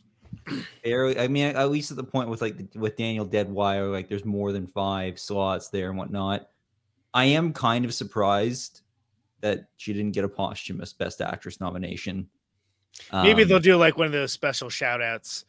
[0.84, 1.20] fairly.
[1.20, 4.52] I mean, at least at the point with like with Daniel Deadwire, like there's more
[4.52, 6.50] than five slots there and whatnot.
[7.14, 8.82] I am kind of surprised
[9.42, 12.28] that she didn't get a posthumous best actress nomination.
[13.14, 15.46] Maybe Um, they'll do like one of those special shout outs.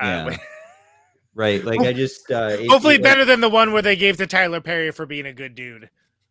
[0.00, 0.36] yeah.
[1.34, 1.64] right.
[1.64, 4.26] Like I just uh, it- Hopefully, it- better than the one where they gave to
[4.26, 5.88] Tyler Perry for being a good dude.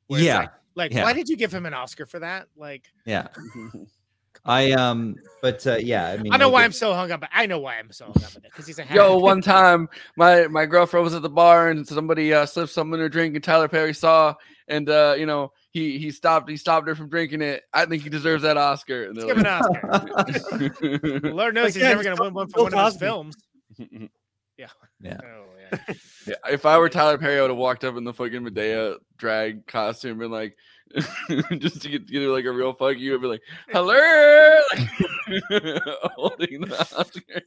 [0.10, 1.04] Yeah, Like, like, yeah.
[1.04, 2.48] why did you give him an Oscar for that?
[2.58, 3.28] Like, Yeah.
[4.44, 7.12] I um, but uh, yeah, I mean, I know like, why it- I'm so hung
[7.12, 7.24] up.
[7.32, 9.88] I know why I'm so hung up because he's a Yo, one time
[10.18, 13.36] my my girlfriend was at the bar and somebody uh, slipped something in her drink
[13.36, 14.34] and Tyler Perry saw
[14.68, 17.64] and uh, you know he he stopped he stopped her from drinking it.
[17.74, 19.06] I think he deserves that Oscar.
[19.06, 19.62] And they're Give him an
[19.92, 23.36] like- Lord knows he's Again, never going to win one for one of his films.
[24.58, 24.68] Yeah.
[25.02, 25.18] Yeah.
[25.24, 25.46] Oh,
[25.88, 25.94] yeah.
[26.28, 28.98] Yeah, if I were Tyler Perry, I would have walked up in the fucking Madea
[29.18, 30.56] drag costume and been like,
[31.60, 34.90] just to get, get like a real fuck you, and be like, hello, like,
[36.16, 37.42] holding the Oscar.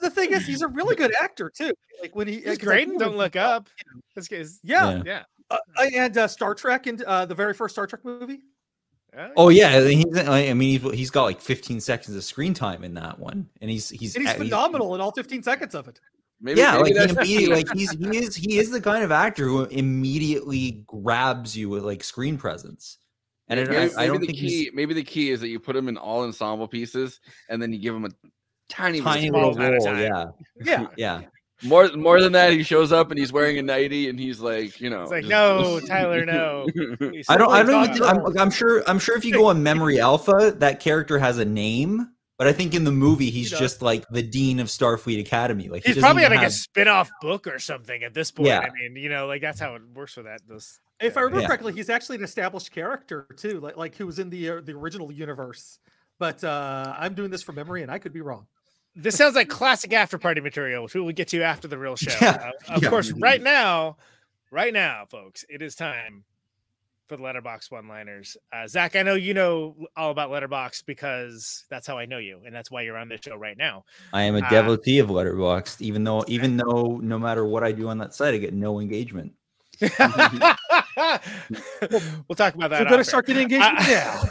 [0.00, 1.72] the thing is, he's a really good actor too.
[2.00, 2.88] Like when he, He's 'cause I great.
[2.88, 3.68] think Don't look up.
[4.14, 5.02] This guy's Yeah, Yeah.
[5.06, 5.22] yeah.
[5.50, 8.40] Uh, uh, and uh, Star Trek and uh, the very first Star Trek movie.
[9.36, 12.92] Oh yeah, he's, I mean, he's, he's got like 15 seconds of screen time in
[12.94, 16.00] that one, and he's he's and he's phenomenal in all 15 seconds of it.
[16.54, 20.84] Yeah, like, he like he's he is he is the kind of actor who immediately
[20.86, 22.98] grabs you with like screen presence,
[23.48, 25.48] and maybe, I, I, I don't the think key, he's maybe the key is that
[25.48, 28.10] you put him in all ensemble pieces, and then you give him a
[28.68, 29.72] tiny, tiny little time.
[29.72, 29.98] role.
[29.98, 30.26] Yeah,
[30.62, 31.20] Yeah, yeah.
[31.62, 34.78] More, more than that, he shows up and he's wearing a nighty, and he's like,
[34.78, 36.66] you know, It's like, just- no, Tyler, no.
[37.30, 37.50] I don't.
[37.50, 37.96] I don't even.
[37.96, 38.84] Think, I'm, I'm sure.
[38.86, 42.52] I'm sure if you go on Memory Alpha, that character has a name, but I
[42.52, 43.58] think in the movie he's does.
[43.60, 45.68] just like the dean of Starfleet Academy.
[45.68, 48.48] Like He's doesn't probably even like a have- spin-off book or something at this point.
[48.48, 48.60] Yeah.
[48.60, 50.40] I mean, you know, like that's how it works for that.
[50.48, 51.46] Those If I remember Yeah.
[51.48, 54.72] correctly, he's actually an established character too, like like who was in the uh, the
[54.72, 55.78] original universe.
[56.18, 58.46] But uh, I'm doing this from memory, and I could be wrong.
[58.94, 61.96] this sounds like classic after party material, which we will get to after the real
[61.96, 62.16] show.
[62.22, 62.52] Yeah.
[62.68, 62.88] Uh, of Yeah.
[62.88, 63.98] course, right now,
[64.50, 66.24] right now, folks, it is time
[67.08, 68.36] for the Letterboxd one-liners.
[68.52, 72.40] Uh, Zach, I know you know all about Letterboxd because that's how I know you,
[72.44, 73.84] and that's why you're on this show right now.
[74.12, 77.72] I am a Uh, devotee of Letterboxd, even though even though no matter what I
[77.72, 79.32] do on that site, I get no engagement.
[79.80, 79.90] we'll
[82.34, 82.80] talk about that.
[82.80, 83.84] We better off start getting engagement Uh,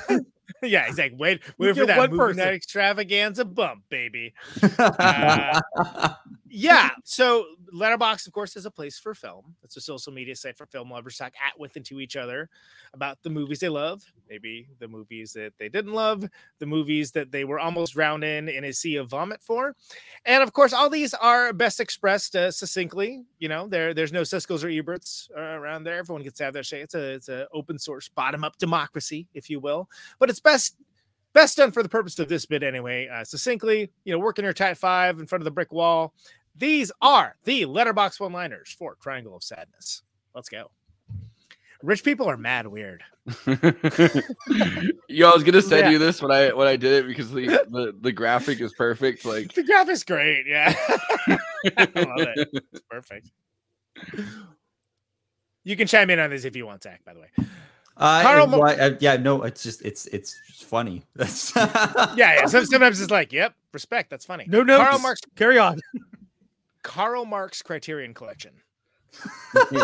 [0.10, 0.19] now.
[0.64, 2.47] yeah, he's like, wait, wait for that one movie person.
[2.53, 4.34] extravaganza bump, baby.
[4.80, 5.60] Uh,
[6.47, 6.91] yeah.
[7.03, 9.55] So Letterboxd, of course, is a place for film.
[9.63, 12.49] It's a social media site for film lovers talk at with and to each other
[12.93, 16.23] about the movies they love, maybe the movies that they didn't love,
[16.59, 19.76] the movies that they were almost drowned in in a sea of vomit for,
[20.26, 23.23] and of course, all these are best expressed uh, succinctly.
[23.39, 25.97] You know, there there's no Siskel's or Eberts uh, around there.
[25.97, 26.81] Everyone gets to have their say.
[26.81, 29.89] It's a it's a open source bottom up democracy, if you will,
[30.19, 30.76] but it's best
[31.36, 33.07] best done for the purpose of this bit anyway.
[33.07, 36.16] Uh, succinctly, you know, working your tight five in front of the brick wall.
[36.56, 40.02] These are the Letterboxd one liners for Triangle of Sadness.
[40.34, 40.72] Let's go.
[41.84, 43.03] Rich people are mad weird.
[43.45, 45.90] Yo, I was gonna send Yeah.
[45.90, 49.26] you this when I when I did it because the the, the graphic is perfect.
[49.26, 50.48] Like The graphic's great.
[50.48, 50.74] Yeah.
[51.78, 52.49] I love it.
[52.72, 53.30] It's perfect.
[55.64, 57.28] You can chime in on this if you want, Zach, by the way.
[57.97, 61.03] Uh, Carl Mo- why- uh, yeah, no, it's just it's it's funny.
[61.15, 62.45] That's yeah, yeah.
[62.45, 64.09] So sometimes it's like, yep, respect.
[64.09, 64.45] That's funny.
[64.47, 64.77] No no.
[64.77, 65.22] Karl Marx.
[65.35, 65.80] Carry on.
[66.84, 68.51] Karl Marx Criterion Collection.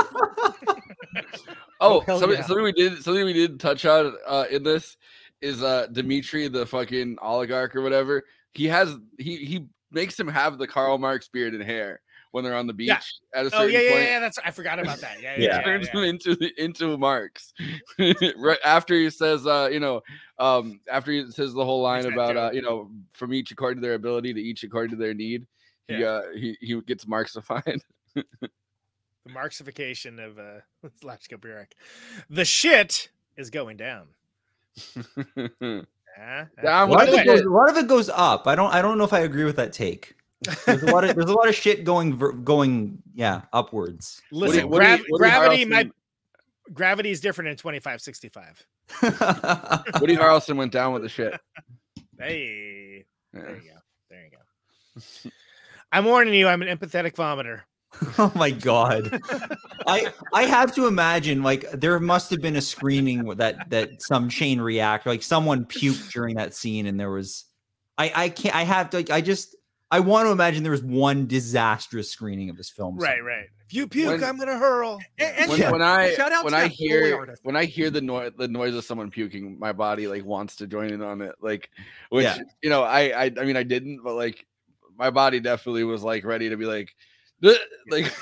[1.83, 2.45] Oh, hell something, yeah.
[2.45, 4.97] something we did something we did touch on uh, in this
[5.41, 8.23] is uh Dimitri, the fucking oligarch or whatever.
[8.53, 12.01] He has he he makes him have the Karl Marx beard and hair
[12.31, 12.99] when they're on the beach Yeah.
[13.39, 14.03] at a certain Oh yeah, yeah, point.
[14.05, 14.19] yeah.
[14.19, 15.21] That's I forgot about that.
[15.21, 15.61] Yeah, He yeah, yeah.
[15.63, 17.53] turns yeah, him into the into Marx
[18.37, 20.01] right after he says uh you know
[20.39, 23.85] um after he says the whole line about uh you know from each according to
[23.87, 25.45] their ability to each according to their need
[25.87, 26.07] he Yeah.
[26.07, 27.81] uh he he gets Marxified
[28.15, 30.61] The Marxification of uh
[31.03, 31.73] Zlatko Burić.
[32.29, 34.07] The shit is going down.
[34.97, 35.81] Uh,
[36.19, 37.45] uh, Down a lot, with of the it goes, shit.
[37.45, 38.47] a lot of it goes up.
[38.47, 40.15] I don't I don't know if I agree with that take.
[40.65, 44.21] There's a lot of there's a lot of shit going ver- going yeah upwards.
[44.31, 45.91] Listen, what do you- grav- what do you- gravity Harrelson- might
[46.73, 48.65] gravity is different in 2565.
[50.01, 51.39] Woody Harrelson went down with the shit
[52.19, 53.39] Hey, Yeah.
[53.41, 53.77] there you go.
[54.09, 54.31] There you
[55.23, 55.31] go.
[55.91, 57.61] I'm warning you, I'm an empathetic vomiter.
[58.17, 59.19] oh my god.
[59.85, 64.29] I I have to imagine like there must have been a screening that that some
[64.29, 67.45] chain react like someone puked during that scene and there was
[67.97, 69.55] I I can't I have to like I just
[69.91, 72.97] I want to imagine there was one disastrous screening of this film.
[72.97, 73.45] Right, right.
[73.67, 74.99] If you puke, When- I'm gonna hurl.
[75.17, 78.01] And, when, yeah, when I shout out when to I hear when I hear the
[78.01, 81.35] noise the noise of someone puking, my body like wants to join in on it.
[81.41, 81.69] Like,
[82.09, 82.37] which Yeah.
[82.63, 84.45] you know, I, I I mean I didn't, but like
[84.97, 86.93] my body definitely was like ready to be like,
[87.43, 87.55] "Ugh,"
[87.89, 88.13] like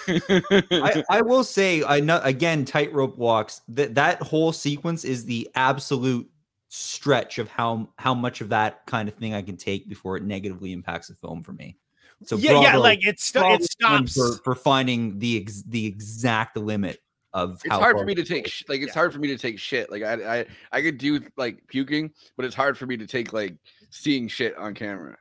[0.72, 5.50] I, I will say I know again tightrope walks that that whole sequence is the
[5.56, 6.30] absolute
[6.70, 10.24] stretch of how how much of that kind of thing I can take before it
[10.24, 11.78] negatively impacts the film for me.
[12.26, 14.14] So yeah, yeah, like it, sto- bravo it stops.
[14.14, 17.00] for, for finding the ex, the exact limit
[17.34, 19.38] of it's how hard for me to take sh- like it's hard for me to
[19.38, 19.91] take shit.
[19.91, 23.34] Like I I I could do like puking, but it's hard for me to take
[23.34, 23.56] like
[23.90, 25.18] seeing shit on camera.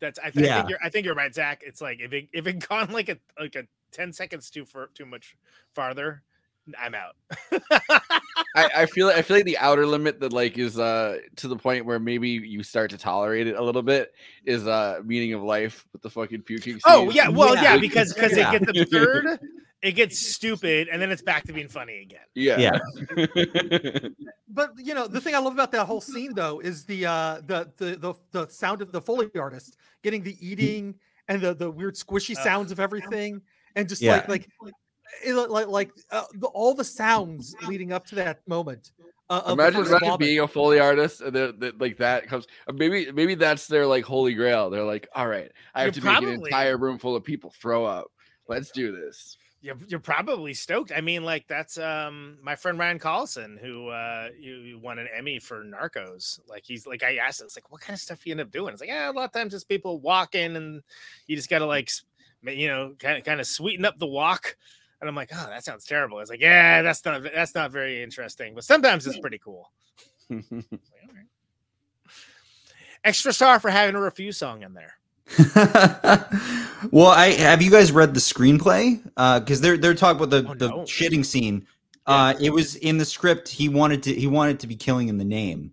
[0.00, 1.62] That's I, th- I think you're I think you're right, Zach.
[1.64, 4.88] It's like if it if it gone like a like a ten seconds too far
[4.94, 5.36] too much
[5.74, 6.22] farther,
[6.80, 7.14] I'm out.
[8.54, 11.56] I, I feel I feel like the outer limit that like is uh to the
[11.56, 14.12] point where maybe you start to tolerate it a little bit
[14.44, 16.80] is uh meaning of life with the fucking puking.
[16.86, 17.78] Oh yeah, well yeah, Yeah.
[17.78, 18.52] because because Yeah.
[18.52, 19.40] it gets absurd,
[19.82, 22.20] it gets stupid, and then it's back to being funny again.
[22.34, 22.78] yeah
[23.16, 23.98] Yeah.
[24.50, 27.40] But you know, the thing I love about that whole scene though is the uh
[27.46, 30.94] the the the, the sound of the Foley artist getting the eating
[31.28, 33.42] and the the weird squishy sounds of everything
[33.76, 34.12] and just Yeah.
[34.16, 34.48] like like
[35.24, 38.92] it, like like uh, the, all the sounds leading up to that moment.
[39.30, 40.20] Uh, imagine, imagine vomit.
[40.20, 43.86] being a foley artist and that that- like that comes uh, maybe maybe that's their
[43.86, 46.98] like holy grail they're like all right i have You're to make an entire room
[46.98, 48.06] full of people throw up
[48.48, 50.92] let's do this You're, you're probably stoked.
[50.96, 55.08] I mean, like that's um my friend Ryan Collison who uh you, you won an
[55.14, 56.40] Emmy for Narcos.
[56.48, 58.50] Like he's like I asked, him, it's like what kind of stuff you end up
[58.50, 58.72] doing?
[58.72, 60.80] It's like yeah, a lot of times it's people walking and
[61.26, 61.90] you just gotta like
[62.44, 64.56] you know kind of kind of sweeten up the walk.
[65.00, 66.18] And I'm like, oh, that sounds terrible.
[66.20, 69.70] It's like, yeah, that's not that's not very interesting, but sometimes it's pretty cool.
[73.04, 74.94] Extra star for having a Refused song in there.
[76.90, 79.02] well, I have you guys read the screenplay?
[79.40, 80.78] Because they're they're talking about the, Oh, the no.
[80.82, 81.66] shitting scene.
[82.06, 83.48] Uh, it was in the script.
[83.48, 85.72] He wanted to he wanted to be killing in the name,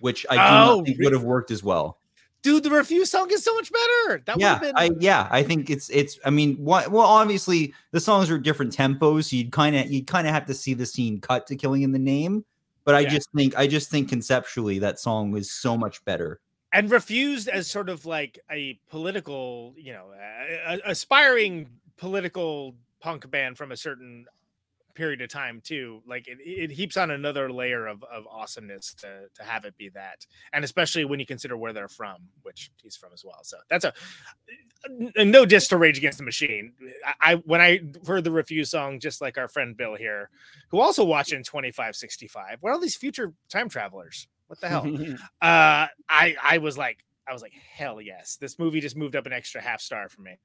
[0.00, 1.98] which I do Oh, not think re- would have worked as well.
[2.42, 4.22] Dude, the Refused song is so much better.
[4.24, 6.18] That yeah, would have been I yeah, I think it's it's.
[6.24, 6.90] I mean, what?
[6.90, 9.24] Well, obviously the songs are different tempos.
[9.30, 11.82] So you'd kind of you'd kind of have to see the scene cut to killing
[11.82, 12.44] in the name.
[12.84, 13.10] But I Yeah.
[13.10, 16.40] just think I just think conceptually that song was so much better.
[16.72, 20.12] and refused as sort of like a political, you know,
[20.86, 24.24] aspiring political punk band from a certain
[25.00, 26.02] period of time too.
[26.06, 29.88] Like it, it heaps on another layer of, of awesomeness to to have it be
[29.90, 33.38] that, and especially when you consider where they're from, which he's from as well.
[33.42, 33.94] So that's a
[35.24, 36.74] no diss to Rage Against the Machine.
[37.06, 40.28] I, I when I heard the Refused song, just like our friend Bill here,
[40.68, 42.58] who also watched in twenty five sixty five.
[42.60, 44.28] What are all these future time travelers?
[44.48, 44.86] What the hell?
[45.40, 48.36] uh, I I was like I was like hell yes.
[48.38, 50.38] This movie just moved up an extra half star for me.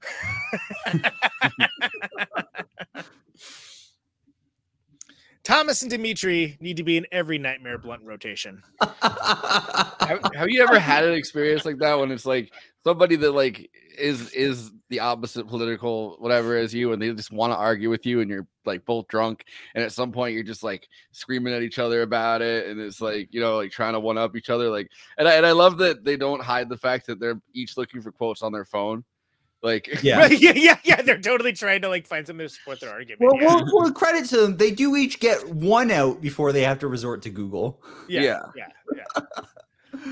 [5.42, 8.62] Thomas and Dimitri need to be in every Nightmare Blunt rotation.
[8.80, 12.52] have, have you ever had an experience like that when it's like
[12.84, 17.52] somebody that like is is the opposite political whatever as you and they just want
[17.52, 19.44] to argue with you and you're like both drunk
[19.74, 23.00] and at some point you're just like screaming at each other about it and it's
[23.00, 25.52] like you know like trying to one up each other like and I, and I
[25.52, 28.64] love that they don't hide the fact that they're each looking for quotes on their
[28.64, 29.04] phone
[29.62, 31.02] like Right, yeah, yeah, yeah.
[31.02, 33.20] They're totally trying to like find something to support their argument.
[33.20, 33.46] Well, yeah.
[33.46, 34.56] well, well, credit to them.
[34.56, 37.82] They do each get one out before they have to resort to Google.
[38.08, 38.40] yeah, yeah.
[38.56, 38.66] yeah,
[38.96, 39.22] yeah.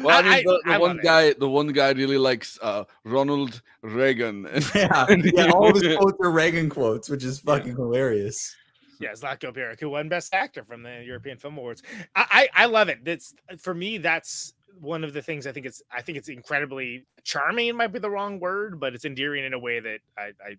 [0.02, 1.02] Well, I mean, I- the, the I one love it.
[1.04, 4.46] guy, the one guy really likes uh, Ronald Reagan.
[4.74, 8.54] Yeah, yeah, all of his quotes are Reagan quotes, which is fucking hilarious.
[9.00, 11.82] Yeah, Zlatko Burić, who won Best Actor from the European Film Awards.
[12.14, 13.04] I, I I love it.
[13.04, 13.98] That's for me.
[13.98, 15.82] That's one of the things I think it's.
[15.90, 17.76] I think it's incredibly charming.
[17.76, 20.56] Might be the wrong word, but it's endearing in a way that I I,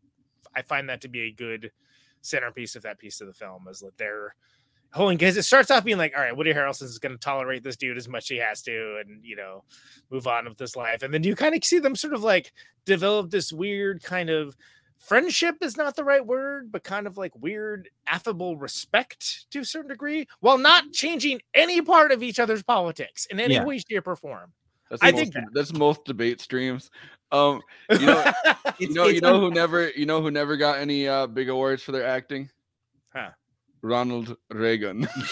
[0.55, 1.71] I find that to be a good
[2.21, 3.67] centerpiece of that piece of the film.
[3.69, 4.35] Is that they're
[4.91, 7.63] holding because it starts off being like, all right, Woody Harrelson is going to tolerate
[7.63, 9.63] this dude as much as he has to, and you know,
[10.09, 12.51] move on with this life, and then you kind of see them sort of like
[12.85, 14.55] develop this weird kind of
[14.99, 19.65] friendship is not the right word, but kind of like weird, affable respect to a
[19.65, 23.63] certain degree, while not changing any part of each other's politics in any Yeah.
[23.63, 24.53] way, shape, or form.
[24.89, 25.43] That's I most, think that.
[25.53, 26.91] that's most debate streams.
[27.31, 27.61] Um,
[27.91, 28.31] you know,
[28.79, 31.81] you know, you know who never, you know who never got any uh, big awards
[31.83, 32.49] for their acting.
[33.13, 33.29] Huh.
[33.81, 35.07] Ronald Reagan.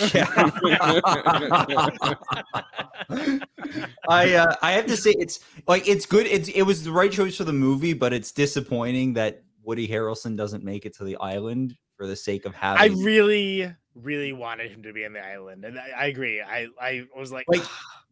[4.10, 6.27] I uh, I have to say it's like it's good.
[6.27, 10.38] It's it was the right choice for the movie, but it's disappointing that Woody Harrelson
[10.38, 12.81] doesn't make it to the island for the sake of having.
[12.81, 16.41] I really, really wanted him to be on the island, and I, I agree.
[16.41, 17.64] I, I was like, like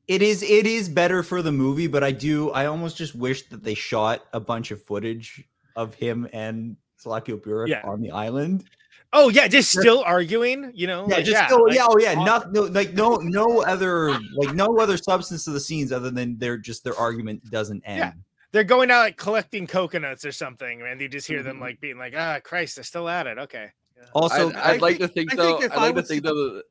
[0.07, 3.48] it is it is better for the movie, but I do I almost just wish
[3.49, 5.44] that they shot a bunch of footage
[5.77, 7.82] of him and Zlatko Burić Yeah.
[7.86, 8.65] on the island.
[9.14, 11.06] oh yeah, just still arguing, you know?
[11.07, 14.53] Yeah, like, just go, like, yeah, oh yeah, no, no, like no, no other, like
[14.53, 17.99] no other substance to the scenes other than their just their argument doesn't end.
[17.99, 18.11] Yeah.
[18.56, 21.48] They're going out like collecting coconuts or something, and you just hear Mm-hmm.
[21.49, 23.68] them like being like, "Ah, Christ, they're still at it." Okay.
[24.14, 25.57] Also, I'd, I'd like to think I though.
[25.60, 26.53] think I'd I like to think though.
[26.56, 26.64] that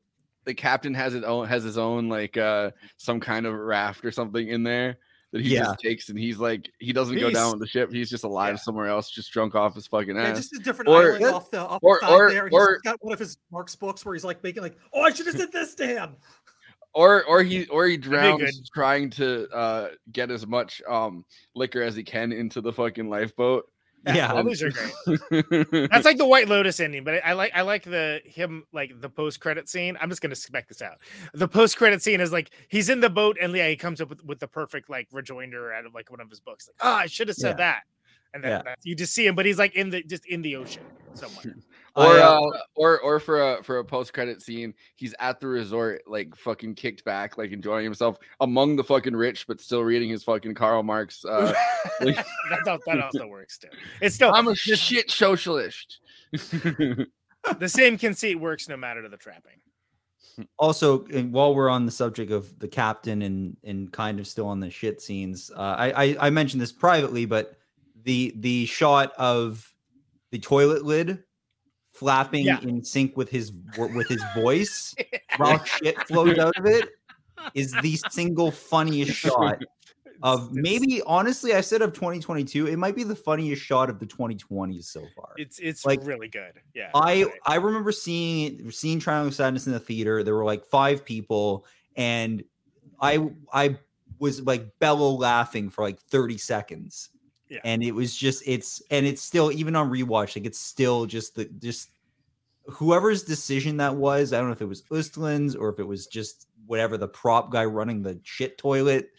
[0.45, 4.11] The captain has his own has his own like uh some kind of raft or
[4.11, 4.97] something in there
[5.31, 5.65] that he Yeah.
[5.65, 7.91] just takes and he's like he doesn't go down with the ship.
[7.91, 10.37] He's just alive somewhere else, just drunk off his fucking Yeah, ass.
[10.37, 12.45] just a different or, island off the off or, the side or, there.
[12.47, 15.11] He's or, got one of his Mark's books where he's like making like, oh, I
[15.11, 16.15] should have said this to him.
[16.95, 21.23] Or or he or he drowns trying to uh get as much um
[21.53, 23.65] liquor as he can into the fucking lifeboat.
[24.07, 25.19] Yeah, all these are great.
[25.91, 28.91] That's like the White Lotus ending, but I, I like I like the him like
[29.01, 29.97] the post credit scene.
[29.99, 30.97] I'm just gonna spec this out.
[31.33, 34.09] The post credit scene is like he's in the boat and yeah, he comes up
[34.09, 36.69] with, with the perfect like rejoinder out of like one of his books.
[36.69, 37.65] Like, oh, I should have said Yeah.
[37.73, 37.81] that.
[38.35, 38.61] And then Yeah.
[38.63, 40.83] that- you just see him, but he's like in the just in the ocean
[41.15, 41.55] somewhere.
[41.95, 45.39] Or I, uh, uh, or or for a for a post credit scene, he's at
[45.39, 49.81] the resort, like fucking kicked back, like enjoying himself among the fucking rich, but still
[49.81, 51.23] reading his fucking Karl Marx.
[51.23, 51.53] Uh,
[52.01, 52.17] like,
[52.49, 53.69] that, al- that also works too.
[54.01, 55.99] It's still I'm a shit socialist.
[56.31, 57.07] the
[57.67, 59.61] same conceit works no matter the trapping.
[60.59, 64.47] also and while we're on the subject of the captain and and kind of still
[64.47, 67.55] on the shit scenes uh, I, I i mentioned this privately but
[68.03, 69.73] the the shot of
[70.31, 71.23] the toilet lid
[71.95, 72.59] flapping Yeah.
[72.61, 74.93] in sync with his with his voice
[75.37, 76.89] while shit flows out of it
[77.53, 79.61] is the single funniest shot
[80.23, 84.05] of maybe honestly i said of 2022 it might be the funniest shot of the
[84.05, 86.53] 2020s so far It's it's Like, really good.
[86.73, 86.89] Yeah.
[86.95, 90.23] I I remember seeing seeing Triangle of Sadness in the theater.
[90.23, 91.65] There were like five people,
[91.97, 92.43] and
[93.01, 93.77] I I
[94.19, 97.09] was like bellow laughing for like 30 seconds.
[97.49, 97.59] Yeah.
[97.63, 101.35] And it was just it's and it's still even on rewatch, like it's still just
[101.35, 101.91] the just
[102.67, 104.33] whoever's decision that was.
[104.33, 107.51] I don't know if it was Östlund's or if it was just whatever the prop
[107.51, 109.11] guy running the shit toilet.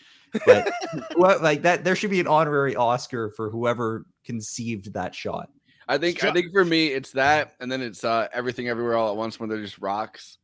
[0.45, 0.69] But
[1.17, 5.51] whoe- like that, there should be an honorary Oscar for whoever conceived that shot.
[5.89, 9.11] I think I think for me it's that, and then it's uh everything everywhere all
[9.11, 10.39] at once when they're just rocks,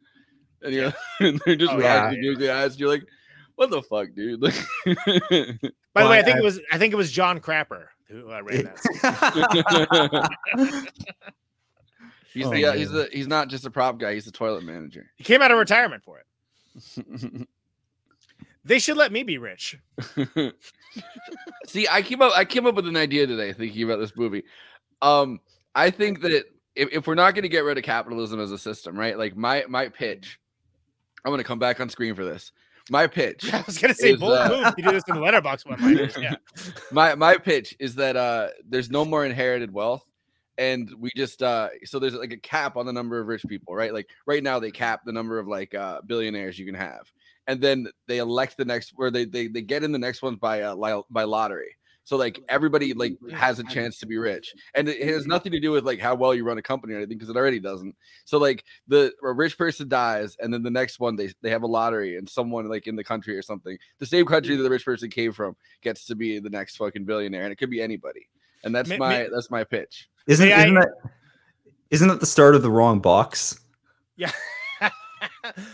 [0.62, 2.30] and you're and they're just Oh, rocks yeah.
[2.30, 2.78] and the eyes.
[2.78, 3.02] You're like,
[3.56, 4.42] what the fuck, dude?
[4.42, 4.54] Like,
[5.94, 8.30] By the way, I think I- it was I think it was John Crapper who
[8.30, 8.78] uh, ran that.
[12.34, 14.14] He's Oh, the uh, he's the he's not just a prop guy.
[14.14, 15.10] He's the toilet manager.
[15.16, 17.46] He came out of retirement for it.
[18.64, 19.76] They should let me be rich.
[21.66, 24.44] See, I came up I came up with an idea today thinking about this movie.
[25.00, 25.40] Um,
[25.74, 26.30] I think that
[26.76, 29.18] if, if we're not going to get rid of capitalism as a system, right?
[29.18, 30.38] Like my my pitch,
[31.24, 32.52] I'm going to come back on screen for this.
[32.90, 33.52] My pitch.
[33.54, 34.74] I was gonna say is, bold uh, move.
[34.76, 36.16] You do this in letterbox one liners.
[36.20, 36.36] Yeah.
[36.90, 40.04] my my pitch is that uh there's no more inherited wealth
[40.58, 43.74] and we just uh so there's like a cap on the number of rich people
[43.74, 47.10] right like right now they cap the number of like uh billionaires you can have
[47.46, 50.38] and then they elect the next where they they, they get in the next ones
[50.38, 54.88] by uh by lottery so like everybody like has a chance to be rich and
[54.88, 57.16] it has nothing to do with like how well you run a company or anything
[57.16, 57.94] because it already doesn't.
[58.24, 61.62] So like the a rich person dies and then the next one they they have
[61.62, 64.70] a lottery and someone like in the country or something the same country that the
[64.70, 67.80] rich person came from gets to be the next fucking billionaire and it could be
[67.80, 68.26] anybody
[68.64, 70.08] and that's May- my may- that's my pitch.
[70.26, 70.88] Isn't May I- isn't that
[71.90, 73.60] isn't that the start of the wrong box?
[74.16, 74.32] Yeah.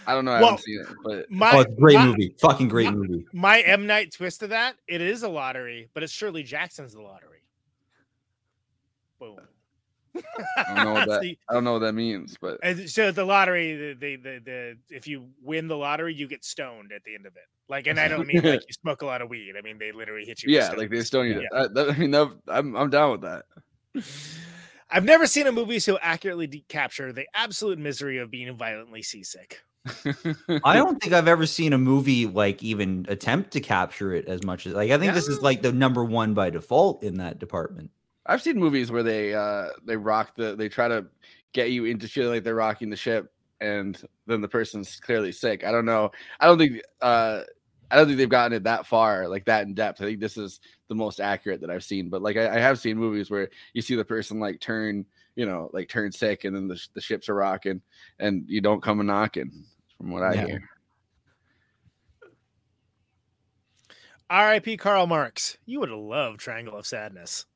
[0.06, 2.34] i don't know i Well, haven't seen it but My, oh, it's great my- movie.
[2.40, 3.24] Fucking great movie.
[3.32, 7.02] My M Night twist of that, it is a lottery, but it's Shirley Jackson's the
[7.02, 7.42] lottery.
[9.18, 9.38] Boom.
[10.56, 13.24] i don't know what that See, i don't know what that means but so the
[13.24, 17.14] lottery, the, the the the if you win the lottery, you get stoned at the
[17.14, 17.42] end of it.
[17.68, 19.54] Like, and I don't mean like you smoke a lot of weed.
[19.58, 20.48] I mean they literally hit you.
[20.54, 21.58] with yeah like they still need Yeah.
[21.64, 23.44] I, that, I mean that, i'm i'm down with that
[24.90, 29.02] I've never seen a movie so accurately de- capture the absolute misery of being violently
[29.02, 29.60] seasick.
[30.64, 34.42] I don't think I've ever seen a movie like even attempt to capture it as
[34.44, 37.38] much as like I think this is like the number one by default in that
[37.38, 37.90] department.
[38.26, 41.06] I've seen movies where they uh they rock the they try to
[41.52, 45.64] get you into feeling like they're rocking the ship and then the person's clearly sick.
[45.64, 46.10] I don't know.
[46.40, 47.42] I don't think uh
[47.90, 50.00] I don't think they've gotten it that far, like that in depth.
[50.00, 52.08] I think this is the most accurate that I've seen.
[52.10, 55.06] But like I, I have seen movies where you see the person like turn,
[55.36, 57.80] you know, like turn sick and then the, the ships are rocking
[58.18, 59.64] and you don't come a knocking,
[59.96, 60.46] from what I Yeah.
[60.46, 60.60] hear.
[64.30, 64.76] R.I.P.
[64.76, 65.56] Karl Marx.
[65.64, 67.46] You would have loved Triangle of Sadness.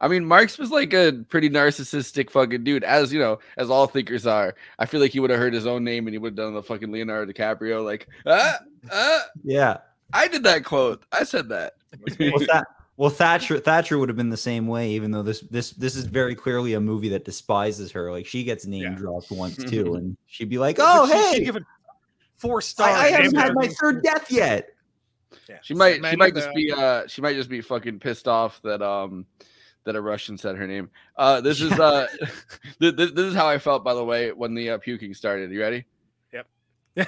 [0.00, 3.86] I mean, Marx was like a pretty narcissistic fucking dude, as you know, as all
[3.86, 4.54] thinkers are.
[4.78, 6.54] I feel like he would have heard his own name and he would have done
[6.54, 8.58] the fucking Leonardo DiCaprio, like, ah,
[8.92, 9.78] ah, Yeah.
[10.12, 11.04] I did that quote.
[11.12, 11.74] I said that.
[12.18, 12.64] well, Tha-
[12.96, 16.04] well, Thatcher Thatcher would have been the same way, even though this this this is
[16.04, 18.12] very clearly a movie that despises her.
[18.12, 21.38] Like she gets name dropped once too, and she'd be like, "Oh, But she- she'd
[21.38, 21.64] hey, give it
[22.36, 22.94] four stars.
[22.94, 24.68] I, I haven't had my third death yet."
[25.62, 28.82] She might she might just be uh she might just be fucking pissed off that
[28.82, 29.26] um
[29.84, 30.90] that a Russian said her name.
[31.16, 32.06] Uh this is uh
[32.80, 35.50] th- th- this is how I felt by the way when the uh, puking started.
[35.50, 35.84] You ready?
[36.32, 36.46] Yep.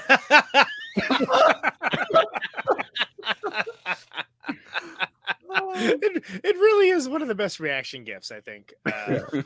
[5.77, 8.75] it, it really is one of the best reaction gifts, I think.
[8.85, 9.21] Uh,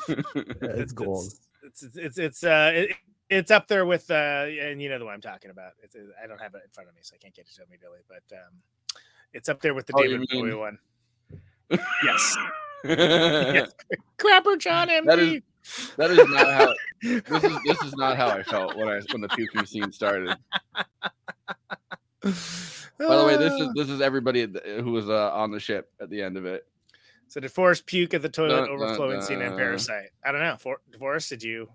[0.62, 1.32] it's gold.
[1.62, 2.96] it's it's it's it's uh it,
[3.28, 5.72] it's up there with uh and you know the one I'm talking about.
[5.82, 7.62] It's I don't have it in front of me, so I can't get it to
[7.66, 8.54] immediately, but um
[9.32, 10.78] it's up there with the Oh, David Bowie one.
[12.02, 12.36] Yes.
[12.84, 13.72] Yes.
[14.18, 15.04] Crapper John MD.
[15.06, 15.42] That is
[15.96, 19.20] that is not how this is this is not how I felt when I when
[19.20, 20.36] the puking scene started.
[22.22, 24.46] By the way, this is this is everybody
[24.80, 26.66] who was uh, on the ship at the end of it.
[27.28, 29.56] So did Forrest puke at the toilet Dun, dun, overflowing scene in.
[29.56, 30.10] Parasite?
[30.24, 30.56] I don't know.
[30.58, 31.68] For, Forrest, did you?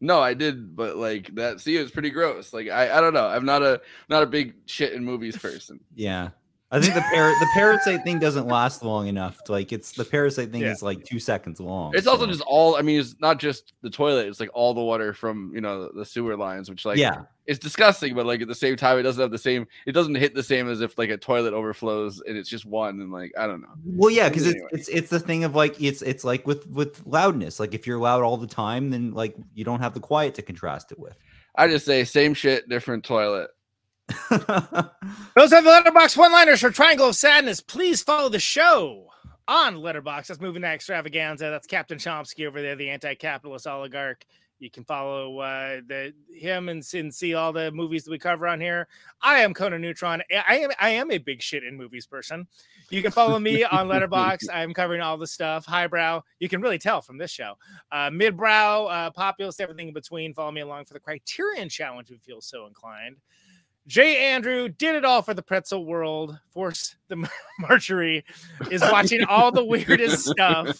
[0.00, 1.60] No, I did, but like that.
[1.60, 2.52] See, it was pretty gross.
[2.52, 3.26] Like I, I don't know.
[3.26, 5.80] I'm not a not a big shit in movies person.
[5.94, 6.30] Yeah,
[6.70, 9.42] I think the par- the parasite thing doesn't last long enough.
[9.44, 10.72] To, like it's the parasite thing Yeah.
[10.72, 11.92] is like two seconds long.
[11.94, 12.76] It's also so- just all.
[12.76, 14.26] I mean, it's not just the toilet.
[14.28, 17.22] It's like all the water from you know the sewer lines, which like Yeah.
[17.46, 18.14] it's disgusting.
[18.14, 19.66] But like at the same time, it doesn't have the same.
[19.86, 23.00] It doesn't hit the same as if like a toilet overflows and it's just one.
[23.00, 23.68] And like I don't know.
[23.86, 24.68] Well, yeah, because Anyway.
[24.72, 27.58] it's, it's it's the thing of like it's it's like with with loudness.
[27.58, 30.42] Like if you're loud all the time, then like you don't have the quiet to
[30.42, 31.16] contrast it with.
[31.56, 33.48] I just say same shit, different toilet.
[34.30, 37.60] Those are the letterbox one-liners for Triangle of Sadness.
[37.60, 39.08] Please follow the show
[39.46, 40.28] on Letterbox.
[40.28, 41.50] That's Moving Night Extravaganza.
[41.50, 44.24] That's Captain Chomsky over there, the anti-capitalist oligarch.
[44.60, 48.48] You can follow uh, the him and, and see all the movies that we cover
[48.48, 48.88] on here.
[49.22, 50.20] I am Conan Neutron.
[50.48, 52.48] I am I am a big shit in movies person.
[52.90, 54.48] You can follow me on Letterbox.
[54.52, 55.64] I'm covering all the stuff.
[55.64, 56.22] Highbrow.
[56.40, 57.54] You can really tell from this show.
[57.92, 60.34] Uh, midbrow, uh, populist, everything in between.
[60.34, 63.18] Follow me along for the Criterion Challenge if you feel so inclined.
[63.88, 66.38] Jay Andrew did it all for the pretzel world.
[66.50, 68.22] Force the Mar- Marjorie
[68.70, 70.78] is watching all the weirdest stuff,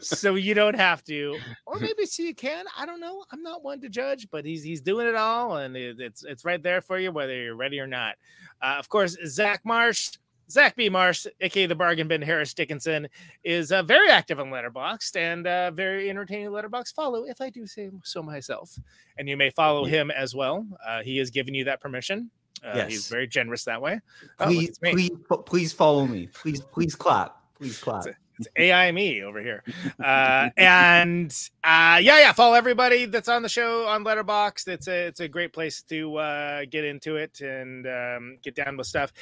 [0.00, 1.36] so you don't have to,
[1.66, 2.64] or maybe so you can.
[2.78, 3.24] I don't know.
[3.32, 6.44] I'm not one to judge, but he's he's doing it all, and it- it's it's
[6.44, 8.14] right there for you, whether you're ready or not.
[8.62, 10.12] Uh, of course, Zach Marsh
[10.50, 10.88] Zach B.
[10.88, 13.08] Marsh, aka the Bargain Bin Harris Dickinson,
[13.42, 17.66] is uh, very active on Letterboxd and uh, very entertaining Letterbox follow, if I do
[17.66, 18.78] say so myself.
[19.18, 20.66] And you may follow him as well.
[20.86, 22.30] Uh, he has given you that permission.
[22.64, 24.00] Uh, He's very generous that way.
[24.40, 24.92] Oh, Please, me.
[24.92, 25.10] please,
[25.44, 26.28] please follow me.
[26.32, 27.36] Please, please clap.
[27.58, 28.06] Please clap.
[28.38, 29.62] It's AI me over here.
[30.02, 31.30] Uh, and
[31.62, 34.68] uh, yeah, yeah, follow everybody that's on the show on Letterboxd.
[34.68, 38.76] It's a it's a great place to uh, get into it and um, get down
[38.76, 39.12] with stuff.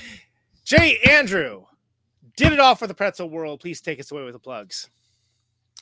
[0.64, 1.64] Jay Andrew
[2.36, 3.60] did it all for the pretzel world.
[3.60, 4.88] Please take us away with the plugs.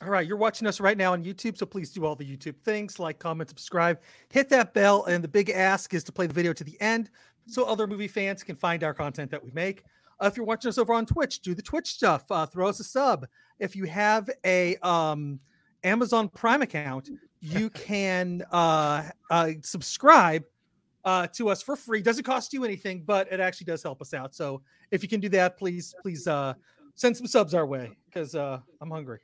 [0.01, 2.55] All right, you're watching us right now on YouTube, so please do all the YouTube
[2.63, 3.99] things like, comment, subscribe,
[4.29, 7.11] hit that bell, and the big ask is to play the video to the end
[7.45, 9.83] so other movie fans can find our content that we make.
[10.19, 12.23] Uh, if you're watching us over on Twitch, do the Twitch stuff.
[12.31, 13.27] Uh, throw us a sub.
[13.59, 15.39] If you have a um,
[15.83, 17.09] Amazon Prime account,
[17.39, 20.43] you can uh, uh, subscribe
[21.05, 22.01] uh, to us for free.
[22.01, 24.33] Doesn't cost you anything, but it actually does help us out.
[24.35, 24.61] So
[24.91, 26.53] if you can do that, please, please uh,
[26.95, 29.19] send some subs our way because uh, I'm hungry.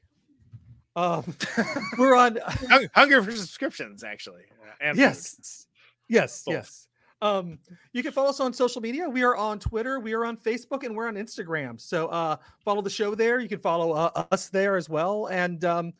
[0.96, 1.24] Um,
[1.98, 2.38] we're on
[2.70, 4.44] Hung- Hunger for subscriptions, actually.
[4.64, 5.02] uh, and food.
[5.04, 5.68] yes,
[6.08, 6.54] yes, Both.
[6.54, 6.84] yes.
[7.20, 7.58] Um,
[7.94, 9.10] you can follow us on social media.
[9.10, 11.82] We are on Twitter, we are on Facebook, and we're on Instagram.
[11.82, 13.40] So uh, follow the show there.
[13.40, 15.94] You can follow uh, us there as well, and um,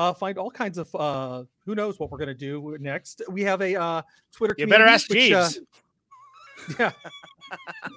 [0.00, 3.20] uh, find all kinds of uh, who knows what we're gonna do next.
[3.28, 4.02] We have a uh,
[4.32, 4.54] Twitter.
[4.56, 5.60] You better ask which, uh, Jeeves.
[6.78, 6.92] yeah.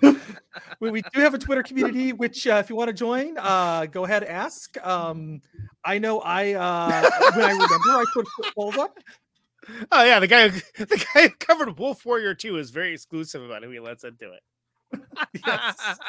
[0.82, 3.86] we, we do have a Twitter community, which uh, if you want to join, uh,
[3.86, 4.76] go ahead ask.
[4.86, 5.42] Um,
[5.86, 8.98] I know I uh, when I remember I put polls up.
[9.94, 13.44] Oh yeah, the guy who- the guy who covered Wolf Warrior 2 is very exclusive
[13.44, 14.44] about who he lets into it.
[15.46, 16.00] yes.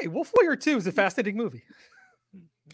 [0.00, 1.64] Hey, Wolf Warrior 2 is a fascinating movie.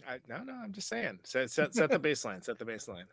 [0.07, 1.19] I, no, no, I'm just saying.
[1.23, 2.43] Set, set, set the baseline.
[2.43, 3.05] Set the baseline.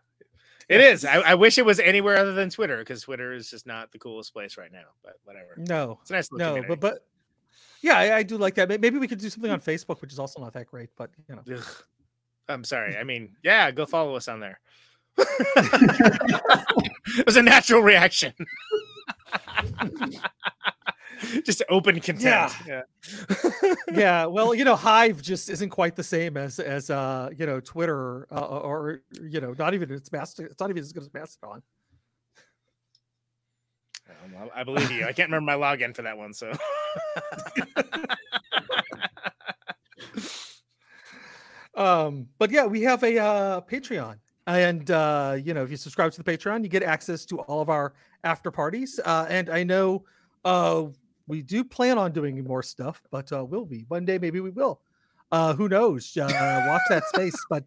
[0.69, 1.05] It is.
[1.05, 3.99] I, I wish it was anywhere other than Twitter because Twitter is just not the
[3.99, 4.87] coolest place right now.
[5.03, 5.55] But whatever.
[5.57, 6.81] No, It's a nice little no, community.
[6.81, 7.07] but but
[7.83, 8.69] yeah, I, I do like that.
[8.69, 11.37] Maybe we could do something on Facebook, which is also not that great, but you
[11.37, 11.43] know.
[11.57, 11.65] Ugh.
[12.49, 12.97] I'm sorry.
[12.97, 14.61] I mean, yeah, go follow us on there.
[15.19, 18.33] it was a natural reaction.
[21.45, 22.53] just open content.
[22.67, 22.83] Yeah.
[23.93, 27.61] yeah, well, you know, Hive just isn't quite the same as as uh, you know,
[27.61, 30.51] Twitter uh, or you know, not even it's Mastodon.
[30.51, 31.63] It's not even as good as Mastodon.
[34.09, 35.05] Um, I I believe you.
[35.05, 36.33] I can't remember my login for that one.
[36.33, 36.53] So
[41.75, 44.17] Um, but yeah, we have a uh, Patreon,
[44.47, 47.61] and uh, you know, if you subscribe to the Patreon, you get access to all
[47.61, 47.95] of our
[48.25, 49.01] after parties.
[49.05, 50.05] Uh, and I know
[50.45, 50.85] uh,
[51.27, 54.19] we do plan on doing more stuff, but uh, will we one day?
[54.19, 54.81] Maybe we will.
[55.31, 56.15] Uh, who knows?
[56.17, 57.35] Uh, watch that space.
[57.49, 57.65] But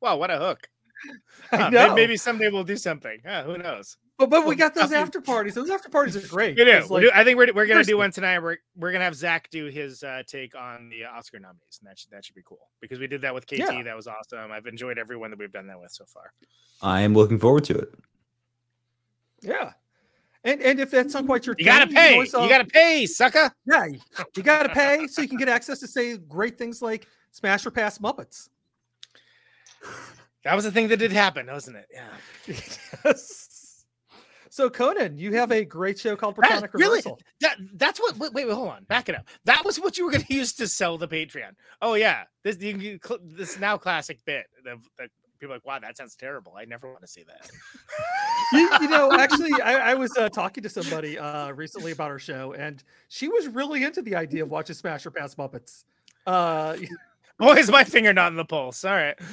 [0.00, 0.68] wow, what a hook.
[1.52, 3.20] I Huh, may- Maybe someday we'll do something.
[3.26, 3.96] Huh, who knows?
[4.18, 5.54] but but we got those after parties.
[5.54, 6.56] Those after parties are great.
[6.56, 6.70] We do.
[6.70, 7.10] It's We like- do.
[7.14, 8.38] I think we're, we're gonna do one tonight.
[8.40, 11.98] We're we're gonna have Zach do his uh, take on the Oscar nominees, and that
[11.98, 13.58] should that should be cool because we did that with KT.
[13.58, 13.82] Yeah.
[13.82, 14.50] That was awesome.
[14.52, 16.32] I've enjoyed everyone that we've done that with so far.
[16.82, 17.94] I am looking forward to it.
[19.42, 19.72] Yeah.
[20.46, 22.12] And and if that's not quite your You gotta thing, can pay.
[22.14, 23.52] always, uh, You gotta pay, sucker.
[23.66, 24.00] Yeah, you-
[24.36, 27.70] you gotta pay so you can get access to say great things like Smash or
[27.70, 28.48] Pass Muppets.
[30.44, 31.86] That was the thing that did happen, wasn't it?
[31.92, 32.56] Yeah.
[33.04, 33.52] yes.
[34.48, 37.02] So Conan, you have a great show called That- Platonic really?
[37.42, 38.16] That that's what.
[38.16, 38.84] Wait, wait, hold on.
[38.84, 39.26] Back it up.
[39.44, 41.50] That was what you were going to use to sell the Patreon.
[41.82, 44.46] Oh yeah, this you, can- this now classic bit.
[44.64, 44.78] The,
[45.38, 46.54] people are like, wow, that sounds terrible.
[46.56, 47.50] I never want to see that.
[48.52, 52.18] you, you know, actually, I, I was uh, talking to somebody uh, recently about our
[52.18, 55.84] show, and she was really into the idea of watching Smash or Pass Muppets.
[56.26, 56.76] Uh,
[57.38, 58.84] Boy, is my finger not in the pulse.
[58.84, 59.18] All right.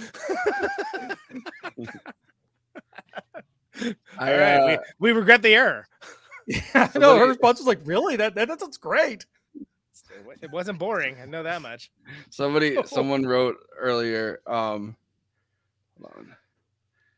[4.18, 4.58] I, All right.
[4.58, 5.88] uh, we, we regret the error.
[6.76, 8.16] I know her response was like, "Really?
[8.18, 9.26] That that, that sounds great."
[9.56, 9.68] It
[10.42, 11.16] It wasn't boring.
[11.22, 11.92] I know that much.
[12.30, 14.42] Somebody, someone wrote earlier.
[14.46, 14.96] Um,
[16.02, 16.36] hold on.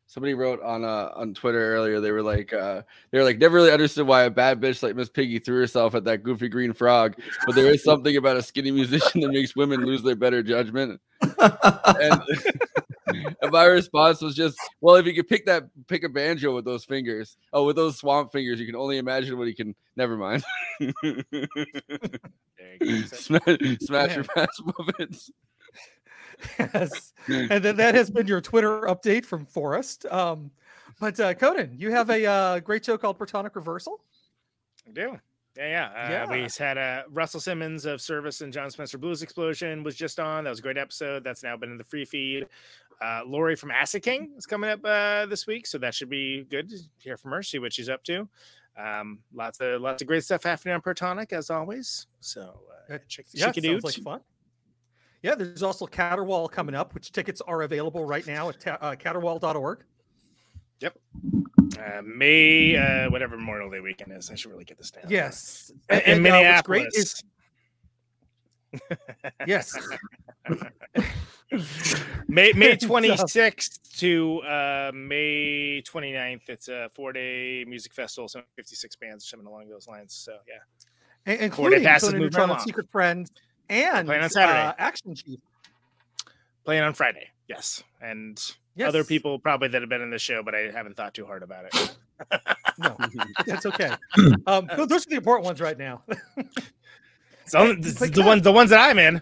[0.08, 2.00] Somebody wrote on uh on Twitter earlier.
[2.00, 4.96] They were like, uh, they were like, never really understood why a bad bitch like
[4.96, 7.16] Miss Piggy threw herself at that goofy green frog.
[7.46, 11.02] But there is something about a skinny musician that makes women lose their better judgment.
[11.22, 12.22] and,
[13.42, 16.66] and my response was just, well, if you could pick that, pick a banjo with
[16.66, 19.76] those fingers, oh, with those swamp fingers, you can only imagine what he can.
[19.96, 20.44] Never mind.
[23.12, 25.32] smash, smash your pass Muppets.
[26.60, 27.14] Yes.
[27.28, 30.06] And then that has been your Twitter update from Forrest.
[30.08, 30.52] Um,
[31.00, 34.00] but uh, Conan, you have a uh, great show called Protonic Reversal.
[34.88, 35.20] I do.
[35.58, 36.26] Yeah, yeah.
[36.26, 36.44] Uh, We Yeah.
[36.44, 40.44] just had uh, Russell Simins of Service and Jon Spencer Blues Explosion was just on.
[40.44, 41.24] That was a great episode.
[41.24, 42.48] That's now been in the free feed.
[43.02, 46.44] Uh, Lori from Acid King is coming up uh, this week, so that should be
[46.50, 48.28] good to hear from her, see what she's up to.
[48.78, 52.08] Um, lots of lots of great stuff happening on Protonic as always.
[52.20, 52.60] So
[52.90, 53.84] uh, check, Yeah, it sounds out.
[53.84, 54.22] like fun.
[55.26, 58.92] Yeah, there's also Caterwaul coming up, which tickets are available right now at ta- uh,
[58.96, 59.84] caterwaul.org.
[60.82, 61.00] Yep.
[61.80, 64.30] Uh, May uh, whatever Memorial Day weekend is.
[64.30, 65.06] I should really get this down.
[65.10, 65.72] Yes.
[65.90, 67.24] in, And- and, uh, what's great Minneapolis.
[68.74, 68.88] is-
[69.48, 69.76] Yes.
[72.28, 76.50] May May uh, 26th to uh, May 29th.
[76.50, 78.28] It's a four day music festival.
[78.28, 80.14] So 56 bands something along those lines.
[80.14, 80.60] So yeah.
[81.26, 83.32] And- including Conan Neutron and Secret Friends
[83.70, 84.60] and Playing on Saturday.
[84.60, 85.40] uh, Action Chief.
[86.64, 87.30] Playing on Friday.
[87.48, 87.84] Yes.
[88.02, 88.42] And
[88.78, 88.90] Yes.
[88.90, 91.44] other people probably that have been in the show, but I haven't thought too hard
[91.44, 91.96] about it.
[92.78, 92.98] No,
[93.46, 93.96] that's okay.
[94.48, 96.04] Um, those are the important ones right now.
[97.48, 99.22] So Hey, this the ones the ones that I'm in.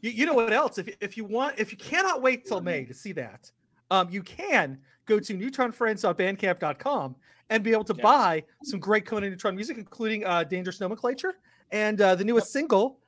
[0.00, 0.78] You, you know what else?
[0.78, 3.52] If, if you want, if you cannot wait till May to see that,
[3.90, 7.16] um, you can go to neutronfriends.bandcamp.com
[7.50, 11.34] and be able to buy some great Conan Neutron music, including uh, Dangerous Nomenclature
[11.70, 12.98] and uh, the newest single,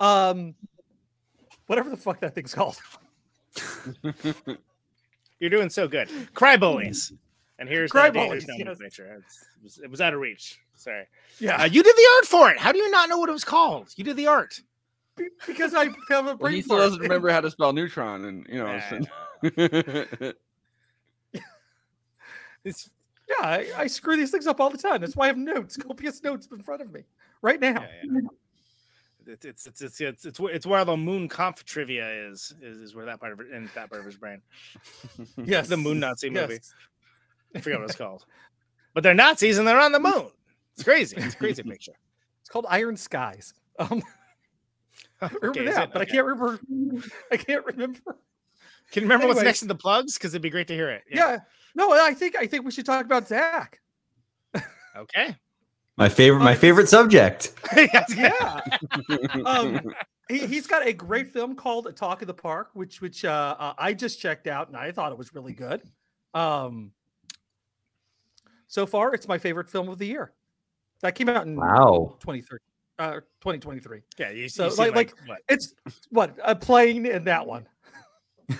[0.00, 0.54] um,
[1.66, 2.76] whatever the fuck that thing's called.
[5.40, 6.08] You're doing so good.
[6.34, 7.12] Cry bullies.
[7.58, 8.58] And here's Cry that Bullies, yes.
[8.58, 9.14] nomenclature.
[9.14, 9.22] It
[9.62, 10.58] was, it was out of reach.
[10.74, 11.04] Sorry.
[11.38, 11.62] Yeah.
[11.62, 12.58] Uh, you did the art for it.
[12.58, 13.88] How do you not know what it was called?
[13.96, 14.60] You did the art.
[15.46, 18.46] Because I have a Well, brain he still doesn't remember how to spell neutron, and
[18.48, 18.80] you know.
[18.90, 20.32] so-
[22.64, 22.88] It's
[23.28, 25.00] yeah, I, I screw these things up all the time.
[25.02, 27.04] That's why I have notes, copious notes in front of me
[27.42, 27.84] right now.
[29.26, 32.78] It's it's it's it's it's, it's, where, it's where the moon conf trivia is, is
[32.78, 34.40] is where that part of it in that part of his brain.
[35.44, 36.48] Yes, the moon Nazi yes.
[36.48, 36.60] movie.
[37.54, 38.24] I forget what it's called.
[38.94, 40.28] But they're Nazis and they're on the moon.
[40.74, 41.16] It's crazy.
[41.16, 41.94] It's a crazy picture.
[42.40, 43.54] It's called Iron Skies.
[43.78, 44.02] Um,
[45.20, 46.60] remember Okay, that, but I can't remember.
[47.30, 48.18] I can't remember.
[48.90, 50.14] Can you remember what's next in the plugs?
[50.14, 51.02] Because it'd be great to hear it.
[51.10, 51.38] Yeah.
[51.74, 53.80] No, I think I think we should talk about Zach.
[54.96, 55.36] Okay.
[55.96, 57.52] My favorite, my favorite subject.
[57.76, 58.60] yeah.
[59.46, 59.80] um,
[60.28, 63.54] he, he's got a great film called a Talk of the Park, which which uh,
[63.58, 65.82] uh, I just checked out and I thought it was really good.
[66.32, 66.90] Um,
[68.66, 70.32] so far, it's my favorite film of the year.
[71.00, 72.16] That came out in Wow.
[72.20, 72.62] 2030,
[72.98, 74.00] uh, 2023.
[74.18, 75.38] Yeah, you, So you seem like, like, what?
[75.48, 75.74] it's
[76.10, 77.68] what a plane in that one.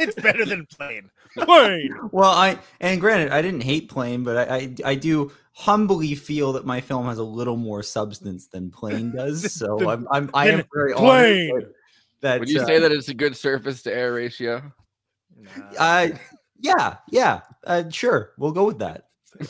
[0.00, 1.10] it's better than plain.
[1.36, 1.94] Plain.
[2.12, 6.52] Well, I and granted, I didn't hate Plane, but I, I I do humbly feel
[6.52, 9.52] that my film has a little more substance than Plane does.
[9.58, 11.50] So I'm I'm I am very Plane.
[11.50, 11.72] honored that.
[12.20, 14.62] that Would you uh, say that it's a good surface to air ratio?
[15.78, 16.08] Uh,
[16.60, 19.08] yeah, yeah, uh, sure, we'll go with that.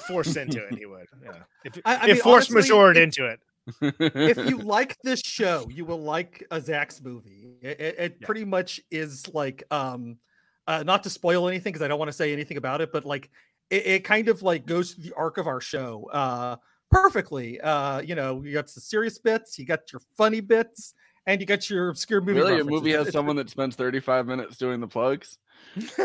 [0.08, 1.06] Forced into it, he would.
[1.22, 1.32] Yeah.
[1.64, 3.40] If, I- I if mean, force honestly, majored if- into it.
[4.38, 7.43] if you like this show, you will like a Zach's movie.
[7.64, 10.18] It, it, it pretty much is like, um,
[10.66, 13.04] uh, not to spoil anything because I don't want to say anything about it, but
[13.04, 13.30] like
[13.70, 16.56] it, it kind of like goes through the arc of our show uh,
[16.90, 17.60] perfectly.
[17.60, 20.94] Uh, you know, you got the serious bits, you got your funny bits,
[21.26, 22.38] and you got your obscure movie.
[22.38, 25.38] Really, a movie has someone that spends 35 minutes doing the plugs.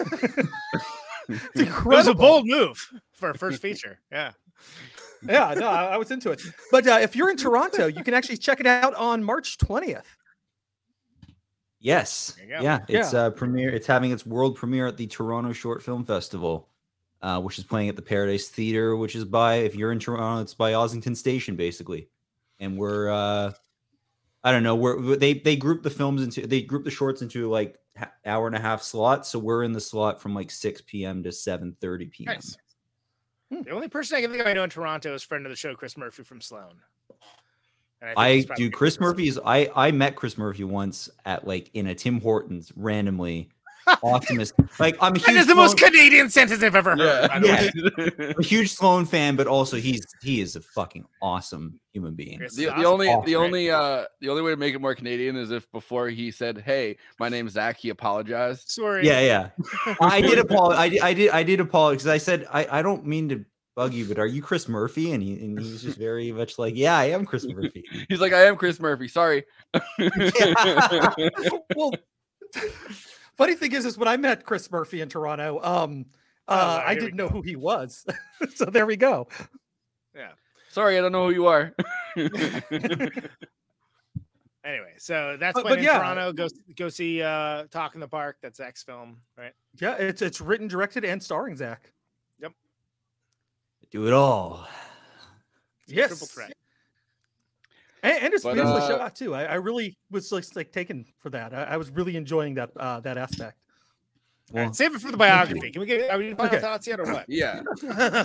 [1.55, 3.99] It was a bold move for a first feature.
[4.11, 4.31] Yeah.
[5.27, 6.41] yeah, no, I, I was into it.
[6.71, 10.05] But uh, if you're in Toronto, you can actually check it out on March 20th.
[11.79, 12.61] Yes, There you go.
[12.63, 13.19] yeah, it's Yeah.
[13.19, 13.69] uh premiere.
[13.69, 16.67] It's having its world premiere at the Toronto Short Film Festival,
[17.21, 20.41] uh, which is playing at the Paradise Theater, which is by if you're in Toronto,
[20.41, 22.09] it's by Ossington Station, basically.
[22.59, 23.53] And we're uh,
[24.43, 27.49] I don't know, we're they they group the films into they group the shorts into
[27.49, 29.29] like ha- hour and a half slots.
[29.29, 31.23] So we're in the slot from like 6 p.m.
[31.23, 32.33] to 7:30 p.m.
[32.33, 32.57] Nice.
[33.51, 35.55] The only person I can think of I know in Toronto is friend of the
[35.55, 36.81] show, Chris Murphy from Sloan.
[38.01, 38.69] And think I do.
[38.69, 39.37] Chris Murphy's.
[39.43, 43.49] I I met Chris Murphy once at like in a Tim Hortons randomly.
[44.03, 44.53] Optimist.
[44.79, 45.15] Like I'm.
[45.15, 47.29] A That huge is the most Canadian sentence I've ever heard.
[47.29, 48.25] by the way.
[48.29, 52.39] I'm a huge Sloan fan, but also he's he is a fucking awesome human being.
[52.39, 55.51] The, the only the only uh the only way to make it more Canadian is
[55.51, 58.69] if before he said, "Hey, my name's Zach," he apologized.
[58.69, 59.05] Sorry.
[59.05, 59.95] Yeah, yeah.
[60.01, 60.79] I did apologize.
[60.79, 61.01] I did.
[61.01, 61.29] I did.
[61.31, 63.43] I did apologize because I said I, I don't mean to
[63.79, 65.13] bug you, but are you Chris Murphy?
[65.13, 67.85] And he and he was just very much like, yeah, I am Chris Murphy.
[68.09, 69.07] He's like, "I am Chris Murphy.
[69.07, 69.45] Sorry."
[71.75, 71.93] well,
[73.37, 76.05] funny thing is, is when I met Chris Murphy in Toronto, um,
[76.49, 78.05] Oh, uh, I didn't know who he was.
[78.55, 79.27] so there we go.
[80.13, 80.31] Yeah.
[80.67, 81.73] Sorry, I don't know who you are.
[84.65, 85.99] Anyway, so that's But- when but in yeah.
[85.99, 86.33] Toronto.
[86.33, 88.37] Go go see uh Talk in the Park.
[88.41, 89.53] That's Zach's film, right?
[89.79, 91.93] Yeah, it's it's written, directed, and starring Zach.
[93.91, 94.01] Yep.
[94.01, 94.67] Do it all.
[95.87, 96.09] Yes.
[96.09, 96.53] Triple threat.
[98.03, 99.33] And, and it's But, beautifully uh, shot too.
[99.35, 101.53] I, I really was like, like taken for that.
[101.53, 103.57] I, I was really enjoying that uh, that aspect.
[104.51, 105.69] All right, save it for the biography.
[105.69, 106.09] Can we get?
[106.09, 106.59] Are we final Okay.
[106.59, 107.25] thoughts yet, or what?
[107.27, 107.61] Yeah.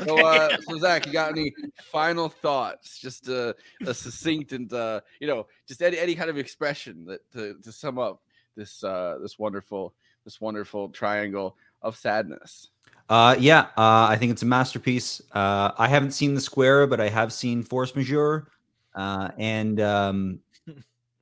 [0.07, 1.53] So, uh, so Zach, you got any
[1.93, 2.99] final thoughts?
[2.99, 3.55] Just a,
[3.87, 7.73] a succinct and uh, you know, just any, any kind of expression that to, to
[7.73, 8.23] sum up
[8.57, 9.93] this uh, this wonderful
[10.25, 12.71] this wonderful triangle of sadness.
[13.09, 15.21] Uh, yeah, uh, I think it's a masterpiece.
[15.33, 18.49] Uh, I haven't seen The Square, but I have seen Force Majeure,
[18.95, 20.41] uh, and um,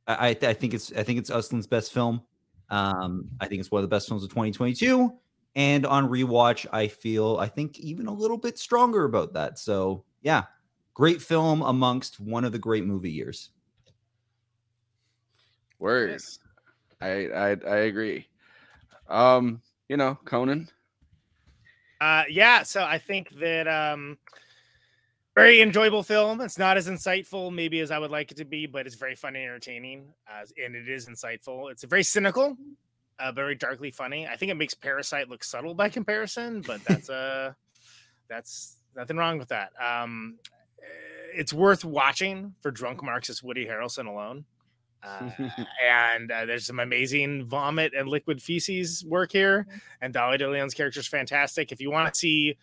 [0.06, 2.22] I, I think it's I think it's Östlund's best film.
[2.70, 5.12] Um, I think it's one of the best films of 2022.
[5.54, 9.59] And on rewatch, I feel I think even a little bit stronger about that.
[9.59, 10.44] So yeah,
[10.94, 13.50] great film amongst one of the great movie years.
[15.78, 16.38] Words.
[17.00, 18.26] I, I I agree.
[19.09, 20.68] Um, you know, Conan.
[22.02, 24.18] Uh, yeah, so I think that um,
[25.36, 26.40] very enjoyable film.
[26.40, 29.14] It's not as insightful maybe as I would like it to be, but it's very
[29.14, 31.70] fun and entertaining, uh, and it is insightful.
[31.70, 32.56] It's very cynical,
[33.20, 34.26] uh, very darkly funny.
[34.26, 37.52] I think it makes Parasite look subtle by comparison, but that's uh,
[38.26, 39.70] that's nothing wrong with that.
[39.80, 40.40] Um,
[41.32, 44.44] it's worth watching for drunk Marxist Woody Harrelson alone.
[45.02, 45.30] Uh,
[45.84, 49.66] and uh, there's some amazing vomit and liquid feces work here,
[50.00, 51.72] and Dolly DeLeon's character is fantastic.
[51.72, 52.56] If you want to see,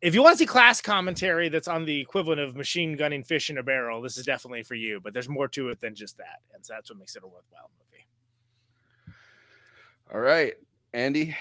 [0.00, 3.50] if you want to see class commentary that's on the equivalent of machine gunning fish
[3.50, 5.00] in a barrel, this is definitely for you.
[5.00, 7.26] But there's more to it than just that, and so that's what makes it a
[7.26, 8.06] worthwhile movie.
[10.12, 10.54] All right,
[10.94, 11.36] Andy.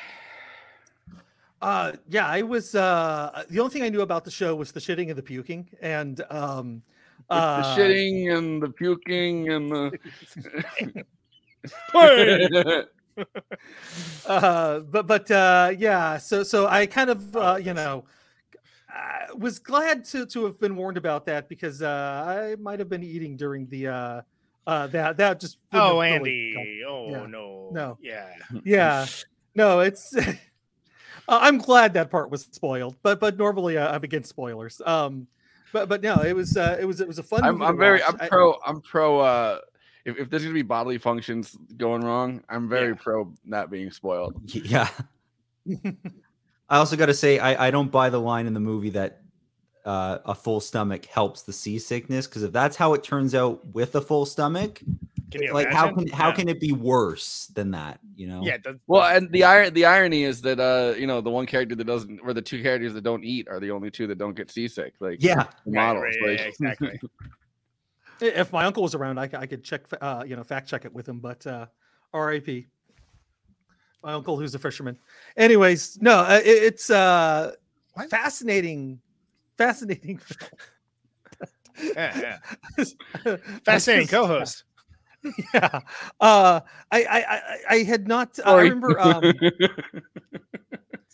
[1.62, 2.74] Uh, yeah, I was.
[2.74, 5.68] Uh, the only thing I knew about the show was the shitting and the puking,
[5.82, 6.82] and um,
[7.30, 9.92] the uh, shitting and the puking and the.
[14.26, 18.06] uh, but but uh, yeah, so so I kind of uh, you know
[18.90, 22.90] I was glad to to have been warned about that because uh, I might have
[22.90, 24.22] been eating during the uh,
[24.68, 26.84] uh, that that just Oh, really Andy.
[26.88, 27.26] Oh Yeah.
[27.28, 27.70] no.
[27.72, 27.98] No.
[28.02, 28.30] Yeah.
[28.64, 29.06] yeah
[29.56, 30.34] no it's uh,
[31.28, 35.28] i'm glad that part was spoiled but but normally uh, i'm against spoilers um
[35.74, 37.78] but but no it was uh it was it was a fun I'm, movie I'm
[37.78, 38.16] very watch.
[38.22, 39.60] I'm pro I'm pro uh
[40.06, 44.36] if, if there's gonna be bodily functions going wrong, I'm very pro not being spoiled.
[44.46, 44.90] Yeah.
[46.70, 49.22] I also got to say, I, I don't buy the line in the movie that
[49.86, 53.96] uh, a full stomach helps the seasickness because if that's how it turns out with
[53.96, 54.82] a full stomach,
[55.32, 56.10] Can you like how imagine?
[56.10, 58.00] can how can it be worse than that?
[58.16, 58.44] You know?
[58.44, 58.58] Yeah.
[58.64, 61.76] The, Well, and the iron the irony is that uh you know the one character
[61.76, 64.36] that doesn't or the two characters that don't eat are the only two that don't
[64.36, 64.94] get seasick.
[65.00, 65.44] Like Yeah.
[65.66, 66.04] the Right, models.
[66.04, 67.00] right, like- yeah, exactly.
[68.22, 70.94] if my uncle was around I, I could check uh you know fact check it
[70.94, 71.68] with him but uh
[72.14, 72.48] rip
[74.04, 74.98] my uncle who's a fisherman
[75.38, 77.54] anyways no uh, it, it's uh
[78.10, 79.00] fascinating
[79.58, 80.20] fascinating
[81.82, 82.38] Yeah,
[82.78, 83.36] yeah.
[83.64, 84.66] Fascinating co-host.
[85.54, 85.82] yeah
[86.22, 89.34] uh i i i, I had not i remember um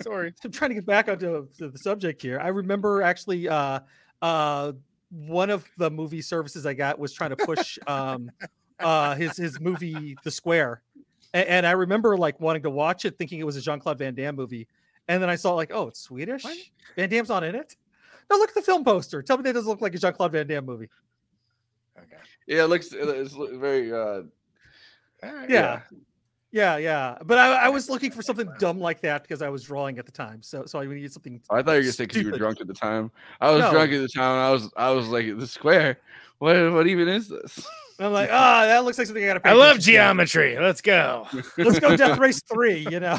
[0.02, 0.34] Sorry.
[0.44, 2.40] I'm trying to get back onto to the subject here.
[2.40, 3.80] I remember actually uh
[4.22, 4.74] uh
[5.10, 8.30] one of the movie services I got was trying to push um
[8.80, 10.82] uh his his movie The Square.
[11.34, 14.14] And, and I remember like wanting to watch it thinking it was a Jean-Claude Van
[14.14, 14.68] Damme movie.
[15.08, 16.44] And then I saw like, oh, it's Swedish.
[16.96, 17.76] Van Damme's not in it.
[18.30, 19.22] Now look at the film poster.
[19.22, 20.90] Tell me that doesn't look like a Jean-Claude Van Damme movie.
[22.48, 24.24] Yeah, it looks it's very uh
[25.48, 25.82] Yeah.
[26.52, 27.18] Yeah, yeah.
[27.26, 30.06] But I, I was looking for something dumb like that because I was drawing at
[30.06, 30.42] the time.
[30.42, 32.62] So so I needed something I thought you were gonna say because you were drunk
[32.62, 33.12] at the time.
[33.42, 33.72] I was No.
[33.72, 34.32] drunk at the time.
[34.36, 36.00] And I was I was like the square.
[36.40, 37.66] What what even is this?
[38.00, 40.58] I'm like, ah, that looks like something I gotta pay I love attention to." geometry.
[40.60, 41.28] Let's go.
[41.58, 43.18] Let's go Death Race 3, you know.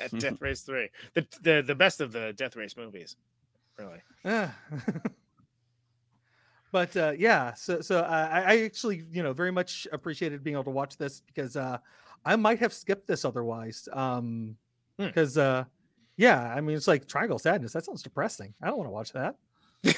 [0.00, 3.16] At Death Race Three, the the the best of the Death Race movies,
[3.78, 4.02] really.
[4.24, 4.50] Yeah.
[6.74, 10.64] but uh, yeah, so so I, I actually you know very much appreciated being able
[10.64, 11.78] to watch this because uh,
[12.24, 13.88] I might have skipped this otherwise.
[13.92, 14.56] Um,
[14.98, 15.06] Hmm.
[15.06, 15.64] because uh,
[16.16, 17.72] yeah, I mean it's like Triangle Sadness.
[17.74, 18.54] That sounds depressing.
[18.60, 19.36] I don't want to watch that.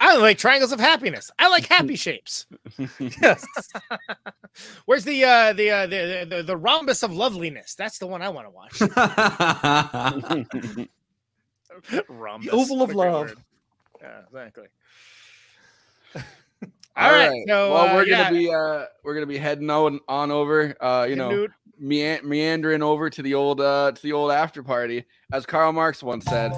[0.00, 1.30] I like triangles of happiness.
[1.38, 2.44] I like happy shapes.
[3.22, 3.46] yes.
[4.86, 7.74] Where's the uh the uh the, the the rhombus of loveliness?
[7.74, 8.80] That's the one I want to watch.
[12.08, 12.48] rhombus.
[12.52, 13.26] oval of what a great love.
[13.28, 13.38] word.
[14.00, 14.66] Yeah, exactly.
[16.96, 17.44] All right.
[17.46, 18.24] so, well, uh, we're yeah.
[18.24, 20.74] gonna be uh we're gonna be heading on on over.
[20.80, 21.46] Uh, you know,
[21.78, 26.24] meandering over to the old uh to the old after party, as Karl Marx once
[26.24, 26.52] said.